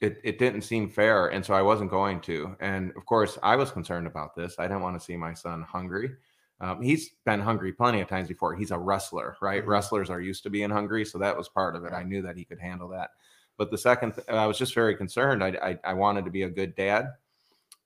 it 0.00 0.18
it 0.24 0.38
didn't 0.38 0.62
seem 0.62 0.90
fair, 0.90 1.28
and 1.28 1.44
so 1.44 1.54
I 1.54 1.62
wasn't 1.62 1.90
going 1.90 2.20
to. 2.22 2.56
And 2.58 2.92
of 2.96 3.06
course, 3.06 3.38
I 3.44 3.54
was 3.54 3.70
concerned 3.70 4.08
about 4.08 4.34
this. 4.34 4.56
I 4.58 4.64
didn't 4.66 4.82
want 4.82 4.98
to 4.98 5.04
see 5.04 5.16
my 5.16 5.34
son 5.34 5.62
hungry. 5.62 6.10
Um, 6.62 6.80
he's 6.80 7.10
been 7.26 7.40
hungry 7.40 7.72
plenty 7.74 8.00
of 8.00 8.08
times 8.08 8.28
before. 8.28 8.54
He's 8.56 8.70
a 8.70 8.78
wrestler, 8.78 9.36
right? 9.42 9.64
Mhm. 9.64 9.68
Wrestlers 9.68 10.10
are 10.10 10.20
used 10.22 10.44
to 10.44 10.50
being 10.50 10.70
hungry, 10.70 11.04
so 11.04 11.18
that 11.18 11.36
was 11.36 11.48
part 11.50 11.76
of 11.76 11.84
it. 11.84 11.92
I 11.92 12.04
knew 12.04 12.22
that 12.22 12.38
he 12.38 12.46
could 12.46 12.60
handle 12.60 12.88
that. 12.90 13.10
But 13.58 13.70
the 13.70 13.78
second, 13.78 14.14
th- 14.14 14.28
I 14.28 14.46
was 14.46 14.58
just 14.58 14.74
very 14.74 14.96
concerned. 14.96 15.44
I, 15.44 15.48
I, 15.62 15.78
I 15.84 15.94
wanted 15.94 16.24
to 16.24 16.30
be 16.32 16.44
a 16.44 16.50
good 16.50 16.74
dad, 16.76 17.08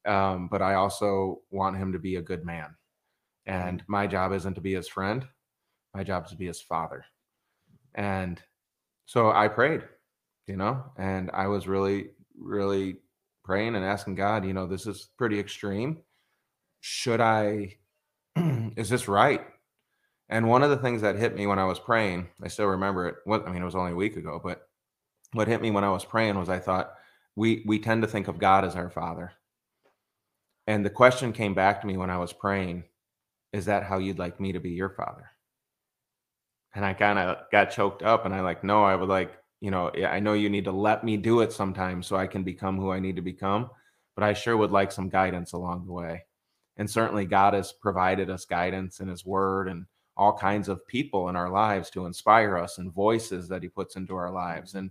um, 0.06 0.48
but 0.48 0.62
I 0.62 0.74
also 0.74 1.42
want 1.50 1.76
him 1.78 1.92
to 1.92 1.98
be 1.98 2.16
a 2.16 2.22
good 2.22 2.44
man. 2.44 2.76
And 3.46 3.84
my 3.88 4.06
job 4.06 4.32
isn't 4.32 4.54
to 4.54 4.60
be 4.62 4.74
his 4.74 4.88
friend. 4.88 5.26
My 5.94 6.04
job 6.04 6.26
is 6.26 6.32
to 6.32 6.36
be 6.36 6.46
his 6.46 6.60
father. 6.60 7.04
And 7.94 8.42
so 9.06 9.30
I 9.32 9.48
prayed, 9.48 9.84
you 10.46 10.56
know, 10.56 10.84
and 10.98 11.30
I 11.32 11.48
was 11.48 11.68
really, 11.68 12.10
really 12.38 12.98
praying 13.44 13.76
and 13.76 13.84
asking 13.84 14.16
God, 14.16 14.44
you 14.44 14.52
know, 14.54 14.66
this 14.66 14.86
is 14.86 15.08
pretty 15.16 15.38
extreme. 15.40 16.02
Should 16.80 17.20
I, 17.20 17.76
is 18.76 18.88
this 18.88 19.08
right? 19.08 19.44
And 20.28 20.48
one 20.48 20.62
of 20.62 20.70
the 20.70 20.76
things 20.76 21.02
that 21.02 21.16
hit 21.16 21.34
me 21.36 21.46
when 21.46 21.58
I 21.58 21.64
was 21.64 21.78
praying, 21.78 22.28
I 22.42 22.48
still 22.48 22.66
remember 22.66 23.08
it. 23.08 23.16
What 23.24 23.46
I 23.46 23.52
mean, 23.52 23.62
it 23.62 23.66
was 23.66 23.76
only 23.76 23.92
a 23.92 23.96
week 23.96 24.16
ago, 24.16 24.40
but 24.42 24.68
what 25.32 25.48
hit 25.48 25.62
me 25.62 25.70
when 25.70 25.84
I 25.84 25.90
was 25.90 26.04
praying 26.04 26.38
was 26.38 26.48
I 26.48 26.58
thought 26.58 26.94
we 27.36 27.62
we 27.66 27.78
tend 27.78 28.02
to 28.02 28.08
think 28.08 28.28
of 28.28 28.38
God 28.38 28.64
as 28.64 28.76
our 28.76 28.90
father. 28.90 29.32
And 30.66 30.84
the 30.84 30.90
question 30.90 31.32
came 31.32 31.54
back 31.54 31.80
to 31.80 31.86
me 31.86 31.96
when 31.96 32.10
I 32.10 32.18
was 32.18 32.32
praying, 32.32 32.84
is 33.52 33.66
that 33.66 33.84
how 33.84 33.98
you'd 33.98 34.18
like 34.18 34.40
me 34.40 34.52
to 34.52 34.60
be 34.60 34.70
your 34.70 34.90
father? 34.90 35.30
And 36.74 36.84
I 36.84 36.92
kind 36.92 37.18
of 37.18 37.38
got 37.52 37.70
choked 37.70 38.02
up 38.02 38.26
and 38.26 38.34
I 38.34 38.40
like, 38.40 38.64
no, 38.64 38.84
I 38.84 38.96
would 38.96 39.08
like, 39.08 39.32
you 39.60 39.70
know, 39.70 39.90
I 39.90 40.20
know 40.20 40.34
you 40.34 40.50
need 40.50 40.64
to 40.64 40.72
let 40.72 41.04
me 41.04 41.16
do 41.16 41.40
it 41.40 41.52
sometimes 41.52 42.06
so 42.06 42.16
I 42.16 42.26
can 42.26 42.42
become 42.42 42.76
who 42.76 42.90
I 42.90 43.00
need 43.00 43.16
to 43.16 43.22
become, 43.22 43.70
but 44.14 44.24
I 44.24 44.34
sure 44.34 44.56
would 44.56 44.72
like 44.72 44.92
some 44.92 45.08
guidance 45.08 45.52
along 45.52 45.86
the 45.86 45.92
way. 45.92 46.25
And 46.76 46.88
certainly 46.90 47.24
God 47.24 47.54
has 47.54 47.72
provided 47.72 48.30
us 48.30 48.44
guidance 48.44 49.00
in 49.00 49.08
his 49.08 49.24
word 49.24 49.68
and 49.68 49.86
all 50.16 50.36
kinds 50.36 50.68
of 50.68 50.86
people 50.86 51.28
in 51.28 51.36
our 51.36 51.50
lives 51.50 51.90
to 51.90 52.06
inspire 52.06 52.56
us 52.56 52.78
and 52.78 52.92
voices 52.92 53.48
that 53.48 53.62
he 53.62 53.68
puts 53.68 53.96
into 53.96 54.16
our 54.16 54.30
lives. 54.30 54.70
Mm-hmm. 54.70 54.78
And 54.78 54.90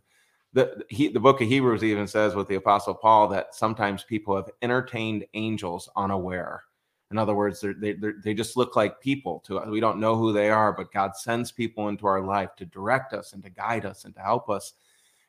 the 0.54 0.86
he, 0.90 1.10
the 1.10 1.20
book 1.20 1.42
of 1.42 1.48
Hebrews 1.48 1.84
even 1.84 2.08
says 2.08 2.34
with 2.34 2.48
the 2.48 2.56
apostle 2.56 2.94
Paul 2.94 3.28
that 3.30 3.54
sometimes 3.54 4.04
people 4.04 4.36
have 4.36 4.50
entertained 4.62 5.26
angels 5.34 5.90
unaware. 5.96 6.64
In 7.12 7.18
other 7.18 7.36
words, 7.36 7.60
they're, 7.60 7.74
they 7.74 7.94
they're, 7.94 8.16
they 8.24 8.34
just 8.34 8.58
look 8.58 8.76
like 8.76 9.02
people 9.02 9.44
to 9.48 9.60
us. 9.60 9.68
We 9.68 9.80
don't 9.80 10.00
know 10.00 10.16
who 10.16 10.32
they 10.32 10.50
are, 10.50 10.72
but 10.72 10.94
God 10.94 11.16
sends 11.16 11.52
people 11.52 11.90
into 11.90 12.08
our 12.08 12.22
life 12.22 12.56
to 12.56 12.66
direct 12.66 13.14
us 13.14 13.34
and 13.34 13.44
to 13.44 13.50
guide 13.50 13.86
us 13.86 14.06
and 14.06 14.16
to 14.16 14.22
help 14.22 14.50
us. 14.50 14.74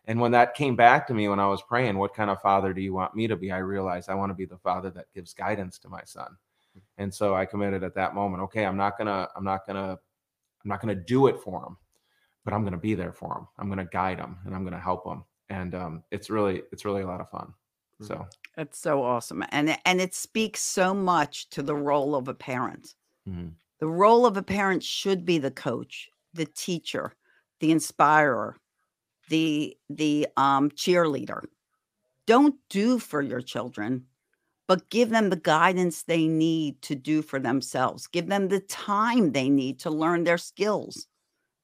And 0.07 0.21
when 0.21 0.31
that 0.33 0.55
came 0.55 0.77
back 0.77 1.07
to 1.09 1.15
me 1.15 1.29
when 1.29 1.41
I 1.41 1.49
was 1.49 1.63
praying, 1.63 1.99
what 1.99 2.15
kind 2.15 2.31
of 2.31 2.41
father 2.41 2.73
do 2.73 2.81
you 2.81 2.95
want 2.95 3.17
me 3.17 3.27
to 3.27 3.37
be? 3.37 3.51
I 3.51 3.59
realized 3.59 4.09
I 4.09 4.15
want 4.15 4.31
to 4.31 4.35
be 4.35 4.45
the 4.45 4.57
father 4.57 4.91
that 4.91 5.13
gives 5.13 5.35
guidance 5.35 5.79
to 5.81 5.89
my 5.89 6.03
son. 6.05 6.37
And 6.99 7.13
so 7.13 7.35
I 7.35 7.45
committed 7.47 7.83
at 7.85 7.95
that 7.95 8.15
moment, 8.15 8.43
okay, 8.45 8.65
I'm 8.65 8.77
not 8.77 8.97
gonna, 8.99 9.29
I'm 9.37 9.45
not 9.45 9.67
gonna, 9.67 9.93
I'm 9.93 10.69
not 10.69 10.81
gonna 10.81 10.95
do 10.95 11.27
it 11.29 11.39
for 11.41 11.65
him, 11.67 11.77
but 12.45 12.55
I'm 12.55 12.65
gonna 12.65 12.79
be 12.79 12.95
there 12.95 13.13
for 13.13 13.37
him. 13.39 13.49
I'm 13.59 13.69
gonna 13.69 13.87
guide 13.87 14.19
him 14.19 14.39
and 14.45 14.55
I'm 14.55 14.65
gonna 14.65 14.81
help 14.81 15.07
him. 15.07 15.25
And 15.49 15.75
um, 15.75 16.05
it's 16.11 16.31
really, 16.31 16.63
it's 16.73 16.85
really 16.85 17.03
a 17.03 17.07
lot 17.07 17.21
of 17.21 17.31
fun. 17.31 17.53
So 18.03 18.27
It's 18.59 18.79
so 18.79 19.03
awesome. 19.03 19.45
And 19.51 19.71
it- 19.71 19.81
and 19.87 20.01
it 20.01 20.15
speaks 20.15 20.61
so 20.61 20.93
much 20.95 21.49
to 21.51 21.63
the 21.63 21.75
role 21.77 22.15
of 22.15 22.29
a 22.29 22.35
parent. 22.35 22.95
mhm. 23.29 23.55
The 23.79 23.87
role 23.89 24.25
of 24.27 24.37
a 24.39 24.43
parent 24.43 24.83
should 24.83 25.25
be 25.27 25.39
the 25.39 25.51
coach, 25.51 26.11
the 26.33 26.47
teacher, 26.47 27.15
the 27.61 27.71
inspirer, 27.73 28.57
the 29.29 29.77
the 29.91 30.29
um 30.37 30.71
cheerleader. 30.71 31.43
Don't 32.27 32.57
do 32.69 32.99
for 32.99 33.23
your 33.23 33.41
children, 33.41 34.07
but 34.69 34.91
give 34.91 35.11
them 35.11 35.31
the 35.31 35.37
guidance 35.37 36.03
they 36.03 36.27
need 36.27 36.83
to 36.83 36.95
do 36.95 37.23
for 37.23 37.39
themselves. 37.39 38.07
Give 38.07 38.27
them 38.27 38.49
the 38.49 38.61
time 38.61 39.33
they 39.33 39.49
need 39.49 39.81
to 39.81 39.91
learn 39.91 40.25
their 40.25 40.39
skills. 40.39 41.07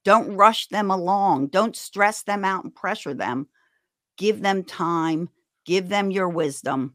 Don't 0.04 0.36
rush 0.36 0.68
them 0.68 0.90
along. 0.90 1.48
Don't 1.48 1.76
stress 1.76 2.22
them 2.22 2.44
out 2.44 2.64
and 2.64 2.74
pressure 2.74 3.14
them. 3.14 3.48
Give 4.16 4.42
them 4.42 4.64
time, 4.64 5.30
give 5.64 5.88
them 5.88 6.10
your 6.10 6.28
wisdom, 6.28 6.94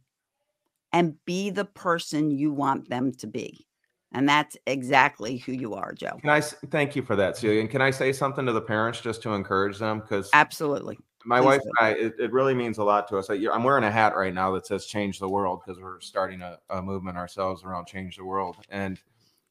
and 0.93 1.15
be 1.25 1.49
the 1.49 1.65
person 1.65 2.31
you 2.31 2.53
want 2.53 2.89
them 2.89 3.11
to 3.13 3.27
be. 3.27 3.65
And 4.13 4.27
that's 4.27 4.55
exactly 4.65 5.37
who 5.37 5.51
you 5.51 5.73
are, 5.73 5.93
Joe. 5.93 6.17
can 6.21 6.29
I 6.29 6.39
thank 6.41 6.95
you 6.95 7.01
for 7.01 7.15
that, 7.17 7.37
Celia? 7.37 7.59
And 7.59 7.69
can 7.69 7.81
I 7.81 7.91
say 7.91 8.13
something 8.13 8.45
to 8.45 8.53
the 8.53 8.61
parents 8.61 9.01
just 9.01 9.21
to 9.23 9.33
encourage 9.33 9.79
them? 9.79 9.99
Because 9.99 10.29
Absolutely. 10.33 10.97
My 11.27 11.39
Please 11.39 11.45
wife 11.45 11.61
do. 11.61 11.71
and 11.79 11.87
I, 11.87 11.89
it, 11.91 12.15
it 12.19 12.31
really 12.31 12.53
means 12.53 12.77
a 12.77 12.83
lot 12.83 13.07
to 13.09 13.17
us. 13.17 13.29
I, 13.29 13.35
I'm 13.51 13.63
wearing 13.63 13.83
a 13.83 13.91
hat 13.91 14.15
right 14.15 14.33
now 14.33 14.51
that 14.51 14.65
says 14.65 14.85
"Change 14.85 15.19
the 15.19 15.29
World" 15.29 15.61
because 15.65 15.81
we're 15.81 15.99
starting 15.99 16.41
a, 16.41 16.57
a 16.69 16.81
movement 16.81 17.17
ourselves 17.17 17.63
around 17.63 17.85
change 17.85 18.15
the 18.17 18.25
world. 18.25 18.55
And 18.69 18.99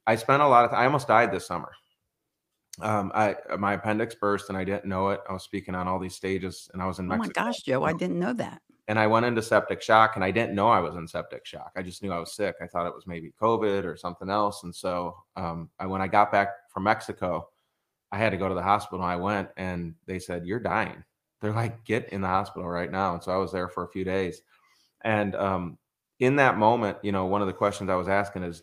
I 0.07 0.17
spent 0.17 0.43
a 0.43 0.49
lot 0.49 0.65
of. 0.65 0.73
I 0.73 0.85
almost 0.87 1.07
died 1.07 1.31
this 1.31 1.47
summer. 1.47 1.73
Um, 2.81 3.11
I 3.15 3.37
my 3.59 3.75
appendix 3.75 4.15
burst 4.15 4.49
and 4.51 4.59
I 4.59 4.65
didn't 4.65 4.85
know 4.85 5.09
it. 5.09 5.21
I 5.29 5.33
was 5.33 5.43
speaking 5.43 5.75
on 5.75 5.89
all 5.89 5.99
these 5.99 6.15
stages 6.15 6.69
and 6.73 6.83
I 6.83 6.87
was 6.87 6.99
in 6.99 7.11
Oh 7.11 7.17
my 7.17 7.29
gosh, 7.29 7.63
Joe, 7.65 7.85
I 7.85 7.93
didn't 7.95 8.19
know 8.19 8.35
that. 8.35 8.61
and 8.89 8.99
I 8.99 9.07
went 9.07 9.25
into 9.25 9.41
septic 9.41 9.81
shock 9.81 10.17
and 10.17 10.25
I 10.25 10.31
didn't 10.31 10.55
know 10.55 10.69
I 10.69 10.81
was 10.81 10.95
in 10.97 11.09
septic 11.09 11.47
shock. 11.47 11.73
I 11.75 11.83
just 11.83 12.03
knew 12.03 12.13
I 12.13 12.19
was 12.19 12.35
sick. 12.35 12.55
I 12.61 12.67
thought 12.67 12.87
it 12.87 12.95
was 12.95 13.07
maybe 13.07 13.33
COVID 13.41 13.85
or 13.85 13.97
something 13.97 14.29
else. 14.29 14.63
And 14.63 14.75
so 14.75 15.17
um, 15.37 15.71
I, 15.81 15.87
when 15.87 16.03
I 16.03 16.07
got 16.07 16.31
back 16.31 16.49
from 16.69 16.83
Mexico, 16.83 17.49
I 18.13 18.19
had 18.19 18.31
to 18.31 18.37
go 18.37 18.49
to 18.49 18.55
the 18.55 18.63
hospital. 18.63 19.05
I 19.05 19.17
went 19.17 19.49
and 19.57 19.95
they 20.05 20.19
said, 20.19 20.47
You're 20.47 20.61
dying. 20.61 21.03
They're 21.41 21.53
like, 21.53 21.85
Get 21.85 22.11
in 22.11 22.21
the 22.21 22.29
hospital 22.29 22.69
right 22.69 22.91
now. 22.91 23.15
And 23.15 23.23
so 23.23 23.33
I 23.33 23.37
was 23.37 23.53
there 23.53 23.69
for 23.69 23.85
a 23.85 23.89
few 23.89 24.05
days. 24.05 24.43
And 25.03 25.35
um, 25.35 25.79
in 26.19 26.37
that 26.37 26.59
moment, 26.59 26.99
you 27.03 27.13
know, 27.13 27.27
one 27.27 27.41
of 27.41 27.47
the 27.47 27.53
questions 27.53 27.91
I 27.91 27.95
was 27.97 28.09
asking 28.09 28.43
is, 28.43 28.63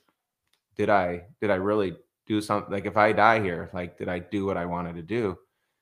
Did 0.76 0.90
I, 0.90 1.24
did 1.42 1.52
I 1.52 1.56
really 1.56 1.96
do 2.26 2.42
something? 2.42 2.72
Like, 2.72 2.86
if 2.86 2.98
I 2.98 3.12
die 3.12 3.42
here, 3.42 3.70
like, 3.74 3.98
did 3.98 4.10
I 4.10 4.20
do 4.20 4.46
what 4.46 4.58
I 4.58 4.66
wanted 4.66 4.96
to 4.96 5.04
do? 5.04 5.38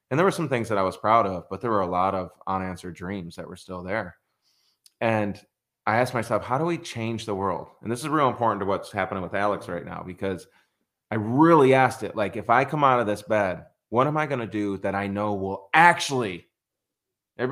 And 0.09 0.19
there 0.19 0.25
were 0.25 0.31
some 0.31 0.49
things 0.49 0.67
that 0.69 0.77
I 0.77 0.83
was 0.83 0.97
proud 0.97 1.25
of, 1.25 1.47
but 1.49 1.61
there 1.61 1.71
were 1.71 1.81
a 1.81 1.87
lot 1.87 2.13
of 2.13 2.31
unanswered 2.45 2.95
dreams 2.95 3.37
that 3.37 3.47
were 3.47 3.55
still 3.55 3.81
there. 3.81 4.17
And 4.99 5.39
I 5.87 5.97
asked 5.97 6.13
myself, 6.13 6.43
how 6.43 6.57
do 6.57 6.65
we 6.65 6.77
change 6.77 7.25
the 7.25 7.33
world? 7.33 7.69
And 7.81 7.91
this 7.91 8.01
is 8.01 8.09
real 8.09 8.27
important 8.27 8.59
to 8.59 8.65
what's 8.65 8.91
happening 8.91 9.23
with 9.23 9.33
Alex 9.33 9.67
right 9.67 9.85
now 9.85 10.03
because 10.05 10.47
I 11.09 11.15
really 11.15 11.73
asked 11.73 12.03
it 12.03 12.15
like, 12.15 12.35
if 12.35 12.49
I 12.49 12.65
come 12.65 12.83
out 12.83 12.99
of 12.99 13.07
this 13.07 13.21
bed, 13.21 13.65
what 13.89 14.05
am 14.05 14.15
I 14.15 14.25
going 14.25 14.39
to 14.39 14.47
do 14.47 14.77
that 14.79 14.95
I 14.95 15.07
know 15.07 15.33
will 15.33 15.69
actually, 15.73 16.47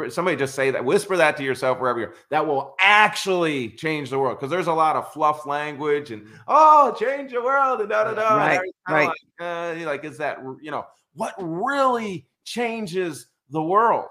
somebody 0.09 0.37
just 0.37 0.55
say 0.55 0.71
that, 0.71 0.83
whisper 0.83 1.17
that 1.17 1.37
to 1.37 1.43
yourself 1.43 1.79
wherever 1.79 1.99
you're, 1.99 2.13
that 2.29 2.45
will 2.45 2.75
actually 2.79 3.69
change 3.69 4.09
the 4.09 4.19
world. 4.19 4.37
Because 4.37 4.49
there's 4.49 4.67
a 4.67 4.73
lot 4.73 4.95
of 4.95 5.11
fluff 5.13 5.45
language 5.45 6.11
and, 6.11 6.27
oh, 6.47 6.95
change 6.99 7.31
the 7.31 7.41
world 7.41 7.81
and 7.81 7.89
da 7.89 8.03
da 8.05 8.13
da. 8.13 8.35
Right, 8.35 8.59
right. 8.87 9.07
Like, 9.07 9.15
uh, 9.39 9.85
like, 9.85 10.05
is 10.05 10.17
that, 10.17 10.39
you 10.61 10.71
know, 10.71 10.85
what 11.13 11.33
really 11.37 12.27
changes 12.43 13.27
the 13.49 13.63
world? 13.63 14.09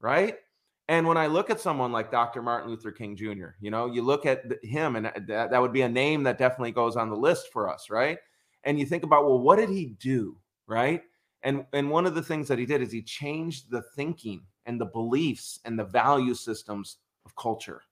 Right. 0.00 0.36
And 0.88 1.06
when 1.06 1.16
I 1.16 1.26
look 1.26 1.50
at 1.50 1.60
someone 1.60 1.90
like 1.90 2.10
Dr. 2.12 2.42
Martin 2.42 2.70
Luther 2.70 2.92
King 2.92 3.16
Jr., 3.16 3.48
you 3.60 3.70
know, 3.70 3.86
you 3.86 4.02
look 4.02 4.24
at 4.24 4.44
him 4.62 4.96
and 4.96 5.06
that, 5.06 5.50
that 5.50 5.60
would 5.60 5.72
be 5.72 5.82
a 5.82 5.88
name 5.88 6.22
that 6.24 6.38
definitely 6.38 6.70
goes 6.72 6.96
on 6.96 7.10
the 7.10 7.16
list 7.16 7.52
for 7.52 7.68
us, 7.68 7.90
right? 7.90 8.18
And 8.62 8.78
you 8.78 8.86
think 8.86 9.02
about, 9.02 9.24
well, 9.24 9.38
what 9.38 9.56
did 9.56 9.68
he 9.68 9.96
do, 9.98 10.36
right? 10.66 11.02
And 11.42 11.64
and 11.72 11.90
one 11.90 12.06
of 12.06 12.14
the 12.14 12.22
things 12.22 12.48
that 12.48 12.58
he 12.58 12.66
did 12.66 12.82
is 12.82 12.90
he 12.90 13.02
changed 13.02 13.70
the 13.70 13.82
thinking 13.94 14.42
and 14.66 14.80
the 14.80 14.86
beliefs 14.86 15.60
and 15.64 15.78
the 15.78 15.84
value 15.84 16.34
systems 16.34 16.98
of 17.24 17.34
culture. 17.36 17.82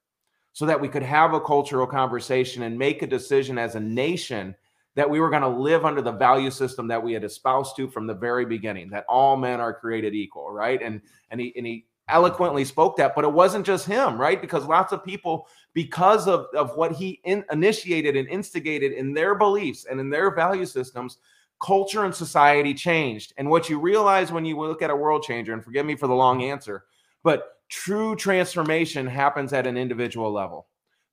So 0.53 0.67
that 0.67 0.81
we 0.81 0.89
could 0.89 1.03
have 1.03 1.35
a 1.35 1.41
cultural 1.41 1.87
conversation 1.87 2.63
and 2.63 2.79
make 2.79 3.03
a 3.03 3.07
decision 3.07 3.59
as 3.59 3.75
a 3.75 3.81
nation 3.81 4.55
that 4.95 5.09
we 5.09 5.19
were 5.19 5.31
going 5.31 5.43
to 5.43 5.49
live 5.49 5.85
under 5.85 6.01
the 6.01 6.13
value 6.13 6.51
system 6.51 6.87
that 6.89 7.03
we 7.03 7.13
had 7.13 7.25
espoused 7.25 7.77
to 7.77 7.89
from 7.89 8.07
the 8.07 8.15
very 8.15 8.47
beginning 8.47 8.89
that 8.91 9.05
all 9.09 9.37
men 9.37 9.61
are 9.61 9.75
created 9.75 10.15
equal 10.15 10.51
right? 10.51 10.81
And 10.83 11.01
and 11.31 11.41
he 11.41 11.53
and 11.57 11.67
he 11.67 11.87
eloquently 12.09 12.67
spoke 12.67 12.99
that 12.99 13.15
but 13.15 13.25
it 13.25 13.33
wasn't 13.33 13.67
just 13.67 13.87
him 13.87 14.21
right? 14.21 14.41
Because 14.41 14.67
lots 14.67 14.93
of 14.93 15.05
people 15.05 15.49
because 15.73 16.29
of 16.29 16.47
of 16.55 16.77
what 16.77 16.93
he 16.93 17.21
in, 17.25 17.45
initiated 17.51 18.15
and 18.15 18.29
instigated 18.29 18.93
in 18.93 19.13
their 19.13 19.35
beliefs 19.35 19.87
and 19.91 19.99
in 19.99 20.11
their 20.11 20.35
value 20.35 20.67
systems 20.67 21.19
culture 21.65 22.05
and 22.05 22.15
society 22.15 22.75
changed 22.75 23.33
and 23.39 23.49
what 23.49 23.71
you 23.71 23.79
realize 23.79 24.31
when 24.31 24.45
you 24.45 24.59
look 24.59 24.83
at 24.83 24.91
a 24.91 24.97
world 24.97 25.23
changer 25.23 25.53
and 25.53 25.65
forgive 25.65 25.87
me 25.87 25.97
for 25.97 26.07
the 26.07 26.15
long 26.15 26.43
answer 26.43 26.85
but 27.23 27.57
true 27.69 28.15
transformation 28.15 29.07
happens 29.07 29.53
at 29.53 29.67
an 29.67 29.77
individual 29.77 30.31
level 30.31 30.67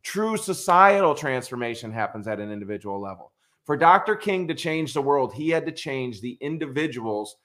true 0.04 0.36
societal 0.36 1.16
transformation 1.16 1.92
happens 1.92 2.28
at 2.28 2.40
an 2.40 2.52
individual 2.52 3.00
level 3.00 3.32
for 3.66 3.78
Dr. 3.78 4.16
King 4.16 4.48
to 4.48 4.56
change 4.56 4.94
the 4.94 5.02
world, 5.02 5.34
he 5.34 5.50
had 5.50 5.66
to 5.66 5.72
change 5.72 6.20
the 6.20 6.38
individuals 6.42 7.38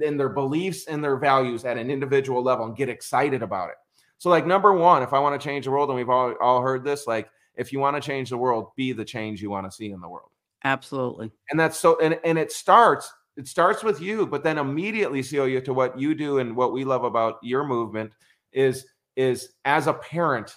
in 0.00 0.16
their 0.16 0.28
beliefs 0.28 0.86
and 0.86 1.02
their 1.02 1.16
values 1.16 1.64
at 1.64 1.78
an 1.78 1.90
individual 1.90 2.42
level 2.42 2.66
and 2.66 2.76
get 2.76 2.88
excited 2.88 3.42
about 3.42 3.70
it. 3.70 3.76
So, 4.18 4.28
like 4.28 4.46
number 4.46 4.72
one, 4.72 5.02
if 5.02 5.12
I 5.12 5.18
want 5.18 5.40
to 5.40 5.44
change 5.44 5.64
the 5.64 5.70
world, 5.70 5.88
and 5.88 5.96
we've 5.96 6.10
all, 6.10 6.34
all 6.40 6.60
heard 6.60 6.84
this, 6.84 7.06
like 7.06 7.30
if 7.54 7.72
you 7.72 7.78
want 7.78 7.96
to 7.96 8.06
change 8.06 8.30
the 8.30 8.36
world, 8.36 8.72
be 8.76 8.92
the 8.92 9.04
change 9.04 9.40
you 9.40 9.50
want 9.50 9.66
to 9.66 9.74
see 9.74 9.90
in 9.90 10.00
the 10.00 10.08
world. 10.08 10.31
Absolutely. 10.64 11.30
And 11.50 11.58
that's 11.58 11.78
so 11.78 11.98
and, 12.00 12.18
and 12.24 12.38
it 12.38 12.52
starts, 12.52 13.12
it 13.36 13.48
starts 13.48 13.82
with 13.82 14.00
you, 14.00 14.26
but 14.26 14.44
then 14.44 14.58
immediately, 14.58 15.22
Celia, 15.22 15.60
to 15.62 15.74
what 15.74 15.98
you 15.98 16.14
do 16.14 16.38
and 16.38 16.54
what 16.54 16.72
we 16.72 16.84
love 16.84 17.04
about 17.04 17.38
your 17.42 17.64
movement 17.64 18.12
is 18.52 18.86
is 19.16 19.50
as 19.64 19.86
a 19.86 19.94
parent, 19.94 20.56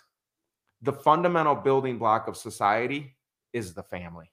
the 0.81 0.93
fundamental 0.93 1.55
building 1.55 1.97
block 1.97 2.27
of 2.27 2.37
society 2.37 3.15
is 3.53 3.73
the 3.73 3.83
family. 3.83 4.31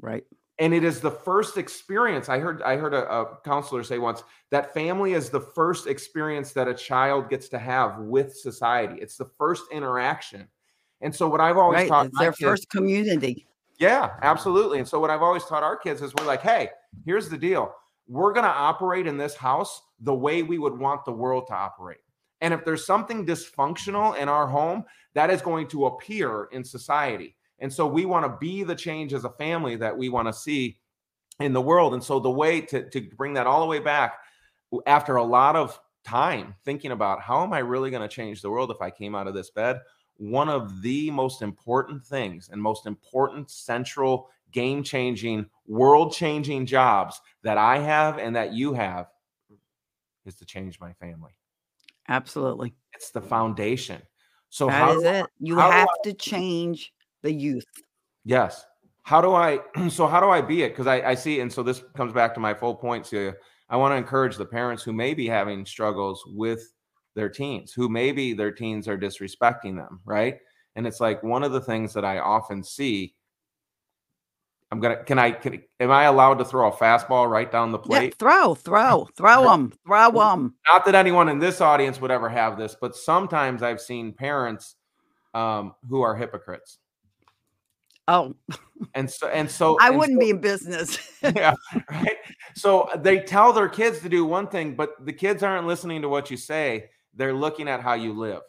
Right. 0.00 0.24
And 0.58 0.74
it 0.74 0.84
is 0.84 1.00
the 1.00 1.10
first 1.10 1.56
experience. 1.56 2.28
I 2.28 2.38
heard 2.38 2.62
I 2.62 2.76
heard 2.76 2.94
a, 2.94 3.10
a, 3.10 3.38
counselor 3.44 3.82
say 3.82 3.98
once 3.98 4.22
that 4.50 4.74
family 4.74 5.14
is 5.14 5.30
the 5.30 5.40
first 5.40 5.86
experience 5.86 6.52
that 6.52 6.68
a 6.68 6.74
child 6.74 7.30
gets 7.30 7.48
to 7.50 7.58
have 7.58 7.98
with 7.98 8.34
society. 8.34 9.00
It's 9.00 9.16
the 9.16 9.24
first 9.38 9.64
interaction. 9.72 10.48
And 11.00 11.14
so 11.14 11.28
what 11.28 11.40
I've 11.40 11.56
always 11.56 11.80
right. 11.80 11.88
taught 11.88 12.06
it's 12.06 12.18
their 12.18 12.32
kids, 12.32 12.40
first 12.42 12.70
community. 12.70 13.46
Yeah, 13.80 14.10
absolutely. 14.20 14.78
And 14.78 14.86
so 14.86 15.00
what 15.00 15.10
I've 15.10 15.22
always 15.22 15.44
taught 15.44 15.62
our 15.62 15.76
kids 15.76 16.02
is 16.02 16.14
we're 16.14 16.26
like, 16.26 16.42
hey, 16.42 16.68
here's 17.06 17.30
the 17.30 17.38
deal. 17.38 17.74
We're 18.06 18.34
going 18.34 18.44
to 18.44 18.50
operate 18.50 19.06
in 19.06 19.16
this 19.16 19.34
house 19.34 19.80
the 20.00 20.14
way 20.14 20.42
we 20.42 20.58
would 20.58 20.78
want 20.78 21.06
the 21.06 21.12
world 21.12 21.46
to 21.48 21.54
operate. 21.54 21.98
And 22.42 22.52
if 22.52 22.62
there's 22.64 22.84
something 22.84 23.24
dysfunctional 23.24 24.16
in 24.18 24.28
our 24.28 24.46
home, 24.46 24.84
that 25.14 25.30
is 25.30 25.40
going 25.40 25.66
to 25.68 25.86
appear 25.86 26.48
in 26.52 26.62
society. 26.62 27.36
And 27.58 27.72
so 27.72 27.86
we 27.86 28.04
want 28.04 28.26
to 28.26 28.36
be 28.38 28.62
the 28.64 28.74
change 28.74 29.14
as 29.14 29.24
a 29.24 29.30
family 29.30 29.76
that 29.76 29.96
we 29.96 30.10
want 30.10 30.28
to 30.28 30.32
see 30.32 30.78
in 31.40 31.54
the 31.54 31.60
world. 31.60 31.94
And 31.94 32.04
so 32.04 32.20
the 32.20 32.30
way 32.30 32.60
to, 32.60 32.88
to 32.90 33.00
bring 33.16 33.34
that 33.34 33.46
all 33.46 33.60
the 33.60 33.66
way 33.66 33.78
back 33.78 34.18
after 34.86 35.16
a 35.16 35.24
lot 35.24 35.56
of 35.56 35.78
time 36.04 36.54
thinking 36.66 36.90
about 36.90 37.22
how 37.22 37.42
am 37.42 37.52
I 37.54 37.58
really 37.60 37.90
going 37.90 38.06
to 38.06 38.14
change 38.14 38.42
the 38.42 38.50
world 38.50 38.70
if 38.70 38.82
I 38.82 38.90
came 38.90 39.14
out 39.14 39.26
of 39.26 39.34
this 39.34 39.50
bed? 39.50 39.80
One 40.20 40.50
of 40.50 40.82
the 40.82 41.10
most 41.10 41.40
important 41.40 42.04
things 42.04 42.50
and 42.52 42.60
most 42.60 42.84
important 42.84 43.50
central 43.50 44.28
game 44.52 44.82
changing, 44.82 45.46
world 45.66 46.12
changing 46.12 46.66
jobs 46.66 47.18
that 47.42 47.56
I 47.56 47.78
have 47.78 48.18
and 48.18 48.36
that 48.36 48.52
you 48.52 48.74
have 48.74 49.06
is 50.26 50.34
to 50.34 50.44
change 50.44 50.78
my 50.78 50.92
family. 50.92 51.32
Absolutely. 52.06 52.74
It's 52.92 53.10
the 53.12 53.22
foundation. 53.22 54.02
So 54.50 54.66
that 54.66 54.72
how 54.72 54.98
is 54.98 55.04
it. 55.04 55.26
You 55.38 55.56
have 55.56 55.88
I, 55.88 56.08
to 56.08 56.12
change 56.12 56.92
the 57.22 57.32
youth. 57.32 57.64
Yes. 58.26 58.66
How 59.04 59.22
do 59.22 59.32
I? 59.32 59.60
So 59.88 60.06
how 60.06 60.20
do 60.20 60.28
I 60.28 60.42
be 60.42 60.64
it? 60.64 60.68
Because 60.68 60.86
I, 60.86 61.00
I 61.00 61.14
see, 61.14 61.40
and 61.40 61.50
so 61.50 61.62
this 61.62 61.82
comes 61.96 62.12
back 62.12 62.34
to 62.34 62.40
my 62.40 62.52
full 62.52 62.74
point, 62.74 63.06
Celia. 63.06 63.36
I 63.70 63.76
want 63.76 63.92
to 63.92 63.96
encourage 63.96 64.36
the 64.36 64.44
parents 64.44 64.82
who 64.82 64.92
may 64.92 65.14
be 65.14 65.26
having 65.26 65.64
struggles 65.64 66.22
with 66.26 66.74
their 67.14 67.28
teens, 67.28 67.72
who 67.72 67.88
maybe 67.88 68.32
their 68.32 68.52
teens 68.52 68.88
are 68.88 68.98
disrespecting 68.98 69.76
them, 69.76 70.00
right? 70.04 70.38
And 70.76 70.86
it's 70.86 71.00
like 71.00 71.22
one 71.22 71.42
of 71.42 71.52
the 71.52 71.60
things 71.60 71.92
that 71.94 72.04
I 72.04 72.18
often 72.18 72.62
see. 72.62 73.14
I'm 74.72 74.78
gonna. 74.78 75.02
Can 75.02 75.18
I? 75.18 75.32
Can, 75.32 75.62
am 75.80 75.90
I 75.90 76.04
allowed 76.04 76.34
to 76.34 76.44
throw 76.44 76.70
a 76.70 76.72
fastball 76.72 77.28
right 77.28 77.50
down 77.50 77.72
the 77.72 77.78
plate? 77.78 78.14
Yeah, 78.14 78.16
throw, 78.18 78.54
throw, 78.54 79.08
throw 79.16 79.42
them, 79.48 79.72
throw 79.84 80.12
them. 80.12 80.54
Not 80.68 80.84
that 80.84 80.94
anyone 80.94 81.28
in 81.28 81.40
this 81.40 81.60
audience 81.60 82.00
would 82.00 82.12
ever 82.12 82.28
have 82.28 82.56
this, 82.56 82.76
but 82.80 82.94
sometimes 82.94 83.64
I've 83.64 83.80
seen 83.80 84.12
parents 84.12 84.76
um, 85.34 85.74
who 85.88 86.02
are 86.02 86.14
hypocrites 86.14 86.78
Oh, 88.10 88.34
and 88.94 89.08
so 89.08 89.28
and 89.28 89.48
so 89.48 89.78
I 89.80 89.88
and 89.88 89.98
wouldn't 89.98 90.16
so, 90.16 90.26
be 90.26 90.30
in 90.30 90.40
business. 90.40 90.98
yeah, 91.22 91.54
right. 91.90 92.16
So 92.56 92.90
they 92.98 93.20
tell 93.20 93.52
their 93.52 93.68
kids 93.68 94.00
to 94.00 94.08
do 94.08 94.24
one 94.24 94.48
thing, 94.48 94.74
but 94.74 95.06
the 95.06 95.12
kids 95.12 95.44
aren't 95.44 95.68
listening 95.68 96.02
to 96.02 96.08
what 96.08 96.28
you 96.28 96.36
say. 96.36 96.90
They're 97.14 97.34
looking 97.34 97.68
at 97.68 97.80
how 97.80 97.94
you 97.94 98.12
live. 98.12 98.42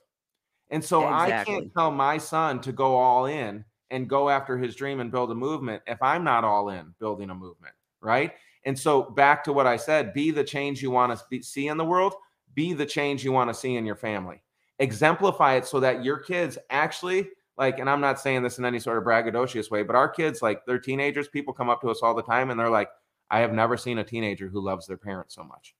And 0.70 0.84
so 0.84 1.02
exactly. 1.02 1.56
I 1.56 1.58
can't 1.60 1.74
tell 1.74 1.92
my 1.92 2.18
son 2.18 2.62
to 2.62 2.72
go 2.72 2.96
all 2.96 3.26
in 3.26 3.66
and 3.90 4.10
go 4.10 4.30
after 4.30 4.58
his 4.58 4.76
dream 4.76 5.00
and 5.00 5.12
build 5.12 5.32
a 5.32 5.36
movement 5.36 5.84
if 5.86 6.02
I'm 6.02 6.24
not 6.24 6.46
all 6.46 6.70
in 6.70 6.94
building 7.00 7.30
a 7.30 7.36
movement, 7.36 7.74
right? 8.00 8.34
And 8.64 8.78
so 8.78 9.04
back 9.04 9.44
to 9.44 9.54
what 9.54 9.68
I 9.68 9.76
said, 9.76 10.14
be 10.14 10.32
the 10.32 10.44
change 10.44 10.82
you 10.82 10.92
want 10.92 11.18
to 11.18 11.44
see 11.44 11.68
in 11.68 11.78
the 11.78 11.86
world, 11.86 12.14
be 12.54 12.74
the 12.74 12.86
change 12.86 13.24
you 13.24 13.32
want 13.32 13.50
to 13.50 13.54
see 13.54 13.76
in 13.76 13.86
your 13.86 13.96
family. 13.96 14.42
Exemplify 14.80 15.56
it 15.56 15.66
so 15.66 15.80
that 15.82 16.06
your 16.06 16.18
kids 16.18 16.58
actually 16.70 17.30
like, 17.58 17.80
and 17.80 17.90
I'm 17.90 18.02
not 18.02 18.20
saying 18.20 18.44
this 18.44 18.58
in 18.58 18.66
any 18.66 18.80
sort 18.80 18.98
of 18.98 19.04
braggadocious 19.04 19.70
way, 19.70 19.84
but 19.84 19.96
our 19.96 20.10
kids, 20.10 20.42
like, 20.42 20.66
they're 20.66 20.80
teenagers. 20.80 21.28
People 21.28 21.54
come 21.54 21.70
up 21.70 21.82
to 21.82 21.90
us 21.90 22.00
all 22.02 22.16
the 22.16 22.24
time 22.24 22.50
and 22.50 22.60
they're 22.60 22.70
like, 22.70 22.90
I 23.30 23.40
have 23.40 23.54
never 23.54 23.78
seen 23.78 24.00
a 24.00 24.04
teenager 24.04 24.48
who 24.48 24.62
loves 24.62 24.88
their 24.88 24.98
parents 24.98 25.36
so 25.36 25.44
much. 25.44 25.76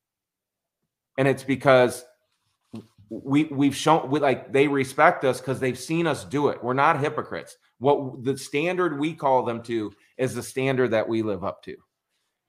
And 1.18 1.28
it's 1.28 1.44
because 1.44 2.06
we 3.12 3.44
we've 3.46 3.76
shown 3.76 4.10
we 4.10 4.20
like 4.20 4.52
they 4.52 4.68
respect 4.68 5.24
us 5.26 5.40
because 5.40 5.60
they've 5.60 5.78
seen 5.78 6.08
us 6.08 6.24
do 6.24 6.48
it. 6.48 6.64
We're 6.64 6.74
not 6.74 7.00
hypocrites. 7.00 7.58
What 7.80 8.24
the 8.24 8.38
standard 8.38 9.00
we 9.00 9.14
call 9.14 9.44
them 9.44 9.62
to 9.64 9.92
is 10.18 10.34
the 10.34 10.44
standard 10.44 10.92
that 10.92 11.08
we 11.08 11.22
live 11.22 11.44
up 11.44 11.62
to. 11.64 11.76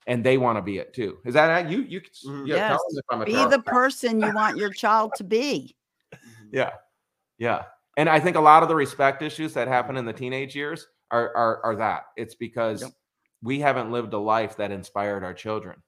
And 0.07 0.25
they 0.25 0.37
want 0.37 0.59
to 0.59 0.63
be 0.63 0.79
it 0.79 0.95
too. 0.95 1.19
Is 1.25 1.35
that 1.35 1.71
you? 1.71 1.83
You 1.83 2.01
mm-hmm. 2.01 2.47
yeah, 2.47 2.77
yes. 3.11 3.25
be 3.25 3.45
the 3.47 3.63
person 3.65 4.21
you 4.21 4.33
want 4.33 4.57
your 4.57 4.71
child 4.71 5.13
to 5.17 5.25
be. 5.25 5.77
Yeah. 6.53 6.71
Yeah 7.39 7.65
and 7.97 8.09
I 8.09 8.21
think 8.21 8.37
a 8.37 8.41
lot 8.41 8.63
of 8.63 8.69
the 8.69 8.75
respect 8.75 9.23
issues 9.23 9.53
that 9.55 9.69
happen 9.69 9.97
in 9.97 10.05
the 10.05 10.13
teenage 10.13 10.57
years 10.57 10.87
are 11.11 11.35
are, 11.37 11.65
are 11.65 11.77
that. 11.77 12.05
It's 12.17 12.35
because 12.35 12.83
yep. 12.83 12.93
we 13.43 13.61
haven't 13.61 13.93
lived 13.93 14.13
a 14.15 14.19
life 14.19 14.57
that 14.57 14.71
inspired 14.71 15.25
our 15.25 15.35
children. 15.35 15.83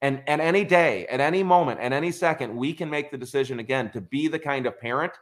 And 0.00 0.22
at 0.28 0.40
any 0.40 0.64
day, 0.64 1.06
at 1.06 1.20
any 1.20 1.42
moment, 1.42 1.80
at 1.80 1.92
any 1.92 2.12
second, 2.12 2.56
we 2.56 2.72
can 2.72 2.88
make 2.88 3.10
the 3.10 3.18
decision 3.18 3.58
again 3.58 3.90
to 3.90 4.00
be 4.00 4.28
the 4.28 4.38
kind 4.38 4.66
of 4.66 4.78
parent 4.78 5.12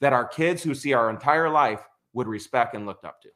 that 0.00 0.12
our 0.12 0.26
kids 0.26 0.62
who 0.62 0.74
see 0.74 0.92
our 0.92 1.08
entire 1.10 1.48
life 1.48 1.80
would 2.12 2.28
respect 2.28 2.74
and 2.74 2.86
looked 2.86 3.04
up 3.04 3.20
to. 3.22 3.28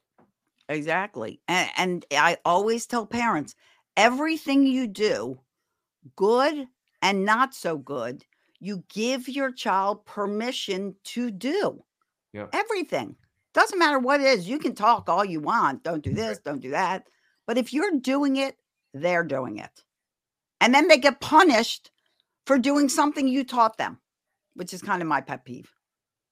Exactly. 0.69 1.41
And, 1.49 1.71
and 1.77 2.07
I 2.13 2.37
always 2.45 2.87
tell 2.87 3.07
parents 3.07 3.55
everything 3.97 4.67
you 4.67 4.87
do, 4.87 5.41
good 6.17 6.67
and 7.01 7.25
not 7.25 7.55
so 7.55 7.79
good, 7.79 8.25
you 8.61 8.85
give 8.89 9.29
your 9.29 9.51
child 9.51 10.05
permission 10.07 10.95
to 11.05 11.31
do. 11.31 11.83
Yeah. 12.33 12.47
Everything. 12.53 13.17
Doesn't 13.55 13.79
matter 13.79 13.99
what 13.99 14.21
it 14.21 14.27
is. 14.27 14.49
You 14.49 14.59
can 14.59 14.75
talk 14.75 15.09
all 15.09 15.25
you 15.25 15.41
want. 15.41 15.83
Don't 15.83 16.03
do 16.03 16.15
this, 16.15 16.39
don't 16.39 16.61
do 16.61 16.71
that. 16.71 17.09
But 17.47 17.59
if 17.59 17.73
you're 17.73 17.99
doing 17.99 18.37
it, 18.37 18.57
they're 18.95 19.25
doing 19.25 19.59
it. 19.59 19.83
And 20.63 20.73
then 20.73 20.87
they 20.87 20.97
get 20.97 21.21
punished 21.21 21.91
for 22.47 22.57
doing 22.57 22.89
something 22.89 23.27
you 23.27 23.43
taught 23.43 23.79
them, 23.79 23.99
which 24.55 24.73
is 24.73 24.81
kind 24.81 25.03
of 25.03 25.09
my 25.09 25.21
pet 25.21 25.45
peeve. 25.45 25.71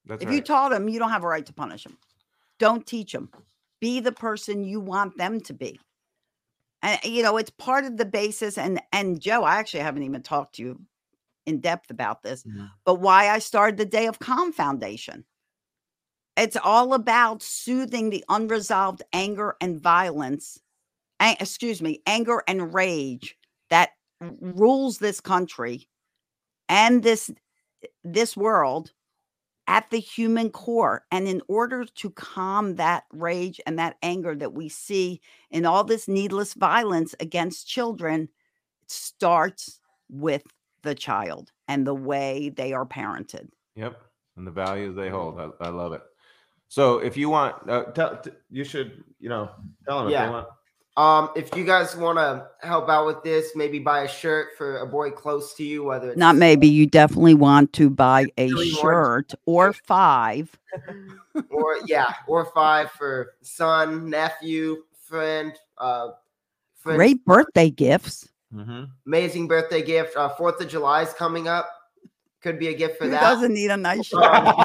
That's 0.06 0.22
if 0.22 0.28
right. 0.28 0.36
you 0.36 0.40
taught 0.40 0.70
them, 0.70 0.88
you 0.88 1.00
don't 1.00 1.10
have 1.10 1.24
a 1.24 1.28
right 1.28 1.44
to 1.44 1.52
punish 1.52 1.82
them. 1.82 1.98
Don't 2.60 2.86
teach 2.86 3.12
them. 3.12 3.28
Be 3.80 3.98
the 3.98 4.12
person 4.12 4.62
you 4.62 4.78
want 4.78 5.18
them 5.18 5.40
to 5.40 5.52
be. 5.52 5.80
And 6.80 7.00
you 7.04 7.24
know, 7.24 7.38
it's 7.38 7.50
part 7.50 7.84
of 7.84 7.96
the 7.96 8.04
basis. 8.04 8.56
And 8.56 8.80
and 8.92 9.20
Joe, 9.20 9.42
I 9.42 9.56
actually 9.56 9.80
haven't 9.80 10.04
even 10.04 10.22
talked 10.22 10.54
to 10.54 10.62
you 10.62 10.80
in 11.44 11.58
depth 11.58 11.90
about 11.90 12.22
this, 12.22 12.44
mm-hmm. 12.44 12.66
but 12.84 13.00
why 13.00 13.30
I 13.30 13.40
started 13.40 13.78
the 13.78 13.84
Day 13.84 14.06
of 14.06 14.20
Calm 14.20 14.52
Foundation. 14.52 15.24
It's 16.36 16.56
all 16.56 16.94
about 16.94 17.42
soothing 17.42 18.10
the 18.10 18.24
unresolved 18.28 19.02
anger 19.12 19.56
and 19.60 19.80
violence, 19.80 20.60
excuse 21.20 21.82
me, 21.82 22.00
anger 22.06 22.42
and 22.46 22.72
rage 22.72 23.36
that 23.68 23.90
rules 24.40 24.98
this 24.98 25.20
country 25.20 25.88
and 26.68 27.02
this 27.02 27.30
this 28.04 28.36
world 28.36 28.92
at 29.66 29.88
the 29.90 30.00
human 30.00 30.50
core 30.50 31.04
and 31.10 31.28
in 31.28 31.40
order 31.48 31.84
to 31.84 32.10
calm 32.10 32.76
that 32.76 33.04
rage 33.12 33.60
and 33.66 33.78
that 33.78 33.96
anger 34.02 34.34
that 34.34 34.52
we 34.52 34.68
see 34.68 35.20
in 35.50 35.64
all 35.64 35.84
this 35.84 36.08
needless 36.08 36.54
violence 36.54 37.14
against 37.20 37.68
children 37.68 38.28
it 38.82 38.90
starts 38.90 39.80
with 40.08 40.42
the 40.82 40.94
child 40.94 41.52
and 41.68 41.86
the 41.86 41.94
way 41.94 42.50
they 42.54 42.72
are 42.72 42.86
parented 42.86 43.48
yep 43.74 44.02
and 44.36 44.46
the 44.46 44.50
values 44.50 44.94
they 44.94 45.08
hold 45.08 45.40
i, 45.40 45.48
I 45.64 45.68
love 45.70 45.92
it 45.92 46.02
so 46.70 46.98
if 46.98 47.16
you 47.16 47.28
want, 47.28 47.68
uh, 47.68 47.86
tell, 47.86 48.16
t- 48.16 48.30
you 48.48 48.62
should, 48.62 49.02
you 49.18 49.28
know, 49.28 49.50
tell 49.88 50.04
them 50.04 50.12
yeah. 50.12 50.22
if 50.22 50.28
they 50.28 50.32
want. 50.32 50.48
Um, 50.96 51.30
if 51.36 51.54
you 51.56 51.64
guys 51.64 51.96
want 51.96 52.18
to 52.18 52.48
help 52.66 52.88
out 52.88 53.06
with 53.06 53.22
this, 53.22 53.52
maybe 53.54 53.78
buy 53.78 54.02
a 54.02 54.08
shirt 54.08 54.48
for 54.58 54.78
a 54.78 54.86
boy 54.86 55.10
close 55.10 55.54
to 55.54 55.64
you, 55.64 55.84
whether 55.84 56.10
it's 56.10 56.18
Not 56.18 56.36
maybe. 56.36 56.66
You 56.68 56.86
definitely 56.86 57.34
want 57.34 57.72
to 57.74 57.88
buy 57.88 58.26
a 58.36 58.50
shirt 58.64 59.32
or 59.46 59.72
five. 59.86 60.58
or 61.50 61.76
yeah, 61.86 62.12
or 62.26 62.46
five 62.46 62.90
for 62.90 63.34
son, 63.40 64.10
nephew, 64.10 64.82
friend, 65.00 65.54
uh, 65.78 66.08
friend. 66.76 66.96
Great 66.98 67.24
birthday 67.24 67.70
gifts. 67.70 68.28
Mm-hmm. 68.52 68.84
amazing 69.06 69.46
birthday 69.46 69.80
gift. 69.80 70.16
Uh, 70.16 70.28
Fourth 70.30 70.60
of 70.60 70.68
July 70.68 71.02
is 71.02 71.12
coming 71.12 71.46
up. 71.46 71.70
Could 72.42 72.58
be 72.58 72.66
a 72.68 72.74
gift 72.74 72.98
for 72.98 73.04
Who 73.04 73.10
that. 73.12 73.20
doesn't 73.20 73.54
need 73.54 73.70
a 73.70 73.76
nice 73.76 74.06
shirt? 74.06 74.24
Um, 74.24 74.64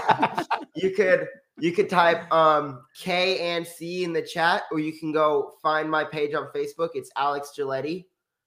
you 0.75 0.89
could 0.89 1.27
you 1.57 1.71
could 1.71 1.89
type 1.89 2.31
um 2.33 2.83
K 2.97 3.39
and 3.39 3.65
C 3.65 4.03
in 4.03 4.13
the 4.13 4.21
chat, 4.21 4.63
or 4.71 4.79
you 4.79 4.97
can 4.97 5.11
go 5.11 5.53
find 5.61 5.89
my 5.89 6.03
page 6.03 6.33
on 6.33 6.47
Facebook. 6.55 6.89
It's 6.95 7.09
Alex 7.15 7.51
Giglietti. 7.57 8.05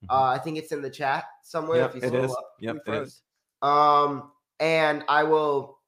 Uh, 0.09 0.23
I 0.23 0.37
think 0.37 0.57
it's 0.57 0.71
in 0.71 0.81
the 0.81 0.89
chat 0.89 1.25
somewhere. 1.43 1.79
Yep, 1.79 1.89
if 1.89 1.95
you 1.95 2.01
it 2.03 2.07
scroll 2.07 2.25
is. 2.25 2.31
up. 2.31 2.51
Yep, 2.61 2.73
We 2.75 2.79
it 2.79 2.85
froze. 2.85 3.07
is. 3.07 3.21
Um, 3.61 4.31
and 4.61 5.03
I 5.09 5.23
will, 5.23 5.79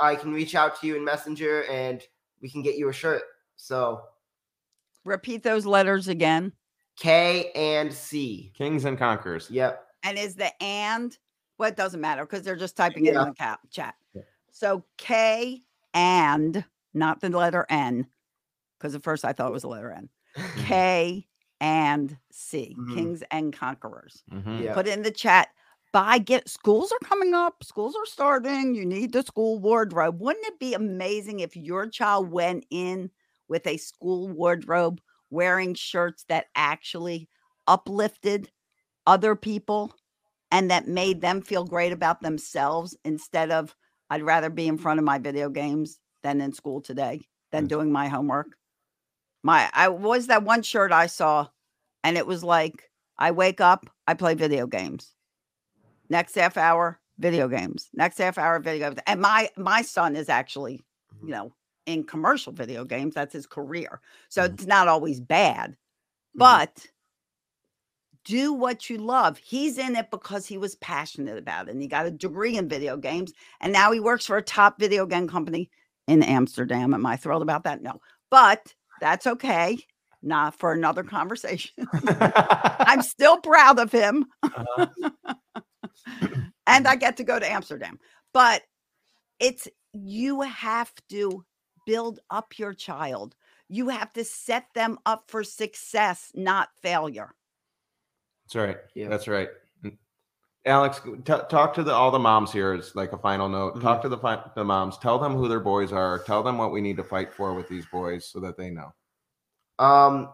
I 0.00 0.16
can 0.16 0.32
reach 0.32 0.56
out 0.56 0.80
to 0.80 0.86
you 0.88 0.96
in 0.96 1.04
Messenger, 1.04 1.64
and 1.70 2.02
we 2.42 2.50
can 2.50 2.62
get 2.62 2.76
you 2.76 2.88
a 2.88 2.92
shirt. 2.92 3.22
So 3.56 4.02
Repeat 5.04 5.42
those 5.44 5.66
letters 5.66 6.08
again. 6.08 6.52
K 6.98 7.52
and 7.54 7.92
C. 7.92 8.52
Kings 8.56 8.84
and 8.84 8.98
Conquerors. 8.98 9.48
Yep. 9.50 9.84
And 10.02 10.18
is 10.18 10.34
the 10.34 10.50
and 10.62 11.16
well, 11.58 11.68
it 11.68 11.76
doesn't 11.76 12.00
matter 12.00 12.24
because 12.24 12.42
they're 12.42 12.56
just 12.56 12.76
typing 12.76 13.06
it 13.06 13.14
in 13.14 13.24
the 13.24 13.34
ca- 13.38 13.58
chat. 13.70 13.94
Yeah. 14.14 14.22
So 14.50 14.84
K 14.96 15.62
and 15.98 16.64
not 16.94 17.20
the 17.20 17.28
letter 17.30 17.66
N, 17.68 18.06
because 18.78 18.94
at 18.94 19.02
first 19.02 19.24
I 19.24 19.32
thought 19.32 19.48
it 19.48 19.52
was 19.52 19.62
the 19.62 19.68
letter 19.68 19.90
N. 19.92 20.08
K 20.56 21.26
and 21.60 22.16
C, 22.30 22.76
Mhm. 22.78 22.94
Kings 22.94 23.22
and 23.30 23.52
Conquerors. 23.52 24.22
Mhm. 24.32 24.64
Yeah. 24.64 24.74
Put 24.74 24.86
it 24.86 24.94
in 24.96 25.02
the 25.02 25.10
chat. 25.10 25.48
Buy 25.92 26.18
get 26.18 26.48
schools 26.48 26.92
are 26.92 27.08
coming 27.08 27.34
up. 27.34 27.64
Schools 27.64 27.96
are 27.96 28.06
starting. 28.06 28.74
You 28.74 28.84
need 28.86 29.12
the 29.12 29.22
school 29.22 29.58
wardrobe. 29.58 30.20
Wouldn't 30.20 30.46
it 30.46 30.58
be 30.58 30.74
amazing 30.74 31.40
if 31.40 31.56
your 31.56 31.88
child 31.88 32.30
went 32.30 32.66
in 32.70 33.10
with 33.48 33.66
a 33.66 33.78
school 33.78 34.28
wardrobe 34.28 35.00
wearing 35.30 35.74
shirts 35.74 36.24
that 36.28 36.46
actually 36.54 37.28
uplifted 37.66 38.50
other 39.06 39.34
people 39.36 39.94
and 40.50 40.70
that 40.70 40.88
made 40.88 41.20
them 41.20 41.42
feel 41.42 41.64
great 41.64 41.92
about 41.92 42.22
themselves 42.22 42.96
instead 43.04 43.50
of 43.50 43.74
I'd 44.10 44.22
rather 44.22 44.50
be 44.50 44.66
in 44.68 44.78
front 44.78 44.98
of 44.98 45.04
my 45.04 45.18
video 45.18 45.50
games 45.50 45.98
than 46.22 46.40
in 46.40 46.52
school 46.52 46.80
today 46.80 47.26
than 47.52 47.64
Mm. 47.66 47.68
doing 47.68 47.92
my 47.92 48.08
homework. 48.08 48.56
My 49.44 49.70
I 49.74 49.88
was 49.88 50.26
that 50.28 50.42
one 50.44 50.62
shirt 50.62 50.92
I 50.92 51.06
saw 51.06 51.48
and 52.04 52.16
it 52.18 52.26
was 52.26 52.44
like 52.44 52.90
I 53.18 53.30
wake 53.32 53.60
up, 53.60 53.86
I 54.06 54.14
play 54.14 54.34
video 54.34 54.66
games. 54.66 55.14
Next 56.10 56.34
half 56.34 56.56
hour, 56.56 57.00
video 57.18 57.48
games. 57.48 57.88
Next 57.94 58.18
half 58.18 58.38
hour, 58.38 58.58
video 58.60 58.90
games. 58.90 59.00
And 59.06 59.20
my 59.20 59.50
my 59.56 59.82
son 59.82 60.16
is 60.16 60.28
actually, 60.28 60.84
you 61.22 61.30
know, 61.30 61.52
in 61.86 62.04
commercial 62.04 62.52
video 62.52 62.84
games. 62.84 63.14
That's 63.14 63.32
his 63.32 63.46
career. 63.46 64.00
So 64.28 64.42
Mhm. 64.42 64.54
it's 64.54 64.66
not 64.66 64.88
always 64.88 65.20
bad. 65.20 65.72
Mhm. 65.72 65.76
But 66.36 66.86
do 68.28 68.52
what 68.52 68.90
you 68.90 68.98
love. 68.98 69.38
He's 69.38 69.78
in 69.78 69.96
it 69.96 70.10
because 70.10 70.46
he 70.46 70.58
was 70.58 70.76
passionate 70.76 71.38
about 71.38 71.68
it. 71.68 71.72
And 71.72 71.80
he 71.80 71.88
got 71.88 72.04
a 72.04 72.10
degree 72.10 72.58
in 72.58 72.68
video 72.68 72.96
games. 72.98 73.32
And 73.60 73.72
now 73.72 73.90
he 73.90 74.00
works 74.00 74.26
for 74.26 74.36
a 74.36 74.42
top 74.42 74.78
video 74.78 75.06
game 75.06 75.26
company 75.26 75.70
in 76.06 76.22
Amsterdam. 76.22 76.92
Am 76.92 77.06
I 77.06 77.16
thrilled 77.16 77.40
about 77.40 77.64
that? 77.64 77.82
No. 77.82 78.00
But 78.30 78.74
that's 79.00 79.26
okay. 79.26 79.78
Not 80.22 80.54
for 80.54 80.72
another 80.72 81.02
conversation. 81.02 81.88
I'm 82.06 83.00
still 83.02 83.38
proud 83.38 83.78
of 83.78 83.90
him. 83.90 84.26
Uh-huh. 84.42 84.86
and 86.66 86.86
I 86.86 86.96
get 86.96 87.16
to 87.16 87.24
go 87.24 87.38
to 87.38 87.50
Amsterdam. 87.50 87.98
But 88.34 88.62
it's 89.40 89.68
you 89.94 90.42
have 90.42 90.92
to 91.08 91.44
build 91.86 92.20
up 92.28 92.58
your 92.58 92.74
child. 92.74 93.34
You 93.70 93.88
have 93.88 94.12
to 94.14 94.24
set 94.24 94.66
them 94.74 94.98
up 95.06 95.24
for 95.28 95.42
success, 95.42 96.30
not 96.34 96.68
failure. 96.82 97.34
That's 98.48 98.56
right. 98.56 98.76
Yeah. 98.94 99.08
That's 99.08 99.28
right. 99.28 99.48
Mm. 99.84 99.98
Alex, 100.64 101.02
t- 101.04 101.34
talk 101.50 101.74
to 101.74 101.82
the 101.82 101.92
all 101.92 102.10
the 102.10 102.18
moms 102.18 102.50
here 102.50 102.72
as 102.72 102.94
like 102.96 103.12
a 103.12 103.18
final 103.18 103.46
note. 103.46 103.74
Mm-hmm. 103.74 103.82
Talk 103.82 104.00
to 104.02 104.08
the 104.08 104.16
fi- 104.16 104.42
the 104.56 104.64
moms. 104.64 104.96
Tell 104.96 105.18
them 105.18 105.34
who 105.34 105.48
their 105.48 105.60
boys 105.60 105.92
are. 105.92 106.20
Tell 106.20 106.42
them 106.42 106.56
what 106.56 106.72
we 106.72 106.80
need 106.80 106.96
to 106.96 107.04
fight 107.04 107.34
for 107.34 107.52
with 107.52 107.68
these 107.68 107.84
boys 107.92 108.24
so 108.24 108.40
that 108.40 108.56
they 108.56 108.70
know. 108.70 108.90
Um, 109.78 110.30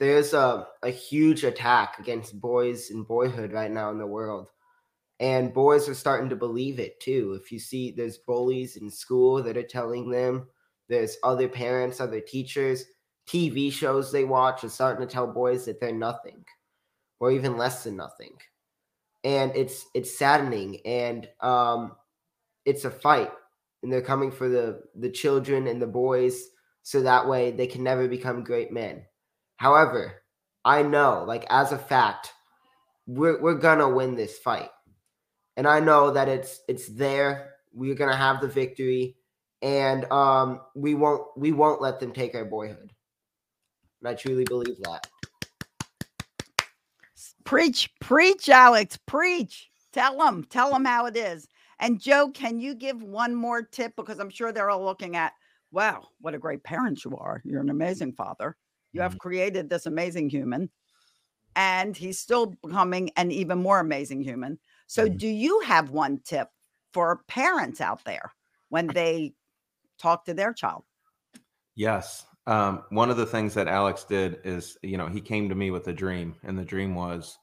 there's 0.00 0.34
a, 0.34 0.66
a 0.82 0.90
huge 0.90 1.44
attack 1.44 2.00
against 2.00 2.40
boys 2.40 2.90
and 2.90 3.06
boyhood 3.06 3.52
right 3.52 3.70
now 3.70 3.90
in 3.90 3.98
the 3.98 4.06
world. 4.06 4.48
And 5.20 5.54
boys 5.54 5.88
are 5.88 5.94
starting 5.94 6.28
to 6.30 6.36
believe 6.36 6.80
it 6.80 6.98
too. 6.98 7.38
If 7.40 7.52
you 7.52 7.60
see 7.60 7.92
there's 7.92 8.18
bullies 8.18 8.76
in 8.76 8.90
school 8.90 9.42
that 9.44 9.56
are 9.56 9.62
telling 9.62 10.10
them, 10.10 10.48
there's 10.88 11.18
other 11.22 11.48
parents, 11.48 12.00
other 12.00 12.20
teachers, 12.20 12.84
TV 13.28 13.72
shows 13.72 14.10
they 14.10 14.24
watch 14.24 14.64
are 14.64 14.68
starting 14.68 15.06
to 15.06 15.12
tell 15.12 15.26
boys 15.26 15.64
that 15.66 15.80
they're 15.80 15.92
nothing 15.92 16.44
or 17.20 17.30
even 17.32 17.56
less 17.56 17.84
than 17.84 17.96
nothing. 17.96 18.36
And 19.24 19.54
it's 19.56 19.86
it's 19.94 20.16
saddening 20.16 20.80
and 20.86 21.28
um 21.40 21.92
it's 22.64 22.84
a 22.84 22.90
fight 22.90 23.30
and 23.82 23.92
they're 23.92 24.02
coming 24.02 24.30
for 24.30 24.48
the 24.48 24.82
the 24.94 25.10
children 25.10 25.66
and 25.66 25.80
the 25.80 25.86
boys 25.86 26.44
so 26.82 27.02
that 27.02 27.28
way 27.28 27.50
they 27.50 27.66
can 27.66 27.82
never 27.82 28.08
become 28.08 28.44
great 28.44 28.72
men. 28.72 29.04
However, 29.56 30.22
I 30.64 30.82
know, 30.82 31.24
like 31.26 31.46
as 31.50 31.72
a 31.72 31.78
fact, 31.78 32.32
we're 33.06 33.40
we're 33.40 33.54
gonna 33.54 33.88
win 33.88 34.14
this 34.14 34.38
fight, 34.38 34.70
and 35.56 35.66
I 35.66 35.80
know 35.80 36.12
that 36.12 36.28
it's 36.28 36.60
it's 36.68 36.88
there. 36.88 37.54
We're 37.72 37.94
gonna 37.94 38.16
have 38.16 38.40
the 38.40 38.48
victory, 38.48 39.16
and 39.62 40.10
um, 40.12 40.60
we 40.74 40.94
won't 40.94 41.22
we 41.36 41.52
won't 41.52 41.82
let 41.82 42.00
them 42.00 42.12
take 42.12 42.34
our 42.34 42.44
boyhood. 42.44 42.92
And 44.00 44.08
I 44.08 44.14
truly 44.14 44.44
believe 44.44 44.78
that. 44.82 45.06
Preach, 47.48 47.88
preach, 47.98 48.50
Alex, 48.50 48.98
preach. 49.06 49.70
Tell 49.94 50.18
them, 50.18 50.44
tell 50.50 50.70
them 50.70 50.84
how 50.84 51.06
it 51.06 51.16
is. 51.16 51.48
And 51.78 51.98
Joe, 51.98 52.28
can 52.28 52.60
you 52.60 52.74
give 52.74 53.02
one 53.02 53.34
more 53.34 53.62
tip? 53.62 53.96
Because 53.96 54.18
I'm 54.18 54.28
sure 54.28 54.52
they're 54.52 54.68
all 54.68 54.84
looking 54.84 55.16
at, 55.16 55.32
wow, 55.72 56.08
what 56.20 56.34
a 56.34 56.38
great 56.38 56.62
parent 56.62 57.02
you 57.06 57.16
are. 57.16 57.40
You're 57.46 57.62
an 57.62 57.70
amazing 57.70 58.12
father. 58.12 58.54
You 58.92 59.00
have 59.00 59.18
created 59.18 59.70
this 59.70 59.86
amazing 59.86 60.28
human, 60.28 60.68
and 61.56 61.96
he's 61.96 62.18
still 62.18 62.54
becoming 62.62 63.12
an 63.16 63.30
even 63.30 63.56
more 63.56 63.80
amazing 63.80 64.20
human. 64.20 64.58
So, 64.86 65.08
Mhm. 65.08 65.16
do 65.16 65.28
you 65.28 65.60
have 65.60 65.88
one 65.88 66.18
tip 66.18 66.50
for 66.92 67.24
parents 67.28 67.80
out 67.80 68.04
there 68.04 68.30
when 68.68 68.88
they 68.88 69.32
talk 69.96 70.26
to 70.26 70.34
their 70.34 70.52
child? 70.52 70.84
Yes. 71.74 72.26
Um, 72.48 72.84
one 72.88 73.10
of 73.10 73.18
the 73.18 73.26
things 73.26 73.52
that 73.54 73.68
Alex 73.68 74.04
did 74.04 74.38
is, 74.42 74.78
you 74.82 74.96
know, 74.96 75.06
he 75.06 75.20
came 75.20 75.50
to 75.50 75.54
me 75.54 75.70
with 75.70 75.86
a 75.88 75.92
dream, 75.92 76.34
and 76.42 76.58
the 76.58 76.64
dream 76.64 76.94
was, 76.94 77.36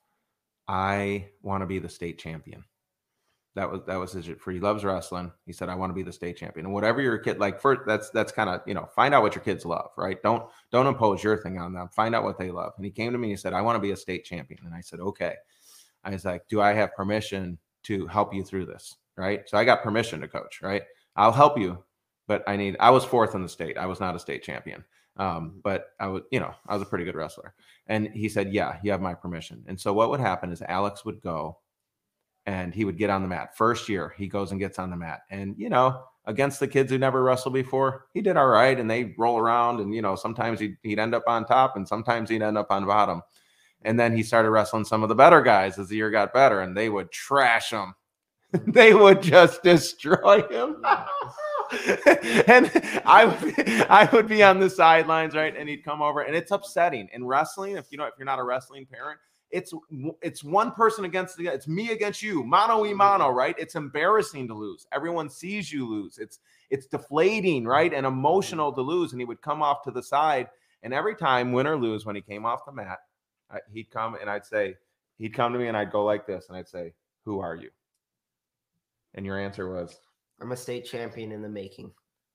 I 0.67 1.27
want 1.43 1.61
to 1.61 1.67
be 1.67 1.77
the 1.77 1.89
state 1.89 2.17
champion. 2.17 2.65
That 3.53 3.71
was 3.71 3.81
that 3.85 3.97
was 3.97 4.11
his 4.11 4.27
for 4.39 4.51
he 4.51 4.59
loves 4.59 4.83
wrestling. 4.83 5.31
He 5.45 5.53
said, 5.53 5.69
I 5.69 5.75
want 5.75 5.91
to 5.91 5.93
be 5.93 6.01
the 6.01 6.11
state 6.11 6.37
champion. 6.37 6.65
And 6.65 6.73
whatever 6.73 7.01
your 7.01 7.19
kid 7.19 7.39
like 7.39 7.61
first, 7.61 7.81
that's 7.85 8.09
that's 8.09 8.31
kind 8.31 8.49
of 8.49 8.61
you 8.65 8.73
know, 8.73 8.89
find 8.95 9.13
out 9.13 9.21
what 9.21 9.35
your 9.35 9.43
kids 9.43 9.63
love, 9.63 9.91
right? 9.95 10.21
Don't 10.23 10.43
don't 10.71 10.87
impose 10.87 11.23
your 11.23 11.37
thing 11.37 11.59
on 11.59 11.71
them. 11.71 11.87
Find 11.95 12.15
out 12.15 12.23
what 12.23 12.39
they 12.39 12.51
love. 12.51 12.73
And 12.75 12.83
he 12.83 12.91
came 12.91 13.11
to 13.13 13.17
me 13.17 13.27
and 13.27 13.31
he 13.31 13.37
said, 13.37 13.53
I 13.53 13.61
want 13.61 13.75
to 13.77 13.79
be 13.79 13.91
a 13.91 13.95
state 13.95 14.25
champion. 14.25 14.61
And 14.65 14.73
I 14.73 14.81
said, 14.81 14.99
Okay. 14.99 15.35
I 16.03 16.09
was 16.09 16.25
like, 16.25 16.47
Do 16.49 16.61
I 16.61 16.73
have 16.73 16.95
permission 16.95 17.59
to 17.83 18.07
help 18.07 18.33
you 18.33 18.43
through 18.43 18.65
this? 18.65 18.97
Right. 19.15 19.47
So 19.47 19.57
I 19.57 19.63
got 19.63 19.83
permission 19.83 20.19
to 20.21 20.27
coach, 20.27 20.61
right? 20.63 20.83
I'll 21.15 21.31
help 21.31 21.57
you, 21.57 21.81
but 22.27 22.43
I 22.47 22.55
need 22.55 22.75
I 22.79 22.89
was 22.89 23.05
fourth 23.05 23.35
in 23.35 23.41
the 23.41 23.49
state. 23.49 23.77
I 23.77 23.85
was 23.85 23.99
not 23.99 24.15
a 24.15 24.19
state 24.19 24.43
champion. 24.43 24.83
Um, 25.17 25.61
but 25.63 25.91
I 25.99 26.07
was, 26.07 26.23
you 26.31 26.39
know, 26.39 26.53
I 26.67 26.73
was 26.73 26.81
a 26.81 26.85
pretty 26.85 27.05
good 27.05 27.15
wrestler. 27.15 27.53
And 27.87 28.09
he 28.09 28.27
said, 28.27 28.53
Yeah, 28.53 28.77
you 28.83 28.91
have 28.91 29.01
my 29.01 29.13
permission. 29.13 29.63
And 29.67 29.79
so 29.79 29.93
what 29.93 30.09
would 30.09 30.19
happen 30.19 30.51
is 30.51 30.61
Alex 30.61 31.05
would 31.05 31.21
go 31.21 31.59
and 32.45 32.73
he 32.73 32.85
would 32.85 32.97
get 32.97 33.09
on 33.09 33.21
the 33.21 33.27
mat. 33.27 33.55
First 33.57 33.89
year, 33.89 34.13
he 34.17 34.27
goes 34.27 34.51
and 34.51 34.59
gets 34.59 34.77
on 34.77 34.89
the 34.89 34.97
mat. 34.97 35.21
And, 35.29 35.55
you 35.57 35.69
know, 35.69 36.03
against 36.25 36.59
the 36.59 36.67
kids 36.67 36.91
who 36.91 36.97
never 36.97 37.23
wrestled 37.23 37.53
before, 37.53 38.07
he 38.13 38.21
did 38.21 38.37
all 38.37 38.47
right. 38.47 38.79
And 38.79 38.89
they 38.89 39.15
roll 39.17 39.39
around. 39.39 39.79
And, 39.79 39.93
you 39.93 40.01
know, 40.01 40.15
sometimes 40.15 40.59
he'd, 40.59 40.77
he'd 40.83 40.99
end 40.99 41.15
up 41.15 41.23
on 41.27 41.45
top 41.45 41.75
and 41.75 41.87
sometimes 41.87 42.29
he'd 42.29 42.43
end 42.43 42.57
up 42.57 42.67
on 42.69 42.85
bottom. 42.85 43.21
And 43.83 43.99
then 43.99 44.15
he 44.15 44.23
started 44.23 44.49
wrestling 44.49 44.85
some 44.85 45.03
of 45.03 45.09
the 45.09 45.15
better 45.15 45.41
guys 45.41 45.79
as 45.79 45.89
the 45.89 45.95
year 45.95 46.09
got 46.09 46.33
better 46.33 46.61
and 46.61 46.75
they 46.75 46.89
would 46.89 47.11
trash 47.11 47.71
him. 47.71 47.93
they 48.67 48.93
would 48.93 49.21
just 49.21 49.63
destroy 49.63 50.41
him. 50.49 50.83
and 52.47 52.71
I 53.05 53.25
would 53.25 53.59
I 53.89 54.09
would 54.11 54.27
be 54.27 54.43
on 54.43 54.59
the 54.59 54.69
sidelines, 54.69 55.35
right? 55.35 55.55
And 55.55 55.67
he'd 55.69 55.83
come 55.83 56.01
over, 56.01 56.21
and 56.21 56.35
it's 56.35 56.51
upsetting. 56.51 57.09
In 57.13 57.25
wrestling, 57.25 57.77
if 57.77 57.91
you 57.91 57.97
know, 57.97 58.05
if 58.05 58.13
you're 58.17 58.25
not 58.25 58.39
a 58.39 58.43
wrestling 58.43 58.85
parent, 58.85 59.19
it's 59.51 59.73
it's 60.21 60.43
one 60.43 60.71
person 60.71 61.05
against 61.05 61.37
the 61.37 61.47
it's 61.47 61.67
me 61.67 61.91
against 61.91 62.21
you, 62.21 62.43
mano 62.43 62.81
y 62.81 62.89
mm-hmm. 62.89 62.97
mano, 62.97 63.29
right? 63.29 63.55
It's 63.57 63.75
embarrassing 63.75 64.47
to 64.49 64.53
lose. 64.53 64.85
Everyone 64.91 65.29
sees 65.29 65.71
you 65.71 65.87
lose. 65.87 66.17
It's 66.17 66.39
it's 66.69 66.87
deflating, 66.87 67.65
right? 67.65 67.93
And 67.93 68.05
mm-hmm. 68.05 68.17
emotional 68.17 68.73
to 68.73 68.81
lose. 68.81 69.11
And 69.11 69.21
he 69.21 69.25
would 69.25 69.41
come 69.41 69.61
off 69.61 69.83
to 69.83 69.91
the 69.91 70.03
side 70.03 70.49
And 70.83 70.93
every 70.93 71.15
time, 71.15 71.51
win 71.51 71.67
or 71.67 71.77
lose, 71.77 72.05
when 72.05 72.15
he 72.15 72.21
came 72.21 72.45
off 72.45 72.65
the 72.65 72.71
mat, 72.71 72.99
I, 73.49 73.59
he'd 73.71 73.89
come 73.89 74.15
and 74.19 74.29
I'd 74.29 74.45
say, 74.45 74.75
he'd 75.17 75.33
come 75.33 75.53
to 75.53 75.59
me 75.59 75.67
and 75.67 75.77
I'd 75.77 75.91
go 75.91 76.03
like 76.03 76.27
this, 76.27 76.47
and 76.49 76.57
I'd 76.57 76.67
say, 76.67 76.93
"Who 77.23 77.39
are 77.39 77.55
you?" 77.55 77.69
And 79.13 79.25
your 79.25 79.39
answer 79.39 79.71
was, 79.71 79.97
I'm 80.41 80.51
a 80.51 80.57
state 80.57 80.85
champion 80.85 81.31
in 81.31 81.41
the 81.41 81.49
making. 81.49 81.91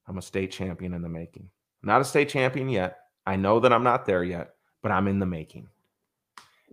I'm 0.06 0.18
a 0.18 0.22
state 0.22 0.50
champion 0.50 0.94
in 0.94 1.02
the 1.02 1.08
making. 1.08 1.48
Not 1.82 2.00
a 2.00 2.04
state 2.04 2.28
champion 2.28 2.68
yet. 2.68 2.98
I 3.26 3.36
know 3.36 3.60
that 3.60 3.72
I'm 3.72 3.84
not 3.84 4.06
there 4.06 4.24
yet, 4.24 4.54
but 4.82 4.92
I'm 4.92 5.08
in 5.08 5.18
the 5.18 5.26
making. 5.26 5.68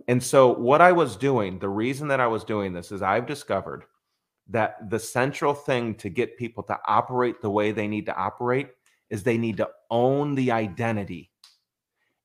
And 0.06 0.22
so, 0.22 0.54
what 0.54 0.80
I 0.80 0.92
was 0.92 1.16
doing, 1.16 1.58
the 1.58 1.68
reason 1.68 2.08
that 2.08 2.20
I 2.20 2.26
was 2.26 2.44
doing 2.44 2.72
this 2.72 2.92
is 2.92 3.02
I've 3.02 3.26
discovered 3.26 3.84
that 4.48 4.88
the 4.90 4.98
central 4.98 5.52
thing 5.52 5.94
to 5.96 6.08
get 6.08 6.38
people 6.38 6.62
to 6.64 6.78
operate 6.86 7.40
the 7.40 7.50
way 7.50 7.72
they 7.72 7.86
need 7.86 8.06
to 8.06 8.16
operate 8.16 8.68
is 9.10 9.22
they 9.22 9.38
need 9.38 9.56
to 9.58 9.68
own 9.90 10.34
the 10.34 10.50
identity. 10.50 11.30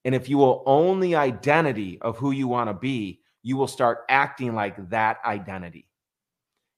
And 0.05 0.13
if 0.13 0.29
you 0.29 0.37
will 0.37 0.63
own 0.65 0.99
the 0.99 1.15
identity 1.15 1.99
of 2.01 2.17
who 2.17 2.31
you 2.31 2.47
want 2.47 2.69
to 2.69 2.73
be, 2.73 3.21
you 3.41 3.57
will 3.57 3.67
start 3.67 3.99
acting 4.09 4.53
like 4.53 4.89
that 4.89 5.17
identity. 5.25 5.87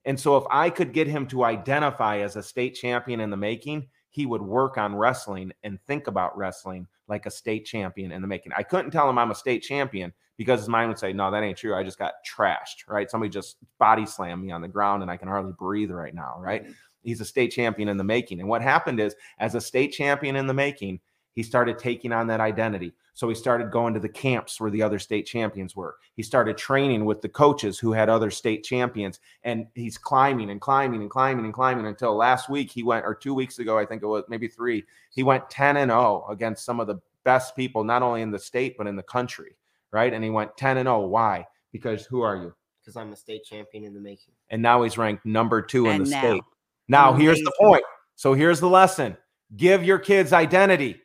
And 0.05 0.19
so, 0.19 0.37
if 0.37 0.43
I 0.49 0.69
could 0.69 0.93
get 0.93 1.07
him 1.07 1.27
to 1.27 1.43
identify 1.43 2.19
as 2.19 2.35
a 2.35 2.43
state 2.43 2.75
champion 2.75 3.19
in 3.19 3.29
the 3.29 3.37
making, 3.37 3.87
he 4.09 4.25
would 4.25 4.41
work 4.41 4.77
on 4.77 4.95
wrestling 4.95 5.51
and 5.63 5.79
think 5.87 6.07
about 6.07 6.37
wrestling 6.37 6.87
like 7.07 7.25
a 7.25 7.31
state 7.31 7.65
champion 7.65 8.11
in 8.11 8.21
the 8.21 8.27
making. 8.27 8.53
I 8.55 8.63
couldn't 8.63 8.91
tell 8.91 9.09
him 9.09 9.17
I'm 9.17 9.31
a 9.31 9.35
state 9.35 9.61
champion 9.61 10.13
because 10.37 10.59
his 10.59 10.69
mind 10.69 10.89
would 10.89 10.99
say, 10.99 11.13
No, 11.13 11.31
that 11.31 11.43
ain't 11.43 11.57
true. 11.57 11.75
I 11.75 11.83
just 11.83 11.97
got 11.97 12.13
trashed, 12.25 12.87
right? 12.87 13.09
Somebody 13.09 13.29
just 13.29 13.57
body 13.79 14.05
slammed 14.05 14.43
me 14.43 14.51
on 14.51 14.61
the 14.61 14.67
ground 14.67 15.01
and 15.01 15.11
I 15.11 15.17
can 15.17 15.27
hardly 15.27 15.53
breathe 15.57 15.91
right 15.91 16.13
now, 16.13 16.35
right? 16.39 16.63
Mm-hmm. 16.63 16.71
He's 17.03 17.21
a 17.21 17.25
state 17.25 17.51
champion 17.51 17.87
in 17.87 17.97
the 17.97 18.03
making. 18.03 18.39
And 18.39 18.49
what 18.49 18.61
happened 18.61 18.99
is, 18.99 19.15
as 19.39 19.53
a 19.53 19.61
state 19.61 19.89
champion 19.89 20.35
in 20.35 20.47
the 20.47 20.53
making, 20.53 20.99
he 21.35 21.43
started 21.43 21.77
taking 21.77 22.11
on 22.11 22.27
that 22.27 22.39
identity. 22.39 22.93
So 23.13 23.29
he 23.29 23.35
started 23.35 23.69
going 23.69 23.93
to 23.93 23.99
the 23.99 24.09
camps 24.09 24.59
where 24.59 24.71
the 24.71 24.81
other 24.81 24.99
state 24.99 25.25
champions 25.25 25.75
were. 25.75 25.97
He 26.15 26.23
started 26.23 26.57
training 26.57 27.05
with 27.05 27.21
the 27.21 27.29
coaches 27.29 27.77
who 27.77 27.91
had 27.91 28.09
other 28.09 28.31
state 28.31 28.63
champions. 28.63 29.19
And 29.43 29.67
he's 29.75 29.97
climbing 29.97 30.49
and 30.49 30.59
climbing 30.59 31.01
and 31.01 31.09
climbing 31.09 31.45
and 31.45 31.53
climbing 31.53 31.85
until 31.85 32.15
last 32.15 32.49
week 32.49 32.71
he 32.71 32.83
went, 32.83 33.05
or 33.05 33.13
two 33.13 33.33
weeks 33.33 33.59
ago, 33.59 33.77
I 33.77 33.85
think 33.85 34.01
it 34.01 34.07
was 34.07 34.23
maybe 34.29 34.47
three, 34.47 34.85
he 35.11 35.23
went 35.23 35.49
10 35.49 35.77
and 35.77 35.91
0 35.91 36.25
against 36.29 36.65
some 36.65 36.79
of 36.79 36.87
the 36.87 36.99
best 37.23 37.55
people, 37.55 37.83
not 37.83 38.01
only 38.01 38.21
in 38.21 38.31
the 38.31 38.39
state, 38.39 38.77
but 38.77 38.87
in 38.87 38.95
the 38.95 39.03
country. 39.03 39.55
Right. 39.91 40.13
And 40.13 40.23
he 40.23 40.29
went 40.29 40.55
10 40.57 40.77
and 40.77 40.87
0. 40.87 41.07
Why? 41.07 41.45
Because 41.71 42.05
who 42.05 42.21
are 42.21 42.35
you? 42.35 42.53
Because 42.81 42.95
I'm 42.95 43.11
a 43.11 43.15
state 43.15 43.43
champion 43.43 43.83
in 43.83 43.93
the 43.93 43.99
making. 43.99 44.33
And 44.49 44.61
now 44.61 44.83
he's 44.83 44.97
ranked 44.97 45.25
number 45.25 45.61
two 45.61 45.87
in 45.87 46.03
the 46.03 46.09
now- 46.09 46.19
state. 46.19 46.43
Now, 46.87 47.13
here's 47.13 47.39
the 47.39 47.51
point. 47.59 47.83
So 48.15 48.33
here's 48.33 48.59
the 48.59 48.69
lesson 48.69 49.17
give 49.55 49.83
your 49.83 49.99
kids 49.99 50.33
identity. 50.33 51.01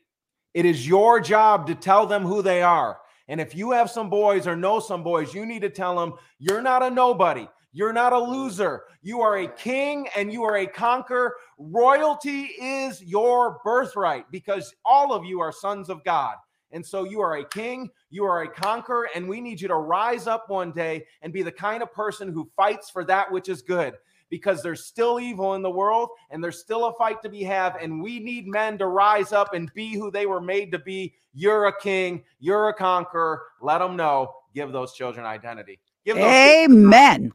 It 0.54 0.64
is 0.64 0.86
your 0.86 1.20
job 1.20 1.66
to 1.68 1.74
tell 1.74 2.06
them 2.06 2.22
who 2.22 2.42
they 2.42 2.62
are. 2.62 2.98
And 3.28 3.40
if 3.40 3.54
you 3.54 3.70
have 3.70 3.90
some 3.90 4.10
boys 4.10 4.46
or 4.46 4.56
know 4.56 4.80
some 4.80 5.04
boys, 5.04 5.32
you 5.32 5.46
need 5.46 5.62
to 5.62 5.70
tell 5.70 5.96
them 5.96 6.14
you're 6.38 6.62
not 6.62 6.82
a 6.82 6.90
nobody. 6.90 7.46
You're 7.72 7.92
not 7.92 8.12
a 8.12 8.18
loser. 8.18 8.82
You 9.02 9.20
are 9.20 9.38
a 9.38 9.48
king 9.48 10.08
and 10.16 10.32
you 10.32 10.42
are 10.42 10.56
a 10.56 10.66
conqueror. 10.66 11.36
Royalty 11.56 12.50
is 12.60 13.00
your 13.02 13.60
birthright 13.64 14.24
because 14.32 14.74
all 14.84 15.12
of 15.12 15.24
you 15.24 15.40
are 15.40 15.52
sons 15.52 15.88
of 15.88 16.02
God. 16.02 16.34
And 16.72 16.84
so 16.84 17.04
you 17.04 17.20
are 17.20 17.36
a 17.36 17.48
king, 17.48 17.88
you 18.10 18.24
are 18.24 18.42
a 18.42 18.48
conqueror, 18.48 19.08
and 19.14 19.28
we 19.28 19.40
need 19.40 19.60
you 19.60 19.68
to 19.68 19.76
rise 19.76 20.26
up 20.26 20.48
one 20.48 20.72
day 20.72 21.04
and 21.22 21.32
be 21.32 21.42
the 21.42 21.52
kind 21.52 21.82
of 21.82 21.92
person 21.92 22.32
who 22.32 22.50
fights 22.56 22.90
for 22.90 23.04
that 23.04 23.30
which 23.30 23.48
is 23.48 23.62
good 23.62 23.94
because 24.30 24.62
there's 24.62 24.86
still 24.86 25.20
evil 25.20 25.54
in 25.54 25.62
the 25.62 25.70
world 25.70 26.08
and 26.30 26.42
there's 26.42 26.60
still 26.60 26.86
a 26.86 26.94
fight 26.94 27.20
to 27.22 27.28
be 27.28 27.42
had 27.42 27.76
and 27.80 28.02
we 28.02 28.18
need 28.18 28.46
men 28.46 28.78
to 28.78 28.86
rise 28.86 29.32
up 29.32 29.52
and 29.54 29.72
be 29.74 29.94
who 29.94 30.10
they 30.10 30.24
were 30.26 30.40
made 30.40 30.72
to 30.72 30.78
be 30.78 31.14
you're 31.34 31.66
a 31.66 31.80
king 31.80 32.22
you're 32.38 32.68
a 32.68 32.74
conqueror 32.74 33.42
let 33.60 33.78
them 33.78 33.96
know 33.96 34.32
give 34.54 34.72
those 34.72 34.94
children 34.94 35.26
identity 35.26 35.78
give 36.04 36.16
those 36.16 36.24
Amen. 36.24 37.32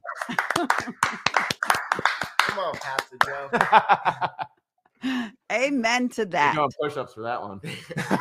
Come 2.55 2.59
on, 2.59 2.73
Pastor 2.75 3.17
Joe. 3.25 3.49
Amen 5.51 6.09
to 6.09 6.21
You're 6.21 6.25
that. 6.27 6.55
doing 6.55 6.69
push-ups 6.81 7.13
for 7.13 7.21
that 7.21 7.41
one 7.41 7.59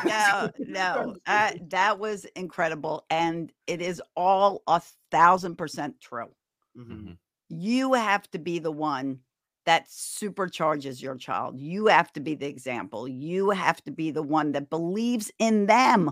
No, 0.05 0.49
no, 0.59 1.15
uh, 1.25 1.53
that 1.69 1.97
was 1.97 2.25
incredible. 2.35 3.05
And 3.09 3.51
it 3.65 3.81
is 3.81 4.01
all 4.15 4.61
a 4.67 4.81
thousand 5.09 5.55
percent 5.55 5.99
true. 5.99 6.29
Mhm. 6.77 7.17
You 7.49 7.93
have 7.93 8.29
to 8.31 8.39
be 8.39 8.59
the 8.59 8.71
one 8.71 9.19
that 9.65 9.87
supercharges 9.87 11.01
your 11.01 11.15
child. 11.15 11.59
You 11.59 11.87
have 11.87 12.11
to 12.13 12.19
be 12.19 12.35
the 12.35 12.47
example. 12.47 13.07
You 13.07 13.49
have 13.49 13.83
to 13.83 13.91
be 13.91 14.11
the 14.11 14.23
one 14.23 14.51
that 14.53 14.69
believes 14.69 15.31
in 15.39 15.65
them. 15.65 16.11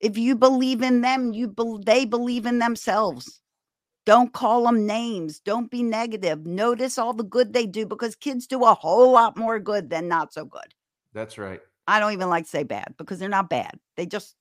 If 0.00 0.16
you 0.18 0.34
believe 0.34 0.82
in 0.82 1.00
them, 1.02 1.32
you 1.32 1.48
bel 1.48 1.78
they 1.78 2.04
believe 2.04 2.46
in 2.46 2.58
themselves. 2.58 3.40
Don't 4.06 4.32
call 4.32 4.64
them 4.64 4.86
names. 4.86 5.40
Don't 5.40 5.70
be 5.70 5.82
negative. 5.82 6.46
Notice 6.46 6.98
all 6.98 7.12
the 7.12 7.22
good 7.22 7.52
they 7.52 7.66
do 7.66 7.86
because 7.86 8.16
kids 8.16 8.46
do 8.46 8.64
a 8.64 8.74
whole 8.74 9.12
lot 9.12 9.36
more 9.36 9.58
good 9.60 9.90
than 9.90 10.08
not 10.08 10.32
so 10.32 10.44
good. 10.44 10.74
that's 11.12 11.38
right 11.38 11.60
I 11.86 11.98
don't 11.98 12.12
even 12.12 12.28
like 12.28 12.44
to 12.44 12.50
say 12.50 12.62
bad 12.62 12.94
because 12.98 13.18
they're 13.18 13.28
not 13.28 13.50
bad. 13.50 13.78
They 13.96 14.06
just 14.06 14.36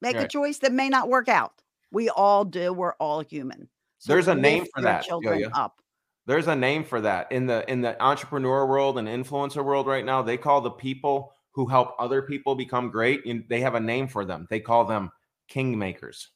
make 0.00 0.16
a 0.16 0.26
choice 0.26 0.58
that 0.58 0.72
may 0.72 0.88
not 0.88 1.08
work 1.08 1.28
out. 1.28 1.52
We 1.92 2.08
all 2.08 2.44
do. 2.44 2.72
We're 2.72 2.94
all 2.94 3.20
human. 3.20 3.68
There's 4.06 4.28
a 4.28 4.34
name 4.34 4.66
for 4.74 4.82
that, 4.82 5.04
Children 5.04 5.40
Yo-yo. 5.40 5.54
up. 5.54 5.80
there's 6.26 6.48
a 6.48 6.56
name 6.56 6.84
for 6.84 7.00
that 7.00 7.30
in 7.32 7.46
the 7.46 7.68
in 7.70 7.80
the 7.80 8.00
entrepreneur 8.02 8.66
world 8.66 8.98
and 8.98 9.08
influencer 9.08 9.64
world 9.64 9.86
right 9.86 10.04
now 10.04 10.22
they 10.22 10.36
call 10.36 10.60
the 10.60 10.70
people 10.70 11.32
who 11.52 11.66
help 11.66 11.94
other 11.98 12.22
people 12.22 12.54
become 12.54 12.90
great 12.90 13.24
and 13.26 13.44
they 13.48 13.60
have 13.60 13.74
a 13.74 13.80
name 13.80 14.08
for 14.08 14.24
them 14.24 14.46
they 14.50 14.60
call 14.60 14.84
them 14.84 15.10
kingmakers 15.50 16.26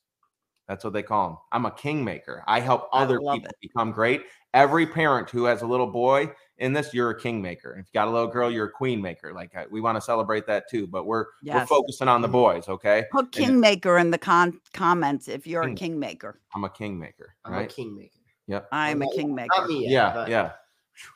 that's 0.68 0.84
what 0.84 0.92
they 0.92 1.02
call 1.02 1.28
them 1.28 1.36
i'm 1.52 1.66
a 1.66 1.70
kingmaker 1.70 2.42
i 2.46 2.60
help 2.60 2.88
other 2.92 3.20
love 3.20 3.36
people 3.36 3.48
it. 3.50 3.56
become 3.60 3.92
great 3.92 4.22
every 4.54 4.86
parent 4.86 5.28
who 5.30 5.44
has 5.44 5.62
a 5.62 5.66
little 5.66 5.86
boy 5.86 6.30
in 6.58 6.72
this 6.72 6.92
you're 6.94 7.10
a 7.10 7.20
kingmaker 7.20 7.72
if 7.78 7.86
you 7.86 7.90
got 7.92 8.08
a 8.08 8.10
little 8.10 8.26
girl 8.28 8.50
you're 8.50 8.66
a 8.66 8.70
queen 8.70 9.00
maker 9.00 9.32
like 9.32 9.54
uh, 9.56 9.64
we 9.70 9.80
want 9.80 9.96
to 9.96 10.00
celebrate 10.00 10.46
that 10.46 10.68
too 10.70 10.86
but 10.86 11.06
we're 11.06 11.26
we're 11.44 11.66
focusing 11.66 12.08
on 12.08 12.22
the 12.22 12.28
boys 12.28 12.68
okay 12.68 13.04
Put 13.12 13.32
kingmaker 13.32 13.98
in 13.98 14.10
the 14.10 14.18
con- 14.18 14.60
comments 14.72 15.28
if 15.28 15.46
you're 15.46 15.62
a 15.62 15.74
kingmaker. 15.74 16.40
i'm 16.54 16.64
a 16.64 16.70
kingmaker 16.70 17.34
I'm 17.44 17.54
a 17.54 17.66
kingmaker. 17.66 18.20
yep 18.46 18.68
I'm 18.72 19.02
a 19.02 19.10
kingmaker. 19.14 19.48
Not 19.56 19.68
me 19.68 19.82
yet, 19.84 19.90
yeah 19.90 20.12
but 20.14 20.28
yeah 20.28 20.52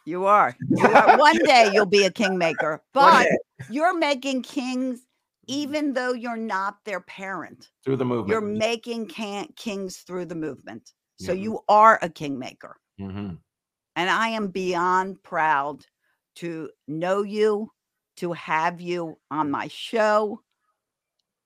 You 0.05 0.27
are. 0.27 0.55
You 0.69 0.85
are. 0.95 1.17
One 1.17 1.39
day 1.39 1.71
you'll 1.73 1.87
be 1.87 2.05
a 2.05 2.11
kingmaker, 2.11 2.83
but 2.93 3.27
you're 3.71 3.97
making 3.97 4.43
kings 4.43 5.01
even 5.51 5.93
though 5.93 6.13
you're 6.13 6.37
not 6.37 6.85
their 6.85 7.01
parent. 7.01 7.71
through 7.85 7.97
the 7.97 8.05
movement 8.05 8.31
You're 8.31 8.41
making 8.41 9.09
can- 9.09 9.53
kings 9.57 9.99
through 9.99 10.27
the 10.27 10.35
movement. 10.35 10.93
So 11.17 11.33
Mhm. 11.33 11.41
you 11.43 11.61
are 11.69 11.99
a 12.03 12.09
kingmaker. 12.09 12.77
Mhm. 12.99 13.39
And 13.97 14.11
I 14.11 14.29
am 14.29 14.49
beyond 14.49 15.23
proud 15.23 15.87
to 16.37 16.71
know 16.87 17.23
you, 17.23 17.73
to 18.17 18.33
have 18.33 18.81
you 18.81 19.19
on 19.31 19.51
my 19.51 19.69
show, 19.69 20.43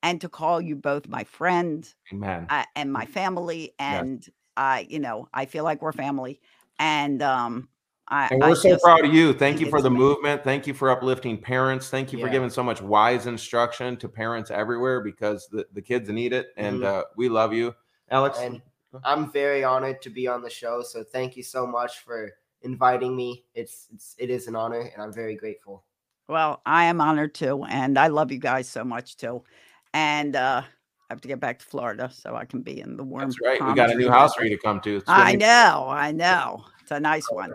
and 0.03 0.21
to 0.21 0.29
call 0.29 0.61
you 0.61 0.77
both 0.77 1.09
my 1.09 1.25
friend 1.25 1.93
amen 2.13 2.47
uh, 2.51 2.65
and 2.77 2.93
my 2.93 3.07
family. 3.07 3.75
And 3.79 4.25
I, 4.57 4.87
you 4.89 4.99
know, 4.99 5.29
I 5.33 5.47
feel 5.47 5.65
like 5.65 5.81
we're 5.83 5.93
family. 5.93 6.41
And 6.79 7.23
um, 7.23 7.69
I, 8.09 8.29
And 8.31 8.41
we're 8.41 8.55
so 8.55 8.69
just- 8.71 8.85
proud 8.85 9.05
of 9.05 9.15
you. 9.15 9.33
Thank 9.33 9.61
you 9.61 9.71
for 9.71 9.81
the 9.81 9.89
amazing. 9.89 10.07
movement. 10.07 10.45
Thank 10.45 10.67
you 10.67 10.75
for 10.75 10.91
uplifting 10.91 11.39
parents. 11.41 11.89
Thank 11.89 12.13
you 12.13 12.19
for 12.21 12.29
giving 12.29 12.51
so 12.51 12.63
much 12.63 12.83
wise 12.83 13.27
instruction 13.27 13.97
to 13.97 14.09
parents 14.09 14.51
everywhere 14.51 15.01
because 15.01 15.49
the, 15.51 15.67
the 15.73 15.81
kids 15.83 16.09
need 16.11 16.33
it. 16.33 16.49
And 16.57 16.81
Mhm. 16.81 16.85
uh, 16.85 17.05
we 17.17 17.29
love 17.29 17.53
you. 17.55 17.75
Alex, 18.11 18.39
And 18.39 18.61
I'm 19.05 19.33
very 19.33 19.65
honored 19.65 20.03
to 20.03 20.11
be 20.11 20.29
on 20.29 20.43
the 20.43 20.51
show. 20.51 20.83
So 20.83 21.03
thank 21.03 21.37
you 21.37 21.43
so 21.43 21.67
much 21.67 22.01
for 22.01 22.31
inviting 22.63 23.17
me. 23.17 23.45
It's, 23.55 23.89
it's 23.93 24.15
it 24.19 24.31
is 24.31 24.47
an 24.49 24.55
honor, 24.57 24.81
and 24.81 25.03
I'm 25.03 25.13
very 25.13 25.35
grateful. 25.35 25.85
Well, 26.29 26.61
I 26.65 26.85
am 26.85 27.01
honored 27.01 27.35
too, 27.35 27.65
and 27.65 27.99
I 27.99 28.07
love 28.09 28.31
you 28.33 28.39
guys 28.39 28.69
so 28.69 28.85
much 28.85 29.17
too. 29.17 29.43
And 29.95 30.37
uh, 30.37 30.63
I 30.63 31.13
have 31.13 31.21
to 31.23 31.29
get 31.29 31.41
back 31.41 31.59
to 31.59 31.65
Florida 31.67 32.11
so 32.13 32.37
I 32.37 32.45
can 32.45 32.61
be 32.63 32.81
in 32.81 32.97
the 32.97 33.03
warm. 33.05 33.25
that's 33.29 33.41
right. 33.43 33.61
We 33.67 33.75
got 33.75 33.91
a 33.91 33.95
new 33.95 34.11
house 34.11 34.35
for 34.35 34.45
you 34.45 34.51
to 34.51 34.63
come 34.63 34.81
to. 34.83 35.03
I 35.07 35.35
know, 35.37 35.87
I 35.89 36.13
know. 36.13 36.65
It's 36.83 36.91
a 36.91 37.01
nice 37.01 37.27
one. 37.31 37.53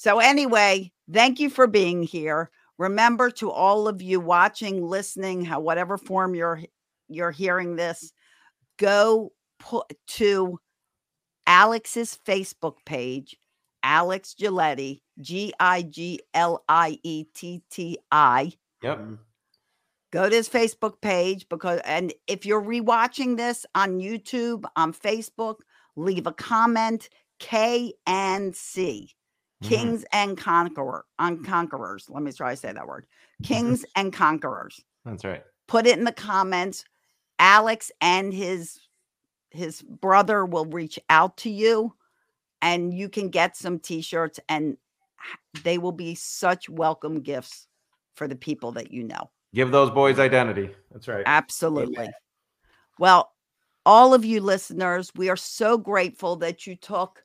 So 0.00 0.20
anyway, 0.20 0.92
thank 1.12 1.40
you 1.40 1.50
for 1.50 1.66
being 1.66 2.04
here. 2.04 2.50
Remember 2.78 3.30
to 3.32 3.50
all 3.50 3.88
of 3.88 4.00
you 4.00 4.20
watching, 4.20 4.80
listening, 4.80 5.44
how 5.44 5.58
whatever 5.58 5.98
form 5.98 6.36
you're 6.36 6.62
you're 7.08 7.32
hearing 7.32 7.74
this, 7.74 8.12
go 8.78 9.32
put 9.58 9.86
to 10.06 10.60
Alex's 11.48 12.16
Facebook 12.24 12.76
page, 12.86 13.36
Alex 13.82 14.36
Giglietti, 14.38 15.00
G 15.20 15.52
I 15.58 15.82
G 15.82 16.20
L 16.32 16.62
I 16.68 17.00
E 17.02 17.24
T 17.34 17.62
T 17.68 17.98
I 18.12 18.52
Yep. 18.84 18.98
Mhm. 18.98 19.18
go 20.12 20.28
to 20.30 20.36
his 20.36 20.48
Facebook 20.48 21.00
page 21.00 21.48
because 21.48 21.80
and 21.84 22.12
if 22.28 22.46
you're 22.46 22.62
rewatching 22.62 23.36
this 23.36 23.66
on 23.74 23.98
YouTube, 23.98 24.64
on 24.76 24.92
Facebook, 24.92 25.56
leave 25.96 26.28
a 26.28 26.32
comment 26.32 27.08
K 27.40 27.94
and 28.06 28.54
C. 28.54 29.16
Mhm. 29.62 29.68
Kings 29.68 30.04
and 30.12 30.38
conqueror 30.38 31.04
on 31.18 31.42
conquerors. 31.42 32.08
Let 32.08 32.22
me 32.22 32.32
try 32.32 32.50
to 32.52 32.56
say 32.56 32.72
that 32.72 32.86
word. 32.86 33.06
Kings 33.42 33.84
and 33.96 34.12
conquerors. 34.12 34.80
That's 35.04 35.24
right. 35.24 35.42
put 35.66 35.86
it 35.86 35.98
in 35.98 36.04
the 36.04 36.12
comments. 36.12 36.84
Alex 37.38 37.92
and 38.00 38.32
his 38.32 38.80
his 39.50 39.82
brother 39.82 40.44
will 40.44 40.64
reach 40.66 40.98
out 41.10 41.36
to 41.38 41.50
you 41.50 41.94
and 42.62 42.92
you 42.92 43.08
can 43.08 43.28
get 43.30 43.56
some 43.56 43.78
t-shirts 43.78 44.40
and 44.48 44.76
they 45.62 45.78
will 45.78 45.92
be 45.92 46.14
such 46.14 46.68
welcome 46.68 47.20
gifts 47.20 47.66
for 48.14 48.28
the 48.28 48.36
people 48.36 48.72
that 48.72 48.90
you 48.92 49.02
know. 49.04 49.30
Give 49.54 49.70
those 49.70 49.90
boys 49.90 50.18
identity. 50.18 50.74
That's 50.92 51.08
right. 51.08 51.22
Absolutely. 51.26 52.08
Well, 52.98 53.32
all 53.86 54.12
of 54.12 54.24
you 54.24 54.40
listeners, 54.40 55.10
we 55.14 55.28
are 55.30 55.36
so 55.36 55.78
grateful 55.78 56.36
that 56.36 56.66
you 56.66 56.76
took 56.76 57.24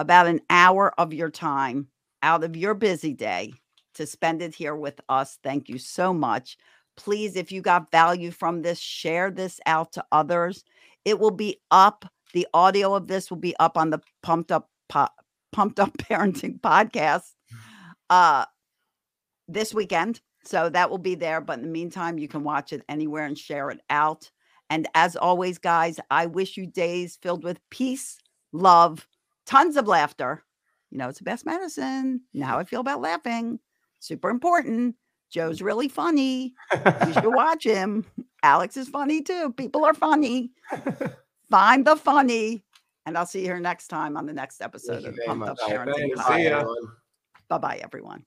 about 0.00 0.26
an 0.26 0.40
hour 0.48 0.94
of 0.98 1.12
your 1.12 1.30
time 1.30 1.86
out 2.22 2.42
of 2.42 2.56
your 2.56 2.72
busy 2.72 3.12
day 3.12 3.52
to 3.94 4.06
spend 4.06 4.40
it 4.40 4.54
here 4.54 4.74
with 4.74 4.98
us. 5.10 5.38
Thank 5.42 5.68
you 5.68 5.76
so 5.76 6.14
much. 6.14 6.56
Please, 6.96 7.36
if 7.36 7.52
you 7.52 7.60
got 7.60 7.90
value 7.90 8.30
from 8.30 8.62
this, 8.62 8.78
share 8.78 9.30
this 9.30 9.60
out 9.66 9.92
to 9.92 10.04
others. 10.10 10.64
It 11.04 11.18
will 11.18 11.30
be 11.30 11.60
up. 11.70 12.06
The 12.32 12.48
audio 12.54 12.94
of 12.94 13.08
this 13.08 13.30
will 13.30 13.38
be 13.38 13.54
up 13.58 13.76
on 13.76 13.90
the 13.90 14.00
Pumped 14.22 14.50
Up 14.50 14.70
po- 14.88 15.08
Pumped 15.52 15.78
Up 15.78 15.92
Parenting 15.98 16.60
podcast 16.60 17.34
uh, 18.08 18.46
this 19.48 19.74
weekend. 19.74 20.22
So 20.44 20.70
that 20.70 20.88
will 20.88 20.98
be 20.98 21.14
there. 21.14 21.42
But 21.42 21.58
in 21.58 21.64
the 21.64 21.70
meantime, 21.70 22.18
you 22.18 22.28
can 22.28 22.42
watch 22.42 22.72
it 22.72 22.82
anywhere 22.88 23.26
and 23.26 23.36
share 23.36 23.68
it 23.68 23.80
out. 23.90 24.30
And 24.70 24.88
as 24.94 25.14
always, 25.14 25.58
guys, 25.58 26.00
I 26.10 26.24
wish 26.24 26.56
you 26.56 26.66
days 26.66 27.18
filled 27.20 27.44
with 27.44 27.60
peace, 27.68 28.18
love, 28.52 29.06
tons 29.50 29.76
of 29.76 29.88
laughter. 29.88 30.44
You 30.90 30.98
know, 30.98 31.08
it's 31.08 31.18
the 31.18 31.24
best 31.24 31.44
medicine. 31.44 32.22
Now 32.32 32.58
I 32.58 32.64
feel 32.64 32.80
about 32.80 33.00
laughing. 33.00 33.58
Super 33.98 34.30
important. 34.30 34.96
Joe's 35.30 35.60
mm. 35.60 35.64
really 35.64 35.88
funny. 35.88 36.54
You 37.06 37.12
should 37.12 37.24
watch 37.34 37.64
him. 37.64 38.06
Alex 38.42 38.76
is 38.76 38.88
funny 38.88 39.22
too. 39.22 39.52
People 39.56 39.84
are 39.84 39.94
funny. 39.94 40.50
Find 41.50 41.84
the 41.84 41.96
funny. 41.96 42.62
And 43.06 43.18
I'll 43.18 43.26
see 43.26 43.40
you 43.40 43.46
here 43.46 43.60
next 43.60 43.88
time 43.88 44.16
on 44.16 44.26
the 44.26 44.32
next 44.32 44.60
episode 44.60 45.02
you 45.02 45.08
of 45.08 45.14
very 45.16 45.26
Pumped 45.26 45.48
Up 45.48 45.58
much. 45.60 45.70
All 45.70 45.78
right, 45.78 45.88
Parenting 45.88 45.96
thanks. 45.96 46.20
Podcast. 46.20 46.36
See 46.36 46.44
ya. 46.44 46.58
everyone. 46.58 46.76
Bye 47.48 47.58
bye, 47.58 47.80
everyone. 47.82 48.24